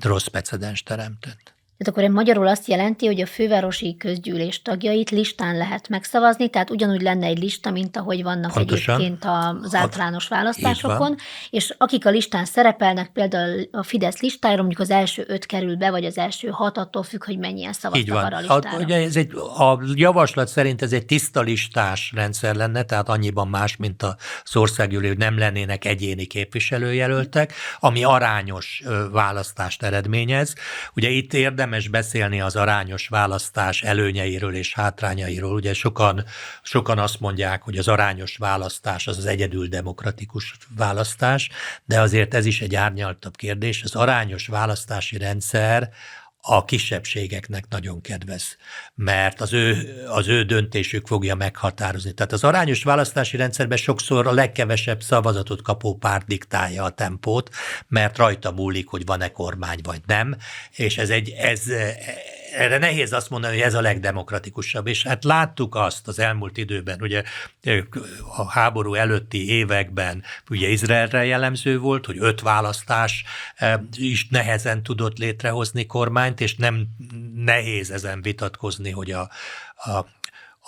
rossz 0.00 0.26
precedens 0.26 0.82
teremtett. 0.82 1.54
Tehát 1.78 1.98
akkor 1.98 2.16
magyarul 2.16 2.46
azt 2.46 2.68
jelenti, 2.68 3.06
hogy 3.06 3.20
a 3.20 3.26
fővárosi 3.26 3.96
közgyűlés 3.96 4.62
tagjait 4.62 5.10
listán 5.10 5.56
lehet 5.56 5.88
megszavazni, 5.88 6.48
tehát 6.48 6.70
ugyanúgy 6.70 7.02
lenne 7.02 7.26
egy 7.26 7.38
lista, 7.38 7.70
mint 7.70 7.96
ahogy 7.96 8.22
vannak 8.22 8.52
Pontosan. 8.52 8.94
egyébként 8.94 9.24
az 9.62 9.74
általános 9.74 10.28
választásokon, 10.28 11.16
és 11.50 11.74
akik 11.78 12.06
a 12.06 12.10
listán 12.10 12.44
szerepelnek, 12.44 13.10
például 13.12 13.68
a 13.72 13.82
Fidesz 13.82 14.20
listájára, 14.20 14.60
mondjuk 14.60 14.80
az 14.80 14.90
első 14.90 15.24
öt 15.28 15.46
kerül 15.46 15.76
be, 15.76 15.90
vagy 15.90 16.04
az 16.04 16.18
első 16.18 16.48
hat, 16.48 16.78
attól 16.78 17.02
függ, 17.02 17.24
hogy 17.24 17.38
mennyien 17.38 17.72
szavaztak 17.72 18.06
Így 18.06 18.12
van. 18.12 18.24
arra 18.24 18.36
a 18.36 18.40
listára. 18.40 18.76
A, 18.76 18.80
ugye 18.82 18.96
ez 18.96 19.16
egy, 19.16 19.34
a 19.58 19.80
javaslat 19.94 20.48
szerint 20.48 20.82
ez 20.82 20.92
egy 20.92 21.06
tiszta 21.06 21.40
listás 21.40 22.12
rendszer 22.14 22.54
lenne, 22.54 22.82
tehát 22.82 23.08
annyiban 23.08 23.48
más, 23.48 23.76
mint 23.76 24.02
a 24.02 24.16
országgyűlés, 24.54 25.08
hogy 25.08 25.18
nem 25.18 25.38
lennének 25.38 25.84
egyéni 25.84 26.24
képviselőjelöltek, 26.24 27.52
ami 27.80 28.04
arányos 28.04 28.82
választást 29.10 29.82
eredményez. 29.82 30.54
Ugye 30.94 31.08
itt 31.08 31.34
érdemes 31.34 31.70
érdemes 31.72 32.00
beszélni 32.00 32.40
az 32.40 32.56
arányos 32.56 33.08
választás 33.08 33.82
előnyeiről 33.82 34.54
és 34.54 34.74
hátrányairól. 34.74 35.54
Ugye 35.54 35.74
sokan, 35.74 36.24
sokan 36.62 36.98
azt 36.98 37.20
mondják, 37.20 37.62
hogy 37.62 37.78
az 37.78 37.88
arányos 37.88 38.36
választás 38.36 39.06
az 39.06 39.18
az 39.18 39.26
egyedül 39.26 39.66
demokratikus 39.66 40.56
választás, 40.76 41.50
de 41.84 42.00
azért 42.00 42.34
ez 42.34 42.46
is 42.46 42.60
egy 42.60 42.74
árnyaltabb 42.74 43.36
kérdés. 43.36 43.82
Az 43.82 43.94
arányos 43.94 44.46
választási 44.46 45.18
rendszer 45.18 45.90
a 46.44 46.64
kisebbségeknek 46.64 47.68
nagyon 47.68 48.00
kedvez, 48.00 48.56
mert 48.94 49.40
az 49.40 49.52
ő, 49.52 49.94
az 50.08 50.28
ő 50.28 50.42
döntésük 50.42 51.06
fogja 51.06 51.34
meghatározni. 51.34 52.12
Tehát 52.12 52.32
az 52.32 52.44
arányos 52.44 52.82
választási 52.82 53.36
rendszerben 53.36 53.76
sokszor 53.76 54.26
a 54.26 54.32
legkevesebb 54.32 55.02
szavazatot 55.02 55.62
kapó 55.62 55.94
párt 55.94 56.26
diktálja 56.26 56.84
a 56.84 56.90
tempót, 56.90 57.50
mert 57.88 58.16
rajta 58.16 58.50
múlik, 58.50 58.88
hogy 58.88 59.06
van-e 59.06 59.28
kormány 59.28 59.78
vagy 59.82 60.00
nem, 60.06 60.36
és 60.70 60.98
ez 60.98 61.10
egy, 61.10 61.30
ez, 61.30 61.62
erre 62.52 62.78
nehéz 62.78 63.12
azt 63.12 63.30
mondani, 63.30 63.54
hogy 63.54 63.62
ez 63.62 63.74
a 63.74 63.80
legdemokratikusabb, 63.80 64.86
és 64.86 65.02
hát 65.02 65.24
láttuk 65.24 65.74
azt 65.74 66.08
az 66.08 66.18
elmúlt 66.18 66.56
időben, 66.56 67.02
ugye 67.02 67.22
a 68.36 68.50
háború 68.50 68.94
előtti 68.94 69.48
években 69.48 70.22
ugye 70.50 70.68
Izraelre 70.68 71.24
jellemző 71.24 71.78
volt, 71.78 72.06
hogy 72.06 72.16
öt 72.18 72.40
választás 72.40 73.24
is 73.96 74.28
nehezen 74.28 74.82
tudott 74.82 75.18
létrehozni 75.18 75.86
kormányt, 75.86 76.40
és 76.40 76.56
nem 76.56 76.86
nehéz 77.34 77.90
ezen 77.90 78.22
vitatkozni, 78.22 78.90
hogy 78.90 79.10
a, 79.10 79.30
a 79.74 80.06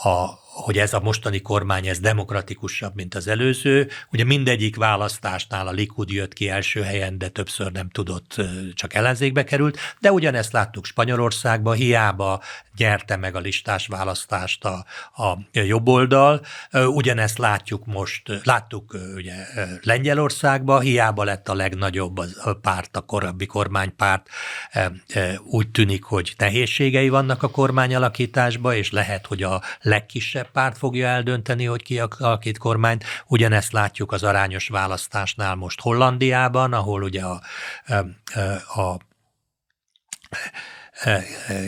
a, 0.03 0.39
hogy 0.55 0.79
ez 0.79 0.93
a 0.93 1.01
mostani 1.01 1.41
kormány 1.41 1.87
ez 1.87 2.01
demokratikusabb, 2.01 2.95
mint 2.95 3.15
az 3.15 3.27
előző. 3.29 3.89
Ugye 4.13 4.25
mindegyik 4.25 4.77
választásnál 4.77 5.67
a 5.67 5.71
Likud 5.71 6.11
jött 6.11 6.33
ki 6.33 6.49
első 6.49 6.83
helyen, 6.83 7.19
de 7.19 7.29
többször 7.29 7.73
nem 7.73 7.89
tudott, 7.89 8.43
csak 8.75 8.95
ellenzékbe 8.95 9.45
került, 9.45 9.79
de 10.01 10.13
ugyanezt 10.13 10.53
láttuk 10.53 10.85
Spanyolországban, 10.85 11.77
hiába 11.77 12.43
nyerte 12.77 13.17
meg 13.17 13.35
a 13.35 13.39
listás 13.39 13.87
választást 13.87 14.65
a, 14.65 14.85
a 15.23 15.39
jobb 15.53 15.89
oldal, 15.89 16.41
ugyanezt 16.73 17.39
látjuk 17.39 17.87
most, 17.87 18.23
láttuk 18.45 18.97
ugye 19.15 19.35
Lengyelországban, 19.83 20.81
hiába 20.81 21.25
lett 21.25 21.49
a 21.49 21.55
legnagyobb 21.55 22.19
a 22.19 22.55
párt, 22.61 22.97
a 22.97 23.01
korábbi 23.01 23.47
kormánypárt, 23.47 24.29
úgy 25.45 25.71
tűnik, 25.71 26.03
hogy 26.03 26.35
nehézségei 26.39 27.09
vannak 27.09 27.43
a 27.43 27.51
kormányalakításba, 27.51 28.75
és 28.75 28.91
lehet, 28.91 29.27
hogy 29.27 29.43
a 29.43 29.63
legkisebb 29.81 30.44
párt 30.51 30.79
fogja 30.79 31.07
eldönteni, 31.07 31.65
hogy 31.65 31.83
ki 31.83 32.01
alakít 32.19 32.59
kormányt. 32.59 33.05
Ugyanezt 33.27 33.73
látjuk 33.73 34.13
az 34.13 34.23
arányos 34.23 34.69
választásnál 34.69 35.55
most 35.55 35.81
Hollandiában, 35.81 36.73
ahol 36.73 37.03
ugye 37.03 37.23
a, 37.23 37.41
a, 37.87 38.81
a 38.81 38.99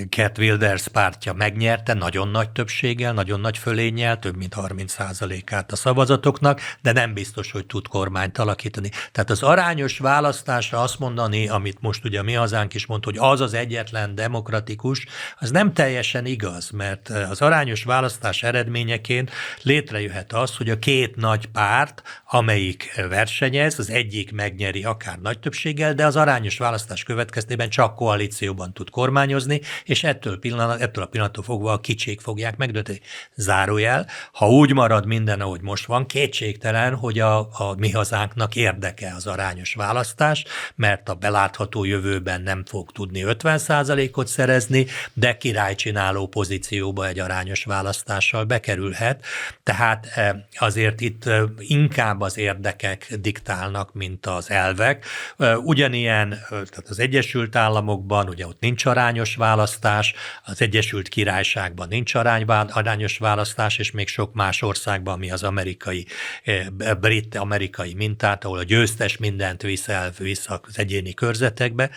Cat 0.09 0.39
Wilders 0.39 0.89
pártja 0.89 1.33
megnyerte 1.33 1.95
nagyon 1.95 2.29
nagy 2.29 2.51
többséggel, 2.51 3.13
nagyon 3.13 3.41
nagy 3.41 3.59
fölénnyel, 3.59 4.19
több 4.19 4.37
mint 4.37 4.55
30%-át 4.57 5.73
a 5.73 5.77
szavazatoknak, 5.77 6.61
de 6.83 6.93
nem 6.93 7.15
biztos, 7.15 7.51
hogy 7.51 7.67
tud 7.67 7.89
kormányt 7.89 8.39
alakítani. 8.39 8.91
Tehát 9.13 9.31
az 9.31 9.43
arányos 9.43 9.99
választásra 9.99 10.81
azt 10.83 10.99
mondani, 10.99 11.49
amit 11.49 11.81
most 11.81 12.05
ugye 12.05 12.23
mi 12.23 12.33
hazánk 12.33 12.75
is 12.75 12.87
mond, 12.87 13.05
hogy 13.05 13.17
az 13.19 13.41
az 13.41 13.55
egyetlen 13.55 14.15
demokratikus, 14.15 15.07
az 15.39 15.51
nem 15.51 15.73
teljesen 15.73 16.27
igaz, 16.27 16.71
mert 16.71 17.09
az 17.09 17.41
arányos 17.41 17.85
választás 17.85 18.43
eredményeként 18.43 19.31
létrejöhet 19.63 20.33
az, 20.33 20.57
hogy 20.57 20.71
a 20.71 20.79
két 20.79 21.17
nagy 21.17 21.47
párt, 21.47 22.03
amelyik 22.25 23.03
versenyez, 23.09 23.79
az 23.79 23.91
egyik 23.91 24.33
megnyeri 24.33 24.85
akár 24.85 25.19
nagy 25.19 25.39
többséggel, 25.39 25.95
de 25.95 26.07
az 26.07 26.17
arányos 26.17 26.59
választás 26.59 27.03
következtében 27.03 27.69
csak 27.69 27.95
koalícióban 27.95 28.73
tud 28.73 28.91
kormány 28.91 29.26
kormányozni, 29.27 29.61
és 29.85 30.05
ettől, 30.05 30.39
pillanat, 30.39 30.81
ettől 30.81 31.05
a 31.05 31.07
pillanattól 31.07 31.45
fogva 31.45 31.73
a 31.73 31.81
kicsik 31.81 32.21
fogják 32.21 32.57
megdönteni. 32.57 33.01
Zárójel, 33.35 34.07
ha 34.33 34.49
úgy 34.49 34.73
marad 34.73 35.07
minden, 35.07 35.41
ahogy 35.41 35.61
most 35.61 35.87
van, 35.87 36.07
kétségtelen, 36.07 36.95
hogy 36.95 37.19
a, 37.19 37.39
a 37.39 37.75
mi 37.77 37.91
hazánknak 37.91 38.57
érdeke 38.57 39.13
az 39.17 39.27
arányos 39.27 39.75
választás, 39.75 40.45
mert 40.75 41.09
a 41.09 41.15
belátható 41.15 41.85
jövőben 41.85 42.43
nem 42.43 42.65
fog 42.65 42.93
tudni 42.93 43.23
50%-ot 43.27 44.27
szerezni, 44.27 44.87
de 45.13 45.37
királycsináló 45.37 46.27
pozícióba 46.27 47.07
egy 47.07 47.19
arányos 47.19 47.65
választással 47.65 48.45
bekerülhet. 48.45 49.25
Tehát 49.63 50.07
e, 50.15 50.47
azért 50.59 51.01
itt 51.01 51.27
e, 51.27 51.43
inkább 51.59 52.21
az 52.21 52.39
érdekek 52.39 53.15
diktálnak, 53.21 53.95
mint 53.95 54.27
az 54.27 54.51
elvek. 54.51 55.05
E, 55.39 55.59
ugyanilyen, 55.59 56.29
tehát 56.49 56.89
az 56.89 56.99
Egyesült 56.99 57.57
Államokban, 57.57 58.29
ugye 58.29 58.47
ott 58.47 58.61
nincs 58.61 58.85
arány, 58.85 59.06
arányos 59.07 59.35
választás, 59.35 60.15
az 60.45 60.61
Egyesült 60.63 61.09
Királyságban 61.09 61.89
nincs 61.89 62.15
arány, 62.15 62.43
arányos 62.43 63.19
választás, 63.19 63.79
és 63.79 63.91
még 63.91 64.09
sok 64.09 64.35
más 64.35 64.63
országban, 64.63 65.15
ami 65.15 65.31
az 65.31 65.43
amerikai, 65.43 66.07
eh, 66.45 66.67
brit-amerikai 67.01 67.95
mintát, 67.95 68.45
ahol 68.45 68.59
a 68.59 68.63
győztes 68.63 69.17
mindent 69.17 69.63
visz 69.63 69.89
el, 69.89 70.13
visz 70.19 70.47
az 70.49 70.79
egyéni 70.79 71.15
körzetekbe. 71.15 71.91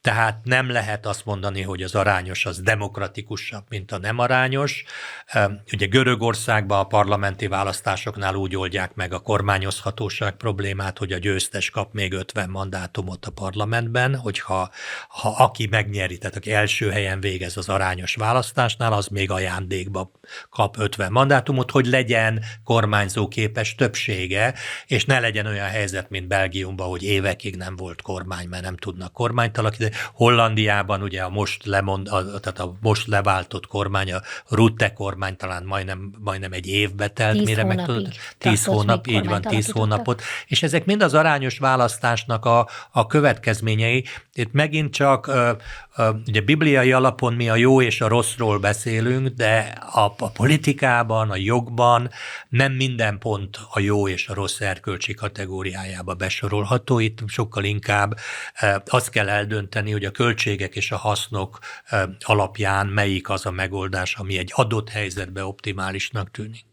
Tehát 0.00 0.44
nem 0.44 0.70
lehet 0.70 1.06
azt 1.06 1.24
mondani, 1.24 1.62
hogy 1.62 1.82
az 1.82 1.94
arányos 1.94 2.46
az 2.46 2.60
demokratikusabb, 2.60 3.64
mint 3.68 3.92
a 3.92 3.98
nem 3.98 4.18
arányos. 4.18 4.84
Eh, 5.26 5.44
ugye 5.72 5.86
Görögországban 5.86 6.78
a 6.78 6.84
parlamenti 6.84 7.46
választásoknál 7.46 8.34
úgy 8.34 8.56
oldják 8.56 8.94
meg 8.94 9.12
a 9.12 9.18
kormányozhatóság 9.18 10.32
problémát, 10.32 10.98
hogy 10.98 11.12
a 11.12 11.18
győztes 11.18 11.70
kap 11.70 11.92
még 11.92 12.12
50 12.12 12.50
mandátumot 12.50 13.26
a 13.26 13.30
parlamentben, 13.30 14.16
hogyha 14.16 14.70
ha 15.08 15.28
aki 15.28 15.66
megnyeri, 15.70 16.18
tehát 16.18 16.36
aki 16.36 16.51
első 16.52 16.90
helyen 16.90 17.20
végez 17.20 17.56
az 17.56 17.68
arányos 17.68 18.14
választásnál, 18.14 18.92
az 18.92 19.06
még 19.06 19.30
ajándékba 19.30 20.10
kap 20.50 20.78
50 20.78 21.12
mandátumot, 21.12 21.70
hogy 21.70 21.86
legyen 21.86 22.42
kormányzó 22.64 23.28
képes 23.28 23.74
többsége, 23.74 24.54
és 24.86 25.04
ne 25.04 25.20
legyen 25.20 25.46
olyan 25.46 25.68
helyzet, 25.68 26.10
mint 26.10 26.28
Belgiumban, 26.28 26.88
hogy 26.88 27.02
évekig 27.02 27.56
nem 27.56 27.76
volt 27.76 28.02
kormány, 28.02 28.48
mert 28.48 28.62
nem 28.62 28.76
tudnak 28.76 29.12
kormányt 29.12 29.58
alakítani. 29.58 29.90
Hollandiában 30.14 31.02
ugye 31.02 31.22
a 31.22 31.28
most, 31.28 31.66
lemond, 31.66 32.08
a, 32.08 32.40
tehát 32.40 32.58
a 32.58 32.76
most 32.80 33.06
leváltott 33.06 33.66
kormány, 33.66 34.12
a 34.12 34.20
Rutte 34.48 34.92
kormány 34.92 35.36
talán 35.36 35.64
majdnem, 35.64 36.12
majdnem 36.18 36.52
egy 36.52 36.66
évbe 36.66 37.08
telt, 37.08 37.36
tíz 37.36 37.46
mire 37.46 37.64
meg 37.64 37.84
tudod. 37.84 38.08
Tíz 38.38 38.64
hónap, 38.64 39.06
így 39.06 39.26
van, 39.26 39.40
tíz 39.40 39.70
hónapot. 39.70 40.22
És 40.46 40.62
ezek 40.62 40.84
mind 40.84 41.02
az 41.02 41.14
arányos 41.14 41.58
választásnak 41.58 42.44
a, 42.44 42.68
a 42.90 43.06
következményei. 43.06 44.04
Itt 44.34 44.52
megint 44.52 44.92
csak 44.92 45.30
ugye 46.26 46.41
bibliai 46.44 46.92
alapon 46.92 47.34
mi 47.34 47.48
a 47.48 47.56
jó 47.56 47.82
és 47.82 48.00
a 48.00 48.08
rosszról 48.08 48.58
beszélünk, 48.58 49.28
de 49.28 49.58
a, 49.92 50.14
a 50.18 50.30
politikában, 50.30 51.30
a 51.30 51.36
jogban 51.36 52.10
nem 52.48 52.72
minden 52.72 53.18
pont 53.18 53.58
a 53.70 53.80
jó 53.80 54.08
és 54.08 54.28
a 54.28 54.34
rossz 54.34 54.60
erkölcsi 54.60 55.14
kategóriájába 55.14 56.14
besorolható. 56.14 56.98
Itt 56.98 57.18
sokkal 57.26 57.64
inkább 57.64 58.18
azt 58.86 59.10
kell 59.10 59.28
eldönteni, 59.28 59.92
hogy 59.92 60.04
a 60.04 60.10
költségek 60.10 60.76
és 60.76 60.90
a 60.90 60.96
hasznok 60.96 61.58
alapján 62.20 62.86
melyik 62.86 63.28
az 63.28 63.46
a 63.46 63.50
megoldás, 63.50 64.14
ami 64.14 64.38
egy 64.38 64.52
adott 64.54 64.88
helyzetben 64.88 65.44
optimálisnak 65.44 66.30
tűnik. 66.30 66.71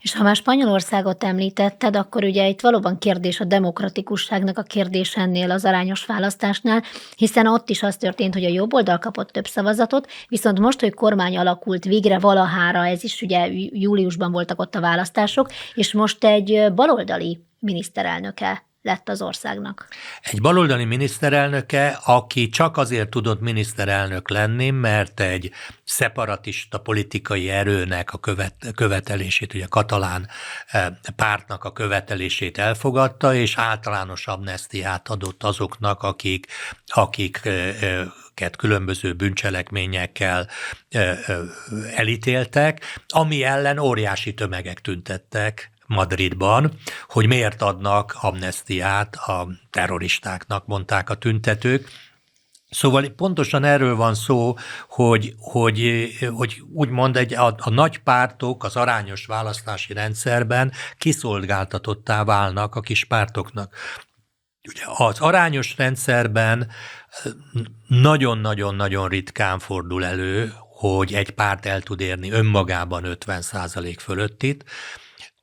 És 0.00 0.14
ha 0.14 0.22
már 0.22 0.36
Spanyolországot 0.36 1.24
említetted, 1.24 1.96
akkor 1.96 2.24
ugye 2.24 2.48
itt 2.48 2.60
valóban 2.60 2.98
kérdés 2.98 3.40
a 3.40 3.44
demokratikusságnak 3.44 4.58
a 4.58 4.62
kérdés 4.62 5.16
ennél 5.16 5.50
az 5.50 5.64
arányos 5.64 6.04
választásnál, 6.04 6.82
hiszen 7.16 7.46
ott 7.46 7.70
is 7.70 7.82
az 7.82 7.96
történt, 7.96 8.34
hogy 8.34 8.44
a 8.44 8.48
jobb 8.48 8.74
oldal 8.74 8.98
kapott 8.98 9.30
több 9.30 9.46
szavazatot, 9.46 10.10
viszont 10.28 10.58
most, 10.58 10.80
hogy 10.80 10.94
kormány 10.94 11.36
alakult 11.36 11.84
végre 11.84 12.18
valahára, 12.18 12.86
ez 12.86 13.04
is 13.04 13.22
ugye 13.22 13.48
júliusban 13.72 14.32
voltak 14.32 14.60
ott 14.60 14.74
a 14.74 14.80
választások, 14.80 15.50
és 15.74 15.92
most 15.92 16.24
egy 16.24 16.72
baloldali 16.74 17.44
miniszterelnöke 17.58 18.68
lett 18.82 19.08
az 19.08 19.22
országnak. 19.22 19.88
Egy 20.20 20.40
baloldali 20.40 20.84
miniszterelnöke, 20.84 21.98
aki 22.04 22.48
csak 22.48 22.76
azért 22.76 23.08
tudott 23.10 23.40
miniszterelnök 23.40 24.30
lenni, 24.30 24.70
mert 24.70 25.20
egy 25.20 25.52
szeparatista 25.84 26.78
politikai 26.78 27.50
erőnek 27.50 28.12
a 28.12 28.18
követ, 28.18 28.54
követelését, 28.74 29.54
ugye 29.54 29.64
a 29.64 29.68
katalán 29.68 30.28
eh, 30.66 30.86
pártnak 31.16 31.64
a 31.64 31.72
követelését 31.72 32.58
elfogadta, 32.58 33.34
és 33.34 33.56
általános 33.56 34.26
amnestiát 34.26 35.08
adott 35.08 35.42
azoknak, 35.42 36.02
akik, 36.02 36.46
akik 36.86 37.40
eh, 37.44 37.82
eh, 37.82 38.06
különböző 38.56 39.12
bűncselekményekkel 39.12 40.48
elítéltek, 41.94 42.98
ami 43.08 43.42
ellen 43.42 43.78
óriási 43.78 44.34
tömegek 44.34 44.80
tüntettek 44.80 45.70
Madridban, 45.90 46.72
hogy 47.08 47.26
miért 47.26 47.62
adnak 47.62 48.16
amnestiát 48.20 49.16
a 49.16 49.48
terroristáknak, 49.70 50.66
mondták 50.66 51.10
a 51.10 51.14
tüntetők, 51.14 51.88
Szóval 52.70 53.08
pontosan 53.16 53.64
erről 53.64 53.96
van 53.96 54.14
szó, 54.14 54.54
hogy, 54.88 55.34
hogy, 55.38 56.08
hogy 56.34 56.62
úgymond 56.72 57.16
egy, 57.16 57.34
a, 57.34 57.54
a 57.58 57.70
nagy 57.70 57.98
pártok 57.98 58.64
az 58.64 58.76
arányos 58.76 59.26
választási 59.26 59.92
rendszerben 59.92 60.72
kiszolgáltatottá 60.98 62.24
válnak 62.24 62.74
a 62.74 62.80
kis 62.80 63.04
pártoknak. 63.04 63.74
Ugye 64.68 64.82
az 64.96 65.20
arányos 65.20 65.76
rendszerben 65.76 66.70
nagyon-nagyon-nagyon 67.86 69.08
ritkán 69.08 69.58
fordul 69.58 70.04
elő, 70.04 70.52
hogy 70.80 71.14
egy 71.14 71.30
párt 71.30 71.66
el 71.66 71.80
tud 71.80 72.00
érni 72.00 72.30
önmagában 72.30 73.02
50% 73.06 73.96
fölöttit, 73.98 74.64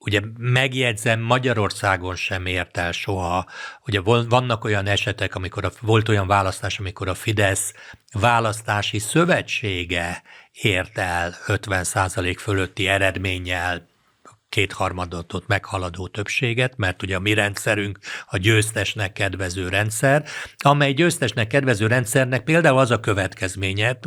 Ugye 0.08 0.22
megjegyzem, 0.38 1.20
Magyarországon 1.20 2.16
sem 2.16 2.46
ért 2.46 2.78
el 2.78 2.92
soha. 2.92 3.46
Ugye 3.86 4.02
vannak 4.02 4.64
olyan 4.64 4.88
esetek, 4.88 5.36
amikor 5.36 5.66
a, 5.66 5.72
volt 5.82 6.10
olyan 6.10 6.28
választás, 6.28 6.80
amikor 6.80 7.08
a 7.08 7.14
Fidesz 7.14 7.74
választási 8.12 9.00
szövetsége 9.00 10.24
ért 10.62 10.98
el 10.98 11.36
50% 11.48 12.36
fölötti 12.40 12.88
eredménnyel 12.88 13.88
kétharmadot 14.58 15.44
meghaladó 15.48 16.08
többséget, 16.08 16.78
mert 16.78 17.04
ugye 17.04 17.16
a 17.16 17.20
mi 17.20 17.34
rendszerünk 17.34 18.00
a 18.26 18.38
győztesnek 18.38 19.14
kedvező 19.14 19.70
rendszer, 19.70 20.26
amely 20.58 20.94
győztesnek 20.94 21.48
kedvező 21.48 21.88
rendszernek 21.88 22.44
például 22.44 22.80
az 22.80 22.92
a 22.92 23.00
következménye, 23.00 24.00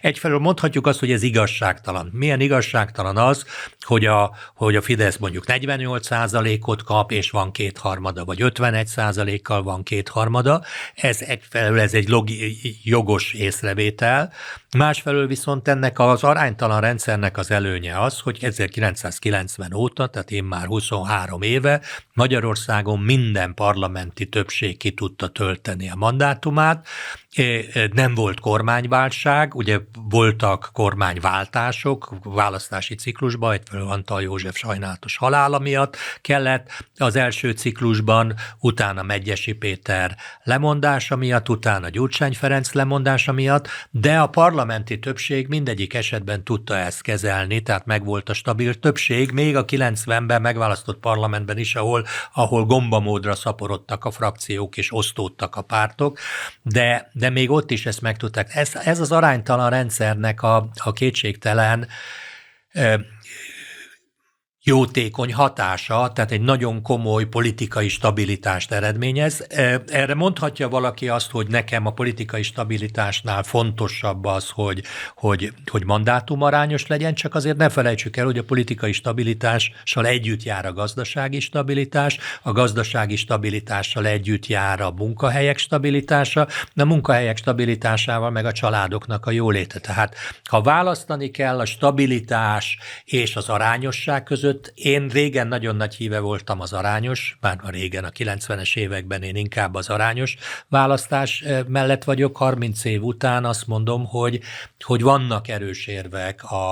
egyfelől 0.00 0.38
mondhatjuk 0.38 0.86
azt, 0.86 0.98
hogy 0.98 1.12
ez 1.12 1.22
igazságtalan. 1.22 2.10
Milyen 2.12 2.40
igazságtalan 2.40 3.16
az, 3.16 3.44
hogy 3.80 4.04
a, 4.04 4.34
hogy 4.54 4.76
a 4.76 4.82
Fidesz 4.82 5.16
mondjuk 5.16 5.44
48%-ot 5.46 6.82
kap, 6.82 7.12
és 7.12 7.30
van 7.30 7.52
kétharmada, 7.52 8.24
vagy 8.24 8.38
51%-kal 8.40 9.62
van 9.62 9.82
kétharmada, 9.82 10.62
ez 10.94 11.20
egyfelől 11.20 11.80
ez 11.80 11.94
egy 11.94 12.08
logi, 12.08 12.56
jogos 12.82 13.32
észrevétel, 13.32 14.32
másfelől 14.76 15.26
viszont 15.26 15.68
ennek 15.68 15.98
az 15.98 16.24
aránytalan 16.24 16.80
rendszernek 16.80 17.38
az 17.38 17.50
előnye 17.50 18.00
az, 18.00 18.20
hogy 18.20 18.44
1990 18.44 19.72
óta, 19.72 20.06
tehát 20.06 20.30
én 20.30 20.44
már 20.44 20.66
23 20.66 21.42
éve, 21.42 21.80
Magyarországon 22.12 22.98
minden 22.98 23.54
parlamenti 23.54 24.28
többség 24.28 24.76
ki 24.76 24.90
tudta 24.90 25.28
tölteni 25.28 25.90
a 25.90 25.94
mandátumát, 25.94 26.86
nem 27.92 28.14
volt 28.14 28.40
kormányválság, 28.40 29.54
ugye 29.54 29.78
voltak 30.08 30.70
kormányváltások 30.72 32.16
választási 32.22 32.94
ciklusban, 32.94 33.52
egyfelől 33.52 33.88
Antal 33.88 34.22
József 34.22 34.56
sajnálatos 34.56 35.16
halála 35.16 35.58
miatt 35.58 35.96
kellett, 36.20 36.84
az 36.98 37.16
első 37.16 37.50
ciklusban 37.50 38.34
utána 38.60 39.02
Megyesi 39.02 39.52
Péter 39.52 40.16
lemondása 40.42 41.16
miatt, 41.16 41.48
utána 41.48 41.88
Gyurcsány 41.88 42.34
Ferenc 42.34 42.72
lemondása 42.72 43.32
miatt, 43.32 43.68
de 43.90 44.18
a 44.18 44.26
parlamenti 44.26 44.98
többség 44.98 45.48
mindegyik 45.48 45.94
esetben 45.94 46.44
tudta 46.44 46.76
ezt 46.76 47.02
kezelni, 47.02 47.60
tehát 47.60 47.86
megvolt 47.86 48.28
a 48.28 48.34
stabil 48.34 48.74
többség, 48.74 49.30
még 49.30 49.56
a 49.56 49.64
90-ben 49.64 50.42
megválasztott 50.42 50.98
parlamentben 50.98 51.58
is, 51.58 51.74
ahol, 51.74 52.06
ahol 52.34 52.64
gombamódra 52.64 53.34
szaporodtak 53.34 54.04
a 54.04 54.10
frakciók 54.10 54.76
és 54.76 54.92
osztódtak 54.92 55.56
a 55.56 55.62
pártok, 55.62 56.18
de, 56.62 57.10
de 57.12 57.25
de 57.26 57.32
még 57.32 57.50
ott 57.50 57.70
is 57.70 57.86
ezt 57.86 58.00
megtudták. 58.00 58.54
Ez, 58.54 58.74
ez 58.74 59.00
az 59.00 59.12
aránytalan 59.12 59.70
rendszernek 59.70 60.42
a, 60.42 60.68
a 60.74 60.92
kétségtelen 60.92 61.88
jótékony 64.68 65.32
hatása, 65.32 66.10
tehát 66.14 66.30
egy 66.30 66.40
nagyon 66.40 66.82
komoly 66.82 67.24
politikai 67.24 67.88
stabilitást 67.88 68.72
eredményez. 68.72 69.46
Erre 69.86 70.14
mondhatja 70.14 70.68
valaki 70.68 71.08
azt, 71.08 71.30
hogy 71.30 71.46
nekem 71.48 71.86
a 71.86 71.90
politikai 71.90 72.42
stabilitásnál 72.42 73.42
fontosabb 73.42 74.24
az, 74.24 74.50
hogy, 74.50 74.82
hogy, 75.14 75.52
hogy 75.70 75.84
mandátum 75.84 76.42
arányos 76.42 76.86
legyen, 76.86 77.14
csak 77.14 77.34
azért 77.34 77.56
ne 77.56 77.68
felejtsük 77.68 78.16
el, 78.16 78.24
hogy 78.24 78.38
a 78.38 78.44
politikai 78.44 78.92
stabilitással 78.92 80.06
együtt 80.06 80.42
jár 80.42 80.66
a 80.66 80.72
gazdasági 80.72 81.40
stabilitás, 81.40 82.18
a 82.42 82.52
gazdasági 82.52 83.16
stabilitással 83.16 84.06
együtt 84.06 84.46
jár 84.46 84.80
a 84.80 84.90
munkahelyek 84.90 85.58
stabilitása, 85.58 86.46
de 86.74 86.82
a 86.82 86.86
munkahelyek 86.86 87.36
stabilitásával 87.36 88.30
meg 88.30 88.44
a 88.44 88.52
családoknak 88.52 89.26
a 89.26 89.30
jóléte. 89.30 89.78
Tehát 89.78 90.14
ha 90.48 90.60
választani 90.60 91.30
kell 91.30 91.58
a 91.58 91.64
stabilitás 91.64 92.78
és 93.04 93.36
az 93.36 93.48
arányosság 93.48 94.22
között, 94.22 94.54
között 94.56 94.72
én 94.74 95.08
régen 95.08 95.48
nagyon 95.48 95.76
nagy 95.76 95.94
híve 95.94 96.18
voltam 96.18 96.60
az 96.60 96.72
arányos, 96.72 97.38
már 97.40 97.58
a 97.62 97.70
régen, 97.70 98.04
a 98.04 98.08
90-es 98.08 98.76
években 98.76 99.22
én 99.22 99.36
inkább 99.36 99.74
az 99.74 99.88
arányos 99.88 100.36
választás 100.68 101.44
mellett 101.66 102.04
vagyok, 102.04 102.36
30 102.36 102.84
év 102.84 103.02
után 103.02 103.44
azt 103.44 103.66
mondom, 103.66 104.04
hogy, 104.04 104.40
hogy 104.84 105.02
vannak 105.02 105.48
erős 105.48 105.86
érvek 105.86 106.42
a, 106.50 106.70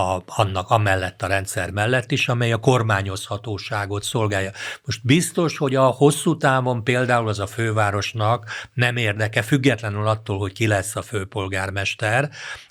a, 0.00 0.22
annak 0.26 0.70
amellett 0.70 1.22
a 1.22 1.26
rendszer 1.26 1.70
mellett 1.70 2.10
is, 2.10 2.28
amely 2.28 2.52
a 2.52 2.56
kormányozhatóságot 2.56 4.02
szolgálja. 4.02 4.50
Most 4.84 5.04
biztos, 5.04 5.58
hogy 5.58 5.74
a 5.74 5.86
hosszú 5.86 6.36
távon 6.36 6.84
például 6.84 7.28
az 7.28 7.38
a 7.38 7.46
fővárosnak 7.46 8.46
nem 8.74 8.96
érdeke, 8.96 9.42
függetlenül 9.42 10.06
attól, 10.06 10.38
hogy 10.38 10.52
ki 10.52 10.66
lesz 10.66 10.96
a 10.96 11.02
főpolgármester, 11.02 12.30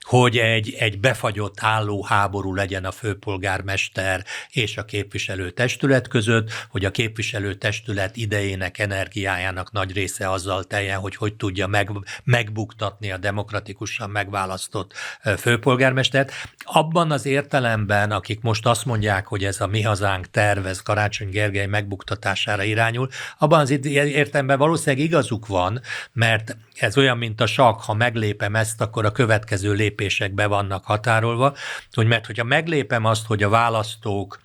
hogy 0.10 0.38
egy, 0.38 0.76
egy 0.80 0.99
befagyott 0.99 1.57
álló 1.62 2.03
háború 2.03 2.53
legyen 2.53 2.86
a 2.86 2.91
főpolgármester 2.91 4.26
és 4.51 4.78
a 4.78 4.86
képviselőtestület 4.86 6.07
között, 6.07 6.51
hogy 6.70 6.86
a 6.86 6.91
képviselőtestület 6.91 8.18
idejének, 8.18 8.80
energiájának 8.80 9.72
nagy 9.72 9.93
része 9.93 10.32
azzal 10.32 10.64
teljen, 10.64 10.99
hogy 10.99 11.16
hogy 11.16 11.34
tudja 11.34 11.68
meg, 11.68 11.89
megbuktatni 12.24 13.12
a 13.12 13.18
demokratikusan 13.18 14.10
megválasztott 14.10 14.93
főpolgármestert. 15.38 16.32
Abban 16.64 17.12
az 17.12 17.26
értelemben, 17.26 18.12
akik 18.12 18.41
most 18.41 18.66
azt 18.66 18.86
mondják, 18.86 19.28
hogy 19.28 19.43
ez 19.43 19.62
a 19.62 19.68
mi 19.68 19.82
hazánk 19.82 20.30
tervez 20.32 20.82
Karácsony 20.82 21.30
Gergely 21.30 21.66
megbuktatására 21.66 22.64
irányul, 22.64 23.10
abban 23.38 23.60
az 23.60 23.70
értelemben 23.91 24.57
valószínűleg 24.57 25.05
igazuk 25.05 25.47
van, 25.47 25.82
mert 26.14 26.57
ez 26.80 26.97
olyan, 26.97 27.18
mint 27.18 27.41
a 27.41 27.45
sak, 27.45 27.82
ha 27.82 27.93
meglépem 27.93 28.55
ezt, 28.55 28.82
akkor 28.82 29.05
a 29.05 29.12
következő 29.12 29.74
lépések 30.00 30.34
be 30.34 30.47
vannak 30.47 30.86
határolva, 30.86 31.56
hogy 31.91 32.08
mert 32.08 32.26
hogyha 32.26 32.43
meglépem 32.43 33.06
azt, 33.06 33.26
hogy 33.26 33.43
a 33.43 33.50
választók 33.50 34.39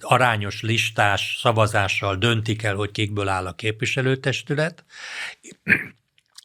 arányos 0.00 0.62
listás 0.62 1.38
szavazással 1.40 2.16
döntik 2.16 2.62
el, 2.62 2.74
hogy 2.74 2.90
kikből 2.90 3.28
áll 3.28 3.46
a 3.46 3.52
képviselőtestület, 3.52 4.84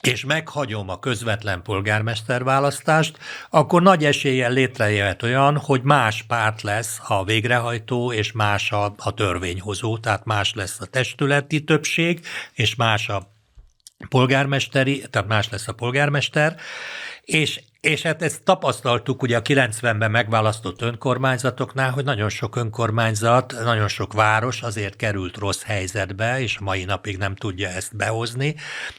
és 0.01 0.25
meghagyom 0.25 0.89
a 0.89 0.99
közvetlen 0.99 1.61
polgármesterválasztást, 1.61 3.17
akkor 3.49 3.81
nagy 3.81 4.05
eséllyel 4.05 4.51
létrejöhet 4.51 5.23
olyan, 5.23 5.57
hogy 5.57 5.81
más 5.81 6.23
párt 6.23 6.61
lesz 6.61 6.99
a 7.07 7.23
végrehajtó, 7.23 8.13
és 8.13 8.31
más 8.31 8.71
a, 8.71 8.93
a 8.97 9.13
törvényhozó, 9.13 9.97
tehát 9.97 10.25
más 10.25 10.53
lesz 10.53 10.79
a 10.79 10.85
testületi 10.85 11.63
többség, 11.63 12.25
és 12.53 12.75
más 12.75 13.09
a 13.09 13.33
polgármesteri, 14.09 15.03
tehát 15.09 15.27
más 15.27 15.49
lesz 15.49 15.67
a 15.67 15.73
polgármester, 15.73 16.55
és 17.21 17.61
és 17.83 18.01
hát 18.01 18.21
ezt 18.21 18.43
tapasztaltuk 18.43 19.21
ugye 19.21 19.37
a 19.37 19.41
90-ben 19.41 20.11
megválasztott 20.11 20.81
önkormányzatoknál, 20.81 21.91
hogy 21.91 22.03
nagyon 22.03 22.29
sok 22.29 22.55
önkormányzat, 22.55 23.55
nagyon 23.63 23.87
sok 23.87 24.13
város 24.13 24.61
azért 24.61 24.95
került 24.95 25.37
rossz 25.37 25.63
helyzetbe, 25.63 26.41
és 26.41 26.59
mai 26.59 26.83
napig 26.83 27.17
nem 27.17 27.35
tudja 27.35 27.69
ezt 27.69 27.95
behozni, 27.95 28.55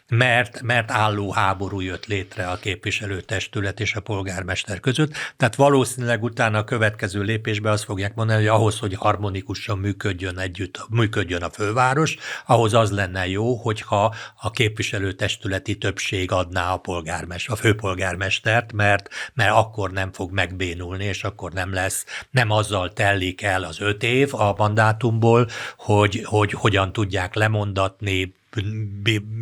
mert, 0.09 0.63
mert 0.63 0.91
álló 0.91 1.33
háború 1.33 1.81
jött 1.81 2.07
létre 2.07 2.47
a 2.47 2.57
képviselőtestület 2.57 3.81
és 3.81 3.95
a 3.95 4.01
polgármester 4.01 4.81
között. 4.81 5.13
Tehát 5.37 5.55
valószínűleg 5.55 6.23
utána 6.23 6.59
a 6.59 6.65
következő 6.65 7.23
lépésben 7.23 7.73
azt 7.73 7.85
fogják 7.85 8.15
mondani, 8.15 8.39
hogy 8.39 8.49
ahhoz, 8.49 8.79
hogy 8.79 8.95
harmonikusan 8.95 9.79
működjön 9.79 10.39
együtt, 10.39 10.87
működjön 10.89 11.43
a 11.43 11.51
főváros, 11.51 12.17
ahhoz 12.47 12.75
az 12.75 12.91
lenne 12.91 13.29
jó, 13.29 13.55
hogyha 13.55 14.15
a 14.37 14.51
képviselőtestületi 14.51 15.79
többség 15.79 16.33
adná 16.33 16.73
a 16.73 16.77
polgármester, 16.77 17.53
a 17.53 17.57
főpolgármestert, 17.57 18.73
mert, 18.75 19.09
mert 19.35 19.51
akkor 19.51 19.91
nem 19.91 20.13
fog 20.13 20.33
megbénulni, 20.33 21.05
és 21.05 21.25
akkor 21.25 21.53
nem 21.53 21.73
lesz, 21.73 22.05
nem 22.31 22.51
azzal 22.51 22.93
tellik 22.93 23.43
el 23.43 23.63
az 23.63 23.81
öt 23.81 24.03
év 24.03 24.35
a 24.35 24.55
mandátumból, 24.57 25.49
hogy, 25.77 26.23
hogy 26.25 26.53
hogyan 26.53 26.93
tudják 26.93 27.35
lemondatni, 27.35 28.35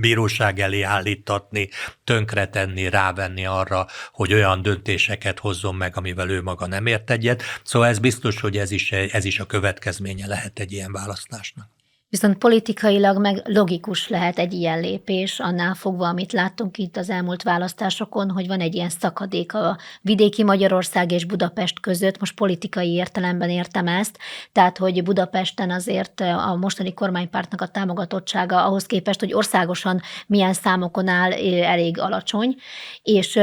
bíróság 0.01 0.59
elé 0.59 0.83
állítatni, 0.83 1.69
tönkretenni, 2.05 2.89
rávenni 2.89 3.47
arra, 3.47 3.87
hogy 4.13 4.33
olyan 4.33 4.63
döntéseket 4.63 5.39
hozzon 5.39 5.75
meg, 5.75 5.97
amivel 5.97 6.31
ő 6.31 6.43
maga 6.43 6.67
nem 6.67 6.87
ért 6.87 7.11
egyet. 7.11 7.43
Szóval 7.63 7.89
ez 7.89 7.99
biztos, 7.99 8.41
hogy 8.41 8.57
ez 8.57 8.71
is, 8.71 8.93
ez 8.93 9.25
is 9.25 9.41
a 9.41 9.47
következménye 9.47 10.27
lehet 10.27 10.59
egy 10.59 10.73
ilyen 10.73 10.93
választásnak. 10.93 11.69
Viszont 12.13 12.39
politikailag 12.39 13.21
meg 13.21 13.43
logikus 13.45 14.09
lehet 14.09 14.39
egy 14.39 14.53
ilyen 14.53 14.81
lépés, 14.81 15.41
annál 15.41 15.75
fogva, 15.75 16.09
amit 16.09 16.33
láttunk 16.33 16.79
itt 16.79 16.97
az 16.97 17.11
elmúlt 17.11 17.43
választásokon, 17.43 18.31
hogy 18.31 18.47
van 18.47 18.61
egy 18.61 18.75
ilyen 18.75 18.89
szakadék 18.89 19.55
a 19.55 19.79
vidéki 20.01 20.43
Magyarország 20.43 21.13
és 21.13 21.25
Budapest 21.25 21.81
között, 21.81 22.19
most 22.19 22.35
politikai 22.35 22.93
értelemben 22.93 23.51
értem 23.51 23.87
ezt, 23.87 24.19
tehát 24.53 24.79
hogy 24.79 25.03
Budapesten 25.03 25.71
azért 25.71 26.21
a 26.21 26.57
mostani 26.61 26.95
kormánypártnak 26.95 27.61
a 27.61 27.67
támogatottsága 27.67 28.65
ahhoz 28.65 28.87
képest, 28.87 29.21
hogy 29.21 29.33
országosan 29.33 30.01
milyen 30.27 30.53
számokon 30.53 31.09
áll, 31.09 31.33
elég 31.63 32.01
alacsony, 32.01 32.57
és 33.03 33.39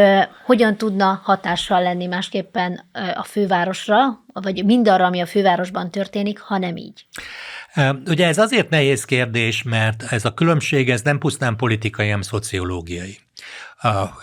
hogyan 0.45 0.75
tudna 0.75 1.21
hatással 1.23 1.81
lenni 1.81 2.05
másképpen 2.05 2.89
a 3.15 3.23
fővárosra, 3.23 4.23
vagy 4.33 4.65
mindarra, 4.65 5.05
ami 5.05 5.19
a 5.19 5.25
fővárosban 5.25 5.91
történik, 5.91 6.39
ha 6.39 6.57
nem 6.57 6.75
így? 6.75 7.05
Ugye 8.05 8.27
ez 8.27 8.37
azért 8.37 8.69
nehéz 8.69 9.05
kérdés, 9.05 9.63
mert 9.63 10.03
ez 10.03 10.25
a 10.25 10.33
különbség 10.33 10.89
ez 10.89 11.01
nem 11.01 11.17
pusztán 11.17 11.55
politikai, 11.55 12.05
hanem 12.05 12.21
szociológiai. 12.21 13.17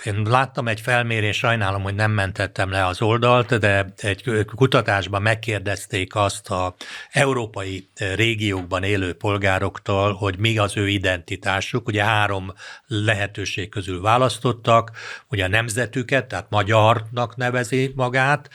Én 0.05 0.23
láttam 0.23 0.69
egy 0.69 0.81
felmérés, 0.81 1.37
sajnálom, 1.37 1.83
hogy 1.83 1.95
nem 1.95 2.11
mentettem 2.11 2.71
le 2.71 2.87
az 2.87 3.03
oldalt, 3.03 3.59
de 3.59 3.93
egy 3.97 4.45
kutatásban 4.55 5.23
megkérdezték 5.23 6.15
azt 6.15 6.51
a 6.51 6.75
európai 7.11 7.89
régiókban 8.15 8.83
élő 8.83 9.15
polgároktól, 9.15 10.13
hogy 10.13 10.39
mi 10.39 10.59
az 10.59 10.77
ő 10.77 10.89
identitásuk. 10.89 11.89
Ugye 11.89 12.05
három 12.05 12.53
lehetőség 12.87 13.69
közül 13.69 14.01
választottak, 14.01 14.91
ugye 15.31 15.45
a 15.45 15.49
nemzetüket, 15.49 16.27
tehát 16.27 16.51
magyarnak 16.51 17.37
nevezi 17.37 17.93
magát, 17.95 18.51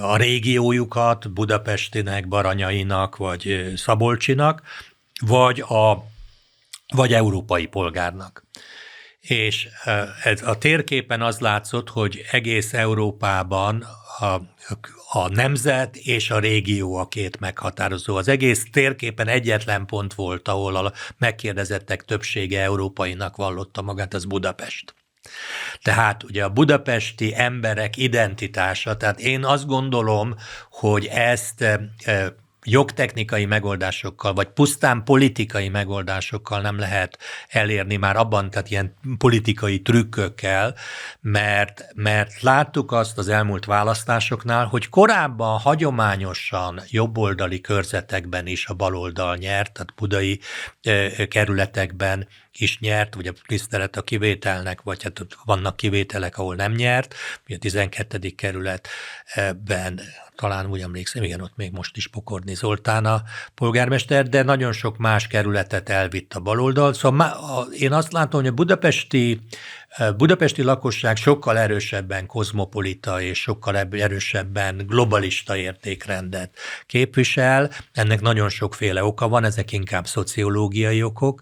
a 0.00 0.16
régiójukat, 0.16 1.32
Budapestinek, 1.32 2.28
Baranyainak, 2.28 3.16
vagy 3.16 3.72
Szabolcsinak, 3.76 4.62
vagy 5.26 5.60
a 5.60 6.06
vagy 6.94 7.12
európai 7.12 7.66
polgárnak 7.66 8.46
és 9.28 9.68
ez 10.22 10.42
a 10.42 10.58
térképen 10.58 11.22
az 11.22 11.38
látszott, 11.38 11.88
hogy 11.88 12.24
egész 12.30 12.72
Európában 12.72 13.84
a, 14.18 14.40
a 15.12 15.28
nemzet 15.28 15.96
és 15.96 16.30
a 16.30 16.38
régió 16.38 16.96
a 16.96 17.08
két 17.08 17.40
meghatározó. 17.40 18.16
Az 18.16 18.28
egész 18.28 18.66
térképen 18.72 19.28
egyetlen 19.28 19.86
pont 19.86 20.14
volt, 20.14 20.48
ahol 20.48 20.76
a 20.76 20.92
megkérdezettek 21.18 22.04
többsége 22.04 22.62
európainak 22.62 23.36
vallotta 23.36 23.82
magát, 23.82 24.14
az 24.14 24.24
Budapest. 24.24 24.94
Tehát 25.82 26.22
ugye 26.22 26.44
a 26.44 26.50
budapesti 26.50 27.32
emberek 27.36 27.96
identitása, 27.96 28.96
tehát 28.96 29.20
én 29.20 29.44
azt 29.44 29.66
gondolom, 29.66 30.34
hogy 30.70 31.06
ezt 31.06 31.64
jogtechnikai 32.70 33.44
megoldásokkal, 33.44 34.32
vagy 34.32 34.48
pusztán 34.48 35.04
politikai 35.04 35.68
megoldásokkal 35.68 36.60
nem 36.60 36.78
lehet 36.78 37.18
elérni 37.48 37.96
már 37.96 38.16
abban, 38.16 38.50
tehát 38.50 38.70
ilyen 38.70 38.94
politikai 39.18 39.82
trükkökkel, 39.82 40.74
mert, 41.20 41.84
mert 41.94 42.40
láttuk 42.40 42.92
azt 42.92 43.18
az 43.18 43.28
elmúlt 43.28 43.64
választásoknál, 43.64 44.66
hogy 44.66 44.88
korábban 44.88 45.58
hagyományosan 45.58 46.80
jobboldali 46.88 47.60
körzetekben 47.60 48.46
is 48.46 48.66
a 48.66 48.74
baloldal 48.74 49.36
nyert, 49.36 49.72
tehát 49.72 49.94
budai 49.96 50.40
kerületekben 51.28 52.28
is 52.58 52.78
nyert, 52.78 53.14
a 53.14 53.32
tisztelet 53.46 53.96
a 53.96 54.02
kivételnek, 54.02 54.82
vagy 54.82 55.02
hát 55.02 55.26
vannak 55.44 55.76
kivételek, 55.76 56.38
ahol 56.38 56.54
nem 56.54 56.72
nyert, 56.72 57.14
a 57.48 57.58
12. 57.58 58.18
kerületben 58.30 60.00
talán 60.38 60.66
úgy 60.66 60.80
emlékszem, 60.80 61.22
igen, 61.22 61.40
ott 61.40 61.56
még 61.56 61.72
most 61.72 61.96
is 61.96 62.08
Pokorni 62.08 62.54
Zoltán 62.54 63.04
a 63.04 63.22
polgármester, 63.54 64.28
de 64.28 64.42
nagyon 64.42 64.72
sok 64.72 64.96
más 64.96 65.26
kerületet 65.26 65.88
elvitt 65.88 66.34
a 66.34 66.40
baloldal. 66.40 66.92
Szóval 66.92 67.72
én 67.72 67.92
azt 67.92 68.12
látom, 68.12 68.40
hogy 68.40 68.50
a 68.50 68.54
budapesti 68.54 69.40
budapesti 70.16 70.62
lakosság 70.62 71.16
sokkal 71.16 71.58
erősebben 71.58 72.26
kozmopolita 72.26 73.20
és 73.20 73.40
sokkal 73.40 73.76
erősebben 73.76 74.84
globalista 74.86 75.56
értékrendet 75.56 76.56
képvisel. 76.86 77.70
Ennek 77.92 78.20
nagyon 78.20 78.48
sokféle 78.48 79.04
oka 79.04 79.28
van, 79.28 79.44
ezek 79.44 79.72
inkább 79.72 80.06
szociológiai 80.06 81.02
okok. 81.02 81.40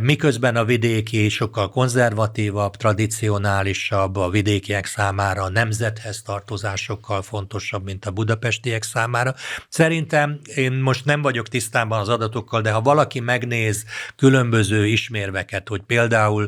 Miközben 0.00 0.56
a 0.56 0.64
vidéki 0.64 1.28
sokkal 1.28 1.70
konzervatívabb, 1.70 2.76
tradicionálisabb, 2.76 4.16
a 4.16 4.30
vidékiek 4.30 4.86
számára 4.86 5.42
a 5.42 5.48
nemzethez 5.48 6.22
tartozásokkal 6.22 7.22
fontosabb, 7.22 7.84
mint 7.84 8.04
a 8.04 8.10
budapestiek 8.10 8.82
számára. 8.82 9.34
Szerintem 9.68 10.40
én 10.54 10.72
most 10.72 11.04
nem 11.04 11.22
vagyok 11.22 11.48
tisztában 11.48 12.00
az 12.00 12.08
adatokkal, 12.08 12.60
de 12.60 12.70
ha 12.70 12.80
valaki 12.80 13.20
megnéz 13.20 13.84
különböző 14.16 14.86
ismérveket, 14.86 15.68
hogy 15.68 15.80
például 15.80 16.46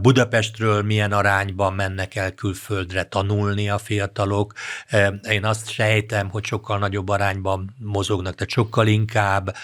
Budapestről 0.00 0.65
külföldről 0.66 0.82
milyen 0.82 1.12
arányban 1.12 1.74
mennek 1.74 2.14
el 2.14 2.34
külföldre 2.34 3.04
tanulni 3.04 3.68
a 3.70 3.78
fiatalok. 3.78 4.52
Én 5.28 5.44
azt 5.44 5.70
sejtem, 5.70 6.30
hogy 6.30 6.44
sokkal 6.44 6.78
nagyobb 6.78 7.08
arányban 7.08 7.74
mozognak, 7.78 8.34
tehát 8.34 8.52
sokkal 8.52 8.86
inkább 8.86 9.56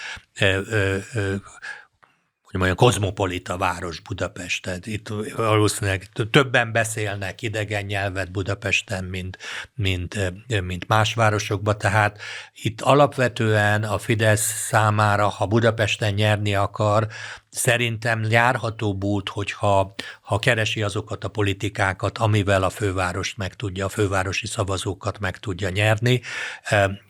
hogy 2.41 2.61
mondjam, 2.61 2.87
kozmopolita 2.87 3.57
város 3.57 3.99
Budapestet. 3.99 4.85
Itt 4.87 5.07
valószínűleg 5.35 6.05
többen 6.31 6.71
beszélnek 6.71 7.41
idegen 7.41 7.85
nyelvet 7.85 8.31
Budapesten, 8.31 9.03
mint, 9.03 9.37
mint, 9.75 10.33
mint 10.61 10.87
más 10.87 11.13
városokban, 11.13 11.77
tehát 11.77 12.21
itt 12.53 12.81
alapvetően 12.81 13.83
a 13.83 13.97
Fidesz 13.97 14.67
számára, 14.67 15.27
ha 15.27 15.45
Budapesten 15.45 16.13
nyerni 16.13 16.55
akar, 16.55 17.07
szerintem 17.53 18.23
járható 18.29 18.97
út, 19.01 19.29
hogyha 19.29 19.93
ha 20.21 20.39
keresi 20.39 20.83
azokat 20.83 21.23
a 21.23 21.27
politikákat, 21.27 22.17
amivel 22.17 22.63
a 22.63 22.69
fővárost 22.69 23.37
meg 23.37 23.53
tudja, 23.53 23.85
a 23.85 23.89
fővárosi 23.89 24.47
szavazókat 24.47 25.19
meg 25.19 25.37
tudja 25.37 25.69
nyerni, 25.69 26.21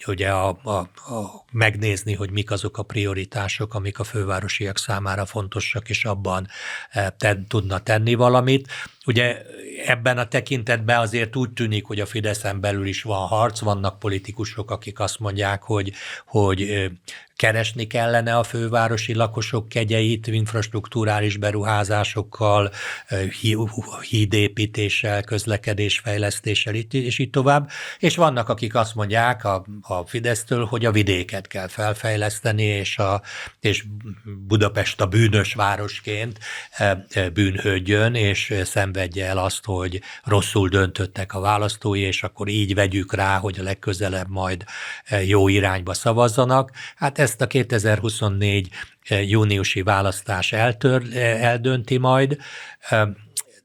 ugye 0.08 0.30
a, 0.30 0.60
a, 0.64 0.72
a, 0.72 1.46
megnézni, 1.52 2.14
hogy 2.14 2.32
mik 2.32 2.52
azok 2.52 2.78
a 2.78 2.84
prioritások, 2.84 3.74
amik 3.74 4.00
a 4.00 4.04
fővárosiak 4.04 4.78
számára 4.78 5.26
fontosak, 5.26 5.90
és 5.90 6.06
abban 6.06 6.48
ten, 7.18 7.48
tudna 7.48 7.80
tenni 7.80 8.14
valamit. 8.14 8.68
Ugye 9.06 9.42
ebben 9.86 10.18
a 10.18 10.28
tekintetben 10.28 11.00
azért 11.00 11.36
úgy 11.36 11.52
tűnik, 11.52 11.86
hogy 11.86 12.00
a 12.00 12.06
Fideszen 12.06 12.60
belül 12.60 12.86
is 12.88 13.02
van 13.02 13.28
harc, 13.28 13.60
vannak 13.60 14.00
politikusok, 14.00 14.72
akik 14.72 15.00
azt 15.00 15.20
mondják, 15.20 15.64
hogy, 15.64 15.94
hogy 16.26 16.92
keresni 17.36 17.88
kellene 17.88 18.38
a 18.38 18.44
fővárosi 18.44 19.14
lakosok 19.14 19.70
kegyeit 19.70 20.28
infrastruktúrális 20.28 21.38
beruházásokkal, 21.38 22.72
hídépítéssel, 24.10 25.24
közlekedésfejlesztéssel, 25.24 26.76
és 26.92 27.20
így 27.20 27.30
tovább. 27.30 27.70
És 28.00 28.16
vannak, 28.16 28.50
akik 28.50 28.76
azt 28.76 28.96
mondják 28.96 29.46
a, 29.46 29.66
a 29.82 30.06
Fidesztől, 30.06 30.66
hogy 30.66 30.86
a 30.86 30.92
vidéket 30.92 31.48
kell 31.48 31.68
felfejleszteni, 31.68 32.64
és, 32.64 32.98
a, 32.98 33.22
és 33.60 33.84
Budapest 34.48 35.02
a 35.02 35.06
bűnös 35.06 35.54
városként 35.54 36.40
bűnhődjön, 37.34 38.16
és 38.16 38.54
szenvedje 38.64 39.26
el 39.26 39.38
azt, 39.38 39.66
hogy 39.66 40.02
rosszul 40.24 40.70
döntöttek 40.70 41.34
a 41.34 41.40
választói, 41.40 42.00
és 42.00 42.24
akkor 42.24 42.48
így 42.48 42.74
vegyük 42.74 43.14
rá, 43.14 43.38
hogy 43.38 43.60
a 43.60 43.64
legközelebb 43.64 44.30
majd 44.30 44.64
jó 45.26 45.48
irányba 45.48 45.94
szavazzanak. 45.94 46.72
Hát 46.96 47.20
ezt 47.24 47.42
a 47.42 47.48
2024 47.48 48.70
eh, 49.04 49.30
júniusi 49.30 49.82
választás 49.82 50.52
eltör, 50.52 51.04
eh, 51.14 51.44
eldönti 51.44 51.98
majd, 51.98 52.38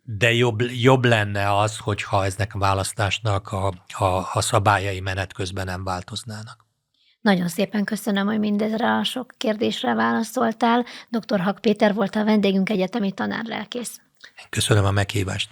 de 0.02 0.32
jobb, 0.32 0.60
jobb 0.60 1.04
lenne 1.04 1.56
az, 1.58 1.78
hogyha 1.78 2.24
eznek 2.24 2.54
a 2.54 2.58
választásnak 2.58 3.52
a, 3.52 3.66
a, 3.98 4.28
a 4.32 4.40
szabályai 4.40 5.00
menet 5.00 5.32
közben 5.32 5.64
nem 5.64 5.84
változnának. 5.84 6.66
Nagyon 7.20 7.48
szépen 7.48 7.84
köszönöm, 7.84 8.26
hogy 8.26 8.38
mindezre 8.38 8.92
a 8.92 9.04
sok 9.04 9.34
kérdésre 9.36 9.94
válaszoltál. 9.94 10.84
Dr. 11.08 11.40
Hak 11.40 11.60
Péter 11.60 11.94
volt 11.94 12.16
a 12.16 12.24
vendégünk, 12.24 12.70
egyetemi 12.70 13.12
tanárlelkész. 13.12 14.00
Köszönöm 14.50 14.84
a 14.84 14.90
meghívást. 14.90 15.50